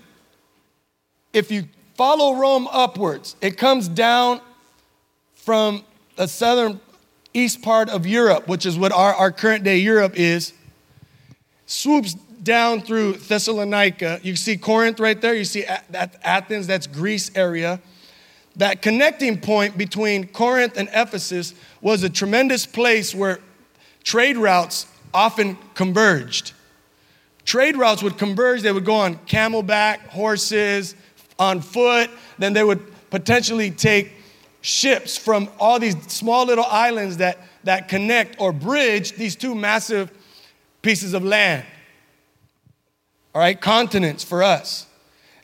If 1.32 1.52
you 1.52 1.66
follow 2.00 2.36
Rome 2.36 2.66
upwards. 2.72 3.36
It 3.42 3.58
comes 3.58 3.90
down 3.90 4.40
from 5.50 5.84
the 6.16 6.28
southern 6.28 6.80
east 7.34 7.64
part 7.64 7.90
of 7.90 8.06
Europe, 8.06 8.48
which 8.48 8.68
is 8.68 8.78
what 8.78 8.92
our, 8.92 9.16
our 9.16 9.32
current 9.32 9.64
day 9.64 9.80
Europe 9.80 10.14
is, 10.16 10.54
swoops 11.66 12.14
down 12.44 12.82
through 12.82 13.14
Thessalonica. 13.14 14.20
You 14.22 14.36
see 14.36 14.58
Corinth 14.58 15.00
right 15.00 15.20
there. 15.20 15.34
You 15.34 15.46
see 15.46 15.66
Athens, 15.66 16.68
that's 16.68 16.86
Greece 16.86 17.32
area. 17.34 17.82
That 18.58 18.84
connecting 18.84 19.42
point 19.42 19.76
between 19.76 20.28
Corinth 20.28 20.78
and 20.78 20.88
Ephesus 20.94 21.56
was 21.82 22.04
a 22.04 22.12
tremendous 22.12 22.68
place 22.68 23.16
where 23.16 23.40
trade 24.04 24.38
routes 24.38 24.86
often 25.16 25.58
converged. 25.74 26.54
Trade 27.44 27.76
routes 27.76 28.04
would 28.04 28.20
converge, 28.20 28.62
they 28.62 28.72
would 28.72 28.86
go 28.86 28.94
on 28.94 29.16
camelback, 29.26 30.02
horses, 30.10 30.94
on 31.40 31.60
foot. 31.62 32.12
Then 32.38 32.54
they 32.54 32.64
would 32.64 32.86
potentially 33.10 33.72
take 33.72 34.19
ships 34.62 35.18
from 35.18 35.50
all 35.60 35.80
these 35.80 35.96
small 36.12 36.46
little 36.46 36.66
islands 36.66 37.18
that, 37.18 37.38
that 37.64 37.88
connect 37.88 38.40
or 38.40 38.52
bridge 38.52 39.14
these 39.14 39.36
two 39.36 39.56
massive 39.56 40.12
pieces 40.82 41.14
of 41.14 41.24
land. 41.24 41.66
All 43.34 43.42
right, 43.42 43.60
continents 43.60 44.24
for 44.24 44.44
us. 44.44 44.88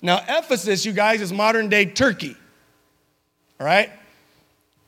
Now, 0.01 0.21
Ephesus, 0.27 0.85
you 0.85 0.91
guys, 0.91 1.21
is 1.21 1.31
modern 1.31 1.69
day 1.69 1.85
Turkey. 1.85 2.35
All 3.59 3.65
right? 3.65 3.89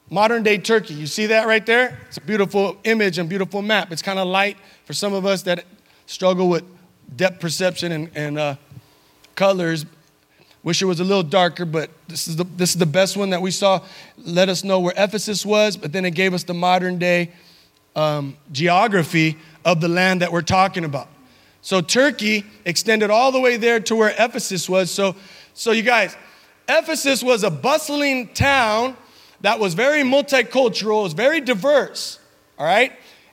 Modern 0.09 0.43
day 0.43 0.57
Turkey. 0.57 0.93
You 0.93 1.07
see 1.07 1.27
that 1.27 1.47
right 1.47 1.65
there? 1.65 1.99
It's 2.07 2.17
a 2.17 2.21
beautiful 2.21 2.77
image 2.83 3.17
and 3.17 3.29
beautiful 3.29 3.61
map. 3.61 3.91
It's 3.91 4.01
kind 4.01 4.19
of 4.19 4.27
light 4.27 4.57
for 4.85 4.93
some 4.93 5.13
of 5.13 5.25
us 5.25 5.43
that 5.43 5.65
struggle 6.05 6.49
with 6.49 6.63
depth 7.15 7.39
perception 7.39 7.91
and, 7.91 8.09
and 8.15 8.39
uh, 8.39 8.55
colors, 9.35 9.85
Wish 10.67 10.81
it 10.81 10.85
was 10.85 10.99
a 10.99 11.03
little 11.05 11.23
darker, 11.23 11.63
but 11.63 11.89
this 12.09 12.27
is, 12.27 12.35
the, 12.35 12.43
this 12.43 12.71
is 12.71 12.75
the 12.75 12.85
best 12.85 13.15
one 13.15 13.29
that 13.29 13.41
we 13.41 13.51
saw. 13.51 13.81
Let 14.17 14.49
us 14.49 14.65
know 14.65 14.81
where 14.81 14.93
Ephesus 14.97 15.45
was, 15.45 15.77
but 15.77 15.93
then 15.93 16.03
it 16.03 16.11
gave 16.11 16.33
us 16.33 16.43
the 16.43 16.53
modern 16.53 16.99
day 16.99 17.31
um, 17.95 18.35
geography 18.51 19.37
of 19.63 19.79
the 19.79 19.87
land 19.87 20.21
that 20.21 20.33
we're 20.33 20.41
talking 20.41 20.83
about. 20.83 21.07
So 21.61 21.79
Turkey 21.79 22.43
extended 22.65 23.09
all 23.09 23.31
the 23.31 23.39
way 23.39 23.55
there 23.55 23.79
to 23.79 23.95
where 23.95 24.13
Ephesus 24.19 24.67
was. 24.67 24.91
So, 24.91 25.15
so 25.53 25.71
you 25.71 25.83
guys, 25.83 26.17
Ephesus 26.67 27.23
was 27.23 27.45
a 27.45 27.49
bustling 27.49 28.27
town 28.33 28.97
that 29.39 29.61
was 29.61 29.73
very 29.73 30.01
multicultural, 30.01 30.99
it 30.99 31.03
was 31.03 31.13
very 31.13 31.39
diverse, 31.39 32.19
all 32.59 32.65
right? 32.65 32.91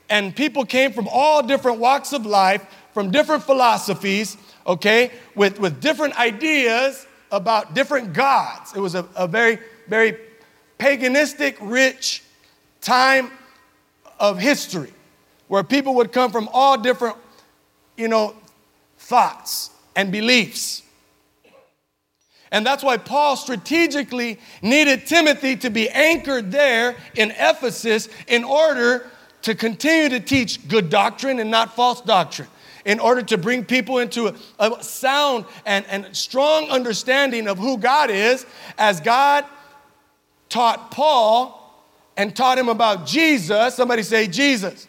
And 0.09 0.37
people 0.37 0.65
came 0.65 0.93
from 0.93 1.09
all 1.11 1.43
different 1.43 1.81
walks 1.81 2.13
of 2.13 2.27
life, 2.27 2.65
from 2.93 3.11
different 3.11 3.43
philosophies, 3.43 4.37
okay, 4.69 5.11
with, 5.35 5.59
with 5.59 5.81
different 5.81 6.17
ideas 6.17 7.09
about 7.35 7.75
different 7.75 8.13
gods. 8.13 8.73
It 8.75 8.81
was 8.81 8.95
a, 8.95 9.07
a 9.17 9.27
very, 9.27 9.59
very 9.89 10.17
paganistic, 10.79 11.57
rich 11.61 12.23
time 12.81 13.31
of 14.21 14.39
history 14.39 14.93
where 15.49 15.65
people 15.65 15.95
would 15.97 16.13
come 16.13 16.31
from 16.31 16.49
all 16.53 16.79
different, 16.79 17.17
you 17.97 18.09
know, 18.09 18.35
thoughts 18.99 19.71
and 19.97 20.13
beliefs. 20.13 20.83
And 22.53 22.65
that's 22.65 22.85
why 22.85 22.99
Paul 22.99 23.37
strategically 23.37 24.39
needed 24.63 25.07
Timothy 25.07 25.57
to 25.57 25.71
be 25.71 25.89
anchored 25.91 26.53
there 26.53 26.95
in 27.17 27.33
Ephesus 27.33 28.09
in 28.29 28.45
order 28.45 29.11
to 29.43 29.57
continue 29.57 30.09
to 30.11 30.21
teach 30.21 30.69
good 30.69 30.89
doctrine 30.89 31.41
and 31.41 31.51
not 31.51 31.75
false 31.75 32.01
doctrine 32.01 32.49
in 32.85 33.01
order 33.01 33.23
to 33.23 33.39
bring 33.39 33.65
people 33.65 33.99
into 33.99 34.35
a, 34.59 34.83
sound 34.83 35.47
and, 35.65 35.85
and 35.89 36.15
strong 36.15 36.69
understanding 36.69 37.49
of 37.49 37.59
who 37.59 37.79
God 37.79 38.11
is, 38.11 38.45
as 38.79 39.01
God 39.01 39.45
taught 40.49 40.91
Paul 40.91 41.61
and 42.17 42.35
taught 42.35 42.59
him 42.59 42.69
about 42.69 43.07
Jesus. 43.07 43.75
Somebody 43.75 44.03
say 44.03 44.27
Jesus. 44.27 44.87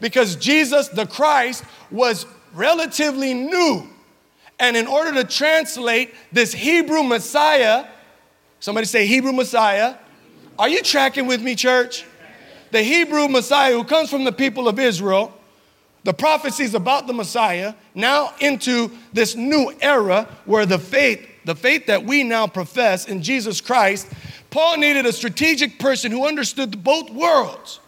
Because 0.00 0.36
Jesus, 0.36 0.88
the 0.88 1.06
Christ, 1.06 1.64
was 1.90 2.26
relatively 2.54 3.34
new. 3.34 3.88
And 4.58 4.76
in 4.76 4.86
order 4.86 5.12
to 5.14 5.24
translate 5.24 6.14
this 6.32 6.52
Hebrew 6.52 7.02
Messiah, 7.02 7.86
somebody 8.60 8.86
say 8.86 9.06
Hebrew 9.06 9.32
Messiah. 9.32 9.96
Are 10.58 10.68
you 10.68 10.82
tracking 10.82 11.26
with 11.26 11.42
me, 11.42 11.54
church? 11.54 12.04
The 12.70 12.82
Hebrew 12.82 13.28
Messiah 13.28 13.72
who 13.72 13.84
comes 13.84 14.10
from 14.10 14.24
the 14.24 14.32
people 14.32 14.68
of 14.68 14.78
Israel 14.78 15.35
the 16.06 16.14
prophecies 16.14 16.72
about 16.72 17.08
the 17.08 17.12
Messiah 17.12 17.74
now 17.92 18.32
into 18.38 18.92
this 19.12 19.34
new 19.34 19.72
era 19.80 20.28
where 20.44 20.64
the 20.64 20.78
faith, 20.78 21.28
the 21.44 21.56
faith 21.56 21.86
that 21.86 22.04
we 22.04 22.22
now 22.22 22.46
profess 22.46 23.08
in 23.08 23.24
Jesus 23.24 23.60
Christ, 23.60 24.06
Paul 24.50 24.76
needed 24.76 25.04
a 25.04 25.12
strategic 25.12 25.80
person 25.80 26.12
who 26.12 26.24
understood 26.24 26.84
both 26.84 27.10
worlds. 27.10 27.80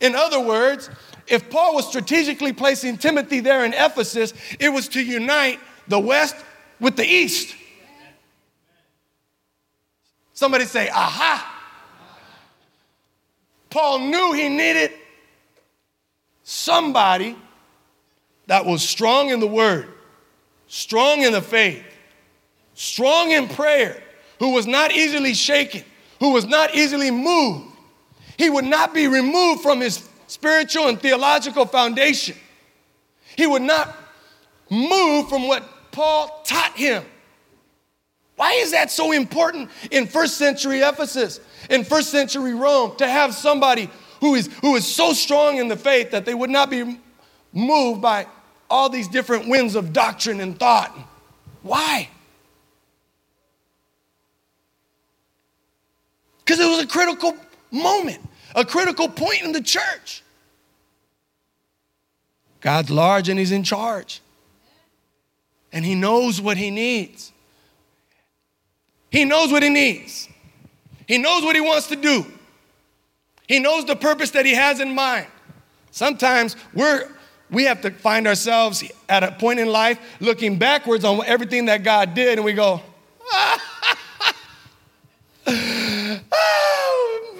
In 0.00 0.16
other 0.16 0.40
words, 0.40 0.90
if 1.28 1.48
Paul 1.48 1.76
was 1.76 1.86
strategically 1.86 2.52
placing 2.52 2.98
Timothy 2.98 3.38
there 3.38 3.64
in 3.64 3.72
Ephesus, 3.72 4.34
it 4.58 4.70
was 4.70 4.88
to 4.88 5.00
unite 5.00 5.60
the 5.86 6.00
West 6.00 6.34
with 6.80 6.96
the 6.96 7.06
East. 7.06 7.54
Somebody 10.32 10.64
say, 10.64 10.88
aha. 10.88 11.62
Paul 13.70 14.00
knew 14.00 14.32
he 14.32 14.48
needed 14.48 14.90
somebody 16.48 17.36
that 18.46 18.64
was 18.64 18.88
strong 18.88 19.30
in 19.30 19.40
the 19.40 19.46
word, 19.48 19.88
strong 20.68 21.22
in 21.22 21.32
the 21.32 21.42
faith, 21.42 21.82
strong 22.74 23.32
in 23.32 23.48
prayer, 23.48 24.00
who 24.38 24.52
was 24.52 24.64
not 24.64 24.92
easily 24.92 25.34
shaken, 25.34 25.82
who 26.20 26.32
was 26.32 26.46
not 26.46 26.72
easily 26.72 27.10
moved. 27.10 27.66
He 28.38 28.48
would 28.48 28.64
not 28.64 28.94
be 28.94 29.08
removed 29.08 29.62
from 29.62 29.80
his 29.80 30.08
spiritual 30.28 30.86
and 30.86 31.00
theological 31.00 31.66
foundation. 31.66 32.36
He 33.34 33.48
would 33.48 33.62
not 33.62 33.96
move 34.70 35.28
from 35.28 35.48
what 35.48 35.64
Paul 35.90 36.42
taught 36.44 36.76
him. 36.76 37.02
Why 38.36 38.52
is 38.52 38.70
that 38.70 38.92
so 38.92 39.10
important 39.10 39.68
in 39.90 40.06
first 40.06 40.36
century 40.36 40.80
Ephesus, 40.80 41.40
in 41.70 41.82
first 41.82 42.10
century 42.10 42.54
Rome, 42.54 42.94
to 42.98 43.08
have 43.08 43.34
somebody 43.34 43.90
who 44.26 44.34
is, 44.34 44.46
who 44.60 44.76
is 44.76 44.86
so 44.86 45.12
strong 45.12 45.58
in 45.58 45.68
the 45.68 45.76
faith 45.76 46.10
that 46.10 46.24
they 46.24 46.34
would 46.34 46.50
not 46.50 46.70
be 46.70 46.98
moved 47.52 48.02
by 48.02 48.26
all 48.68 48.88
these 48.88 49.08
different 49.08 49.48
winds 49.48 49.74
of 49.76 49.92
doctrine 49.92 50.40
and 50.40 50.58
thought. 50.58 50.96
Why? 51.62 52.08
Because 56.44 56.60
it 56.60 56.66
was 56.66 56.84
a 56.84 56.86
critical 56.86 57.36
moment, 57.70 58.20
a 58.54 58.64
critical 58.64 59.08
point 59.08 59.42
in 59.42 59.52
the 59.52 59.62
church. 59.62 60.22
God's 62.60 62.90
large 62.90 63.28
and 63.28 63.38
He's 63.38 63.52
in 63.52 63.62
charge. 63.62 64.20
And 65.72 65.84
He 65.84 65.94
knows 65.94 66.40
what 66.40 66.56
He 66.56 66.70
needs. 66.70 67.32
He 69.10 69.24
knows 69.24 69.52
what 69.52 69.62
He 69.62 69.68
needs. 69.68 70.28
He 71.06 71.18
knows 71.18 71.44
what 71.44 71.54
He 71.54 71.60
wants 71.60 71.88
to 71.88 71.96
do. 71.96 72.26
He 73.46 73.58
knows 73.58 73.84
the 73.84 73.96
purpose 73.96 74.30
that 74.32 74.44
He 74.44 74.54
has 74.54 74.80
in 74.80 74.94
mind. 74.94 75.26
Sometimes 75.90 76.56
we're, 76.74 77.08
we 77.50 77.64
have 77.64 77.80
to 77.82 77.90
find 77.90 78.26
ourselves 78.26 78.84
at 79.08 79.22
a 79.22 79.32
point 79.32 79.60
in 79.60 79.68
life 79.68 79.98
looking 80.20 80.58
backwards 80.58 81.04
on 81.04 81.24
everything 81.24 81.66
that 81.66 81.82
God 81.84 82.14
did, 82.14 82.38
and 82.38 82.44
we 82.44 82.52
go, 82.52 82.82
oh 85.46 86.20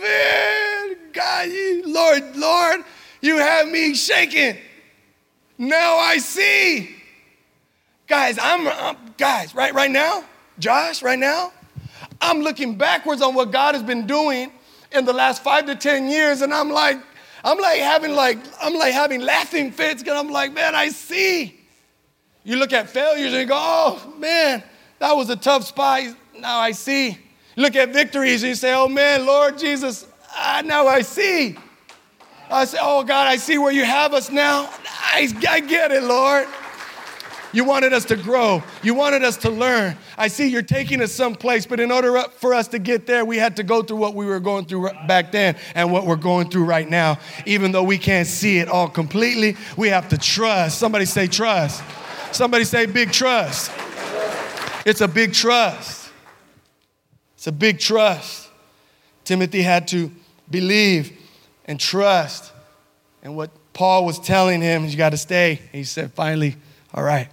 man, 0.00 0.96
God, 1.12 1.48
you, 1.48 1.82
Lord, 1.86 2.36
Lord, 2.36 2.80
you 3.20 3.38
have 3.38 3.68
me 3.68 3.94
shaking. 3.94 4.56
Now 5.58 5.96
I 5.96 6.18
see. 6.18 6.94
Guys, 8.06 8.38
I'm, 8.40 8.68
I'm, 8.68 8.96
guys, 9.18 9.54
right 9.54 9.74
right 9.74 9.90
now, 9.90 10.24
Josh, 10.58 11.02
right 11.02 11.18
now, 11.18 11.52
I'm 12.20 12.40
looking 12.40 12.76
backwards 12.76 13.20
on 13.20 13.34
what 13.34 13.50
God 13.50 13.74
has 13.74 13.82
been 13.82 14.06
doing 14.06 14.52
in 14.92 15.04
the 15.04 15.12
last 15.12 15.42
five 15.42 15.66
to 15.66 15.74
ten 15.74 16.08
years, 16.08 16.42
and 16.42 16.52
I'm 16.52 16.70
like, 16.70 16.98
I'm 17.44 17.58
like 17.58 17.80
having 17.80 18.12
like, 18.12 18.38
I'm 18.60 18.74
like 18.74 18.92
having 18.92 19.20
laughing 19.20 19.70
fits, 19.70 20.02
because 20.02 20.18
I'm 20.18 20.30
like, 20.30 20.52
man, 20.52 20.74
I 20.74 20.88
see. 20.88 21.60
You 22.44 22.56
look 22.56 22.72
at 22.72 22.88
failures 22.88 23.32
and 23.32 23.40
you 23.42 23.46
go, 23.46 23.56
oh 23.58 24.14
man, 24.18 24.62
that 25.00 25.12
was 25.16 25.30
a 25.30 25.36
tough 25.36 25.64
spot. 25.64 26.02
Now 26.38 26.58
I 26.58 26.70
see. 26.70 27.18
Look 27.56 27.74
at 27.74 27.92
victories 27.92 28.42
and 28.42 28.50
you 28.50 28.54
say, 28.54 28.72
oh 28.74 28.88
man, 28.88 29.26
Lord 29.26 29.58
Jesus, 29.58 30.06
ah, 30.32 30.62
now 30.64 30.86
I 30.86 31.02
see. 31.02 31.56
I 32.48 32.64
say, 32.64 32.78
oh 32.80 33.02
God, 33.02 33.26
I 33.26 33.36
see 33.36 33.58
where 33.58 33.72
you 33.72 33.84
have 33.84 34.14
us 34.14 34.30
now. 34.30 34.70
I, 34.86 35.28
I 35.48 35.60
get 35.60 35.90
it, 35.90 36.04
Lord. 36.04 36.46
You 37.56 37.64
wanted 37.64 37.94
us 37.94 38.04
to 38.06 38.16
grow. 38.16 38.62
You 38.82 38.92
wanted 38.92 39.24
us 39.24 39.38
to 39.38 39.48
learn. 39.48 39.96
I 40.18 40.28
see 40.28 40.48
you're 40.48 40.60
taking 40.60 41.00
us 41.00 41.10
someplace, 41.10 41.64
but 41.64 41.80
in 41.80 41.90
order 41.90 42.20
for 42.36 42.52
us 42.52 42.68
to 42.68 42.78
get 42.78 43.06
there, 43.06 43.24
we 43.24 43.38
had 43.38 43.56
to 43.56 43.62
go 43.62 43.82
through 43.82 43.96
what 43.96 44.14
we 44.14 44.26
were 44.26 44.40
going 44.40 44.66
through 44.66 44.90
back 45.08 45.32
then 45.32 45.56
and 45.74 45.90
what 45.90 46.04
we're 46.04 46.16
going 46.16 46.50
through 46.50 46.66
right 46.66 46.86
now. 46.86 47.18
Even 47.46 47.72
though 47.72 47.82
we 47.82 47.96
can't 47.96 48.28
see 48.28 48.58
it 48.58 48.68
all 48.68 48.90
completely, 48.90 49.56
we 49.74 49.88
have 49.88 50.10
to 50.10 50.18
trust. 50.18 50.76
Somebody 50.76 51.06
say 51.06 51.26
trust. 51.28 51.82
Somebody 52.30 52.64
say 52.64 52.84
big 52.84 53.10
trust. 53.10 53.72
It's 54.84 55.00
a 55.00 55.08
big 55.08 55.32
trust. 55.32 56.10
It's 57.36 57.46
a 57.46 57.52
big 57.52 57.78
trust. 57.78 58.50
Timothy 59.24 59.62
had 59.62 59.88
to 59.88 60.12
believe 60.50 61.18
and 61.64 61.80
trust. 61.80 62.52
And 63.22 63.34
what 63.34 63.50
Paul 63.72 64.04
was 64.04 64.18
telling 64.18 64.60
him 64.60 64.84
you 64.84 64.94
got 64.98 65.10
to 65.12 65.16
stay. 65.16 65.62
He 65.72 65.84
said, 65.84 66.12
finally, 66.12 66.56
all 66.92 67.02
right, 67.02 67.28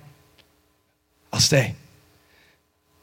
I'll 1.33 1.39
stay. 1.39 1.75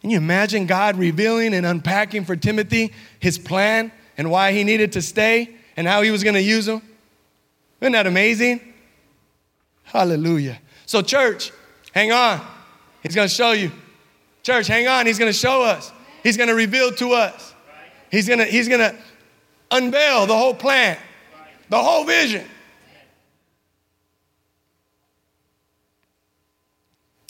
Can 0.00 0.10
you 0.10 0.16
imagine 0.16 0.66
God 0.66 0.96
revealing 0.96 1.52
and 1.52 1.66
unpacking 1.66 2.24
for 2.24 2.36
Timothy 2.36 2.94
his 3.18 3.38
plan 3.38 3.90
and 4.16 4.30
why 4.30 4.52
he 4.52 4.62
needed 4.62 4.92
to 4.92 5.02
stay 5.02 5.50
and 5.76 5.86
how 5.86 6.02
he 6.02 6.12
was 6.12 6.22
going 6.22 6.34
to 6.34 6.42
use 6.42 6.66
him? 6.68 6.80
Isn't 7.80 7.92
that 7.92 8.06
amazing? 8.06 8.60
Hallelujah. 9.82 10.58
So, 10.86 11.02
church, 11.02 11.52
hang 11.92 12.12
on. 12.12 12.40
He's 13.02 13.16
going 13.16 13.28
to 13.28 13.34
show 13.34 13.50
you. 13.50 13.72
Church, 14.44 14.68
hang 14.68 14.86
on. 14.86 15.06
He's 15.06 15.18
going 15.18 15.30
to 15.30 15.36
show 15.36 15.62
us. 15.62 15.92
He's 16.22 16.36
going 16.36 16.48
to 16.48 16.54
reveal 16.54 16.92
to 16.92 17.12
us. 17.12 17.54
He's 18.10 18.28
going 18.28 18.38
to, 18.38 18.44
he's 18.44 18.68
going 18.68 18.80
to 18.80 18.96
unveil 19.72 20.26
the 20.26 20.36
whole 20.36 20.54
plan, 20.54 20.96
the 21.68 21.78
whole 21.78 22.04
vision. 22.04 22.46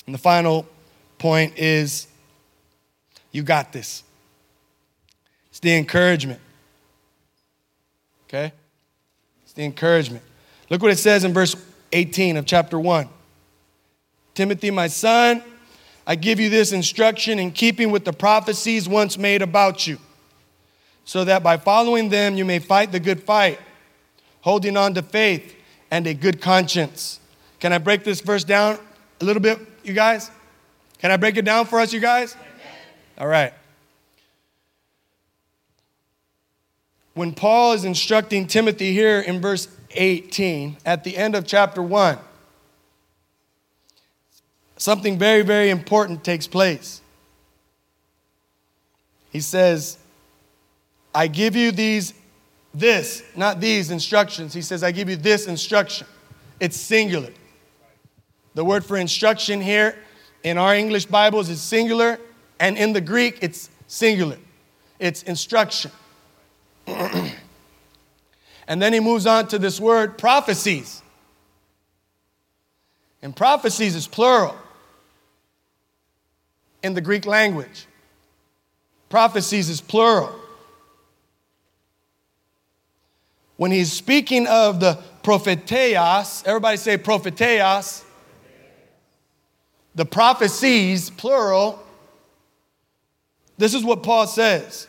And 0.07 0.14
the 0.14 0.18
final 0.18 0.66
point 1.21 1.57
is 1.57 2.09
you 3.31 3.45
got 3.45 3.73
this. 3.73 4.03
It's 5.51 5.61
the 5.61 5.77
encouragement. 5.77 6.41
Okay? 8.27 8.53
It's 9.45 9.53
the 9.53 9.64
encouragement. 9.64 10.25
Look 10.68 10.83
what 10.83 10.91
it 10.91 10.99
says 10.99 11.23
in 11.23 11.33
verse 11.33 11.55
18 11.93 12.37
of 12.37 12.47
chapter 12.47 12.79
1. 12.79 13.09
Timothy, 14.35 14.71
my 14.71 14.87
son, 14.87 15.43
I 16.07 16.14
give 16.16 16.41
you 16.41 16.49
this 16.49 16.73
instruction 16.73 17.39
in 17.39 17.53
keeping 17.53 17.91
with 17.91 18.05
the 18.05 18.12
prophecies 18.12 18.89
once 18.89 19.18
made 19.18 19.43
about 19.43 19.87
you, 19.87 19.99
so 21.05 21.25
that 21.25 21.43
by 21.43 21.57
following 21.57 22.09
them 22.09 22.37
you 22.37 22.45
may 22.45 22.59
fight 22.59 22.93
the 22.93 23.01
good 23.01 23.23
fight, 23.23 23.59
holding 24.41 24.77
on 24.77 24.95
to 24.95 25.03
faith 25.03 25.55
and 25.91 26.07
a 26.07 26.14
good 26.14 26.41
conscience. 26.41 27.21
Can 27.59 27.73
I 27.73 27.79
break 27.79 28.05
this 28.05 28.21
verse 28.21 28.45
down 28.45 28.79
a 29.21 29.25
little 29.25 29.43
bit 29.43 29.59
you 29.85 29.93
guys? 29.93 30.31
Can 31.01 31.11
I 31.11 31.16
break 31.16 31.38
it 31.38 31.46
down 31.46 31.64
for 31.64 31.80
us, 31.80 31.94
you 31.94 32.01
guys? 32.01 32.36
All 33.16 33.26
right. 33.26 33.55
When 37.14 37.32
Paul 37.32 37.72
is 37.72 37.84
instructing 37.84 38.46
Timothy 38.46 38.92
here 38.92 39.20
in 39.20 39.40
verse 39.40 39.68
18, 39.92 40.76
at 40.84 41.03
the 41.05 41.16
end 41.16 41.34
of 41.34 41.46
chapter 41.46 41.82
1, 41.82 42.18
something 44.76 45.18
very, 45.18 45.42
very 45.42 45.70
important 45.70 46.22
takes 46.22 46.46
place. 46.46 47.01
He 49.30 49.40
says, 49.40 49.96
I 51.14 51.26
give 51.26 51.57
you 51.57 51.72
these, 51.72 52.12
this, 52.74 53.22
not 53.34 53.59
these 53.59 53.90
instructions. 53.90 54.53
He 54.53 54.62
says, 54.62 54.82
I 54.82 54.92
give 54.92 55.09
you 55.09 55.16
this 55.16 55.46
instruction. 55.46 56.07
It's 56.61 56.76
singular. 56.76 57.30
The 58.55 58.64
word 58.64 58.84
for 58.84 58.98
instruction 58.98 59.62
here 59.62 59.96
in 60.43 60.59
our 60.59 60.74
English 60.74 61.07
Bibles 61.07 61.49
it's 61.49 61.61
singular, 61.61 62.18
and 62.59 62.76
in 62.76 62.93
the 62.93 63.01
Greek, 63.01 63.38
it's 63.43 63.70
singular. 63.86 64.38
It's 64.99 65.22
instruction. 65.22 65.91
and 66.86 67.32
then 68.66 68.93
he 68.93 69.01
moves 69.01 69.26
on 69.26 69.49
to 69.49 69.59
this 69.59 69.80
word 69.80 70.18
prophecies. 70.18 71.03
And 73.22 73.34
prophecies 73.34 73.95
is 73.95 74.07
plural 74.07 74.57
in 76.82 76.95
the 76.95 77.01
Greek 77.01 77.26
language. 77.26 77.86
Prophecies 79.09 79.68
is 79.68 79.80
plural. 79.80 80.34
When 83.57 83.70
he's 83.70 83.93
speaking 83.93 84.47
of 84.47 84.80
the 84.80 84.99
propheteios, 85.22 86.47
everybody 86.47 86.78
say 86.78 86.97
propheteios 86.97 88.05
the 89.95 90.05
prophecies, 90.05 91.11
plural, 91.11 91.82
this 93.59 93.74
is 93.74 93.84
what 93.84 94.03
Paul 94.03 94.26
says. 94.26 94.86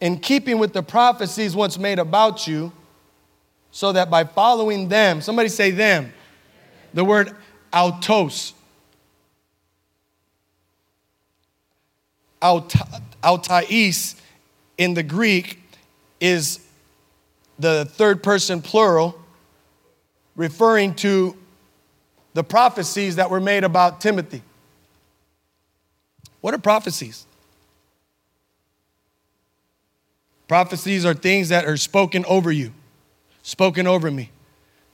In 0.00 0.18
keeping 0.18 0.58
with 0.58 0.72
the 0.72 0.82
prophecies 0.82 1.54
once 1.54 1.78
made 1.78 1.98
about 1.98 2.46
you, 2.46 2.72
so 3.70 3.92
that 3.92 4.10
by 4.10 4.24
following 4.24 4.88
them, 4.88 5.20
somebody 5.20 5.48
say 5.48 5.70
them, 5.70 6.12
the 6.94 7.04
word 7.04 7.36
autos, 7.72 8.54
aut, 12.40 12.74
autais 13.22 14.16
in 14.80 14.94
the 14.94 15.02
Greek 15.02 15.60
is 16.20 16.58
the 17.58 17.84
third 17.84 18.22
person 18.22 18.62
plural, 18.62 19.14
referring 20.36 20.94
to 20.94 21.36
the 22.32 22.42
prophecies 22.42 23.16
that 23.16 23.28
were 23.28 23.40
made 23.40 23.62
about 23.62 24.00
Timothy. 24.00 24.42
What 26.40 26.54
are 26.54 26.58
prophecies? 26.58 27.26
Prophecies 30.48 31.04
are 31.04 31.12
things 31.12 31.50
that 31.50 31.66
are 31.66 31.76
spoken 31.76 32.24
over 32.24 32.50
you, 32.50 32.72
spoken 33.42 33.86
over 33.86 34.10
me. 34.10 34.30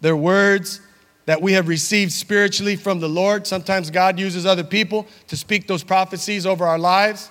They're 0.01 0.17
words 0.17 0.81
that 1.27 1.41
we 1.41 1.53
have 1.53 1.69
received 1.69 2.11
spiritually 2.11 2.75
from 2.75 2.99
the 2.99 3.09
Lord. 3.09 3.47
Sometimes 3.47 3.91
God 3.91 4.19
uses 4.19 4.47
other 4.47 4.65
people 4.65 5.07
to 5.29 5.37
speak 5.37 5.69
those 5.69 5.85
prophecies 5.85 6.45
over 6.45 6.67
our 6.67 6.79
lives. 6.79 7.31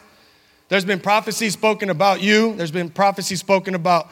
There's 0.68 0.86
been 0.86 1.00
prophecy 1.00 1.50
spoken 1.50 1.90
about 1.90 2.22
you, 2.22 2.56
there's 2.56 2.72
been 2.72 2.90
prophecy 2.90 3.36
spoken 3.36 3.76
about 3.76 4.10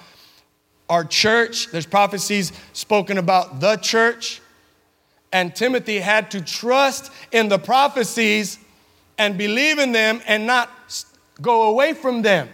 our 0.90 1.04
church, 1.04 1.72
there's 1.72 1.86
prophecies 1.86 2.52
spoken 2.74 3.18
about 3.18 3.60
the 3.60 3.78
church. 3.78 4.42
And 5.32 5.56
Timothy 5.56 6.00
had 6.00 6.30
to 6.32 6.42
trust 6.42 7.12
in 7.32 7.50
the 7.50 7.58
prophecies 7.58 8.60
and 9.18 9.36
believe 9.36 9.80
in 9.80 9.92
them 9.92 10.22
and 10.28 10.46
not 10.46 10.70
go 11.42 11.70
away 11.70 11.94
from 11.94 12.22
them 12.22 12.50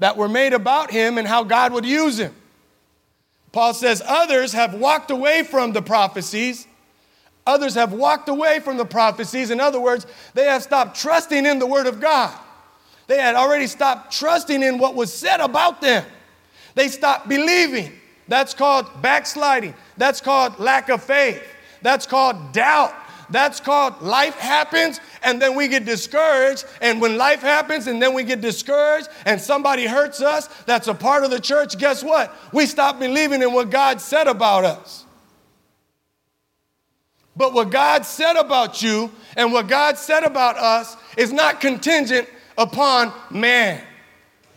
that 0.00 0.16
were 0.16 0.28
made 0.28 0.52
about 0.52 0.90
him 0.90 1.18
and 1.18 1.26
how 1.26 1.44
God 1.44 1.72
would 1.72 1.86
use 1.86 2.18
him. 2.18 2.34
Paul 3.52 3.74
says, 3.74 4.02
Others 4.04 4.52
have 4.52 4.74
walked 4.74 5.10
away 5.10 5.44
from 5.44 5.72
the 5.72 5.82
prophecies. 5.82 6.66
Others 7.46 7.74
have 7.74 7.92
walked 7.92 8.28
away 8.28 8.58
from 8.58 8.76
the 8.76 8.84
prophecies. 8.84 9.50
In 9.50 9.60
other 9.60 9.80
words, 9.80 10.04
they 10.34 10.46
have 10.46 10.64
stopped 10.64 11.00
trusting 11.00 11.46
in 11.46 11.60
the 11.60 11.66
Word 11.66 11.86
of 11.86 12.00
God. 12.00 12.36
They 13.06 13.18
had 13.18 13.34
already 13.34 13.66
stopped 13.66 14.12
trusting 14.12 14.62
in 14.62 14.78
what 14.78 14.94
was 14.94 15.12
said 15.12 15.40
about 15.40 15.80
them. 15.80 16.04
They 16.74 16.88
stopped 16.88 17.28
believing. 17.28 17.92
That's 18.28 18.54
called 18.54 18.86
backsliding. 19.00 19.74
That's 19.96 20.20
called 20.20 20.58
lack 20.58 20.88
of 20.88 21.02
faith. 21.02 21.42
That's 21.82 22.06
called 22.06 22.52
doubt. 22.52 22.92
That's 23.30 23.60
called 23.60 24.00
life 24.02 24.36
happens 24.38 25.00
and 25.22 25.42
then 25.42 25.56
we 25.56 25.68
get 25.68 25.84
discouraged. 25.84 26.64
And 26.80 27.00
when 27.00 27.16
life 27.16 27.40
happens 27.40 27.86
and 27.86 28.00
then 28.00 28.14
we 28.14 28.22
get 28.22 28.40
discouraged 28.40 29.08
and 29.24 29.40
somebody 29.40 29.86
hurts 29.86 30.20
us 30.20 30.48
that's 30.64 30.88
a 30.88 30.94
part 30.94 31.24
of 31.24 31.30
the 31.30 31.40
church, 31.40 31.76
guess 31.78 32.04
what? 32.04 32.34
We 32.52 32.66
stop 32.66 32.98
believing 32.98 33.42
in 33.42 33.52
what 33.52 33.70
God 33.70 34.00
said 34.00 34.28
about 34.28 34.64
us. 34.64 35.04
But 37.36 37.52
what 37.52 37.70
God 37.70 38.06
said 38.06 38.36
about 38.36 38.80
you 38.82 39.10
and 39.36 39.52
what 39.52 39.68
God 39.68 39.98
said 39.98 40.22
about 40.22 40.56
us 40.56 40.96
is 41.16 41.32
not 41.32 41.60
contingent 41.60 42.28
upon 42.58 43.12
man. 43.30 43.82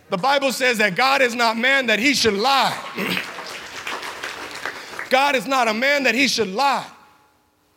The 0.09 0.17
Bible 0.17 0.51
says 0.51 0.79
that 0.79 0.95
God 0.95 1.21
is 1.21 1.35
not 1.35 1.57
man 1.57 1.87
that 1.87 1.99
he 1.99 2.13
should 2.13 2.33
lie. 2.33 2.77
God 5.09 5.35
is 5.35 5.47
not 5.47 5.67
a 5.67 5.73
man 5.73 6.03
that 6.03 6.15
he 6.15 6.27
should 6.27 6.49
lie. 6.49 6.85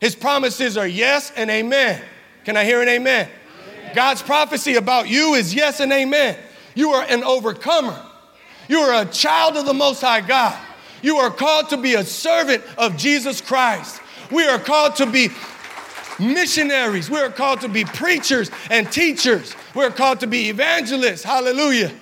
His 0.00 0.14
promises 0.14 0.76
are 0.76 0.86
yes 0.86 1.32
and 1.36 1.50
amen. 1.50 2.02
Can 2.44 2.56
I 2.56 2.64
hear 2.64 2.82
an 2.82 2.88
amen? 2.88 3.28
amen? 3.28 3.94
God's 3.94 4.22
prophecy 4.22 4.76
about 4.76 5.08
you 5.08 5.34
is 5.34 5.54
yes 5.54 5.80
and 5.80 5.92
amen. 5.92 6.36
You 6.74 6.90
are 6.90 7.04
an 7.04 7.22
overcomer. 7.22 8.00
You 8.68 8.80
are 8.80 9.02
a 9.02 9.06
child 9.06 9.56
of 9.56 9.66
the 9.66 9.74
Most 9.74 10.00
High 10.00 10.22
God. 10.22 10.58
You 11.02 11.18
are 11.18 11.30
called 11.30 11.68
to 11.70 11.76
be 11.76 11.94
a 11.94 12.04
servant 12.04 12.64
of 12.78 12.96
Jesus 12.96 13.40
Christ. 13.40 14.00
We 14.30 14.46
are 14.46 14.58
called 14.58 14.96
to 14.96 15.06
be 15.06 15.28
missionaries. 16.18 17.10
We 17.10 17.18
are 17.18 17.30
called 17.30 17.60
to 17.62 17.68
be 17.68 17.84
preachers 17.84 18.50
and 18.70 18.90
teachers. 18.90 19.54
We 19.74 19.84
are 19.84 19.90
called 19.90 20.20
to 20.20 20.26
be 20.26 20.48
evangelists. 20.48 21.22
Hallelujah. 21.22 21.92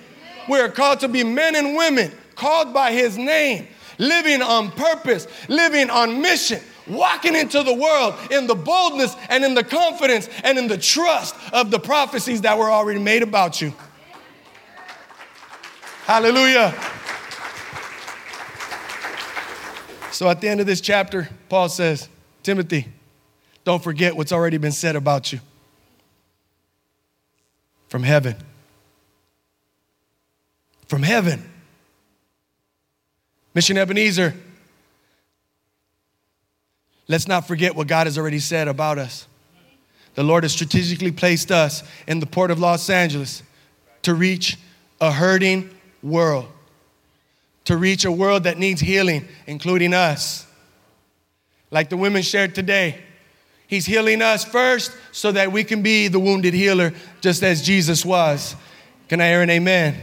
We 0.48 0.58
are 0.58 0.68
called 0.68 1.00
to 1.00 1.08
be 1.08 1.24
men 1.24 1.54
and 1.54 1.76
women 1.76 2.12
called 2.34 2.72
by 2.72 2.92
His 2.92 3.16
name, 3.16 3.68
living 3.98 4.42
on 4.42 4.70
purpose, 4.72 5.26
living 5.48 5.90
on 5.90 6.20
mission, 6.20 6.61
walking 6.86 7.34
into 7.36 7.62
the 7.62 7.74
world 7.74 8.14
in 8.30 8.46
the 8.46 8.54
boldness 8.54 9.14
and 9.28 9.44
in 9.44 9.54
the 9.54 9.64
confidence 9.64 10.28
and 10.42 10.58
in 10.58 10.66
the 10.66 10.78
trust 10.78 11.34
of 11.52 11.70
the 11.70 11.78
prophecies 11.78 12.40
that 12.40 12.58
were 12.58 12.70
already 12.70 12.98
made 12.98 13.22
about 13.22 13.61
you. 13.61 13.72
Hallelujah. 16.04 16.74
So 20.11 20.28
at 20.28 20.40
the 20.40 20.48
end 20.48 20.61
of 20.61 20.66
this 20.66 20.80
chapter, 20.80 21.28
Paul 21.48 21.68
says, 21.68 22.08
Timothy, 22.42 22.88
don't 23.64 23.82
forget 23.82 24.16
what's 24.16 24.32
already 24.32 24.56
been 24.56 24.72
said 24.72 24.96
about 24.96 25.32
you 25.32 25.40
from 27.88 28.02
heaven. 28.04 28.36
From 30.86 31.02
heaven. 31.02 31.44
Mission 33.52 33.76
Ebenezer, 33.76 34.32
let's 37.08 37.26
not 37.26 37.48
forget 37.48 37.74
what 37.74 37.88
God 37.88 38.06
has 38.06 38.16
already 38.16 38.38
said 38.38 38.68
about 38.68 38.98
us. 38.98 39.26
The 40.14 40.22
Lord 40.22 40.44
has 40.44 40.52
strategically 40.52 41.11
placed 41.11 41.50
us 41.50 41.82
in 42.06 42.20
the 42.20 42.26
port 42.26 42.50
of 42.50 42.61
Los 42.61 42.88
Angeles 42.88 43.42
to 44.02 44.14
reach 44.14 44.56
a 45.00 45.11
hurting 45.11 45.70
world, 46.02 46.46
to 47.64 47.76
reach 47.76 48.04
a 48.04 48.12
world 48.12 48.44
that 48.44 48.56
needs 48.56 48.80
healing, 48.80 49.26
including 49.46 49.94
us. 49.94 50.46
Like 51.72 51.88
the 51.88 51.96
women 51.96 52.22
shared 52.22 52.54
today, 52.54 53.00
He's 53.70 53.86
healing 53.86 54.20
us 54.20 54.44
first 54.44 54.90
so 55.12 55.30
that 55.30 55.52
we 55.52 55.62
can 55.62 55.80
be 55.80 56.08
the 56.08 56.18
wounded 56.18 56.54
healer 56.54 56.92
just 57.20 57.44
as 57.44 57.62
Jesus 57.62 58.04
was. 58.04 58.56
Can 59.08 59.20
I 59.20 59.28
hear 59.28 59.42
an 59.42 59.50
amen? 59.50 60.02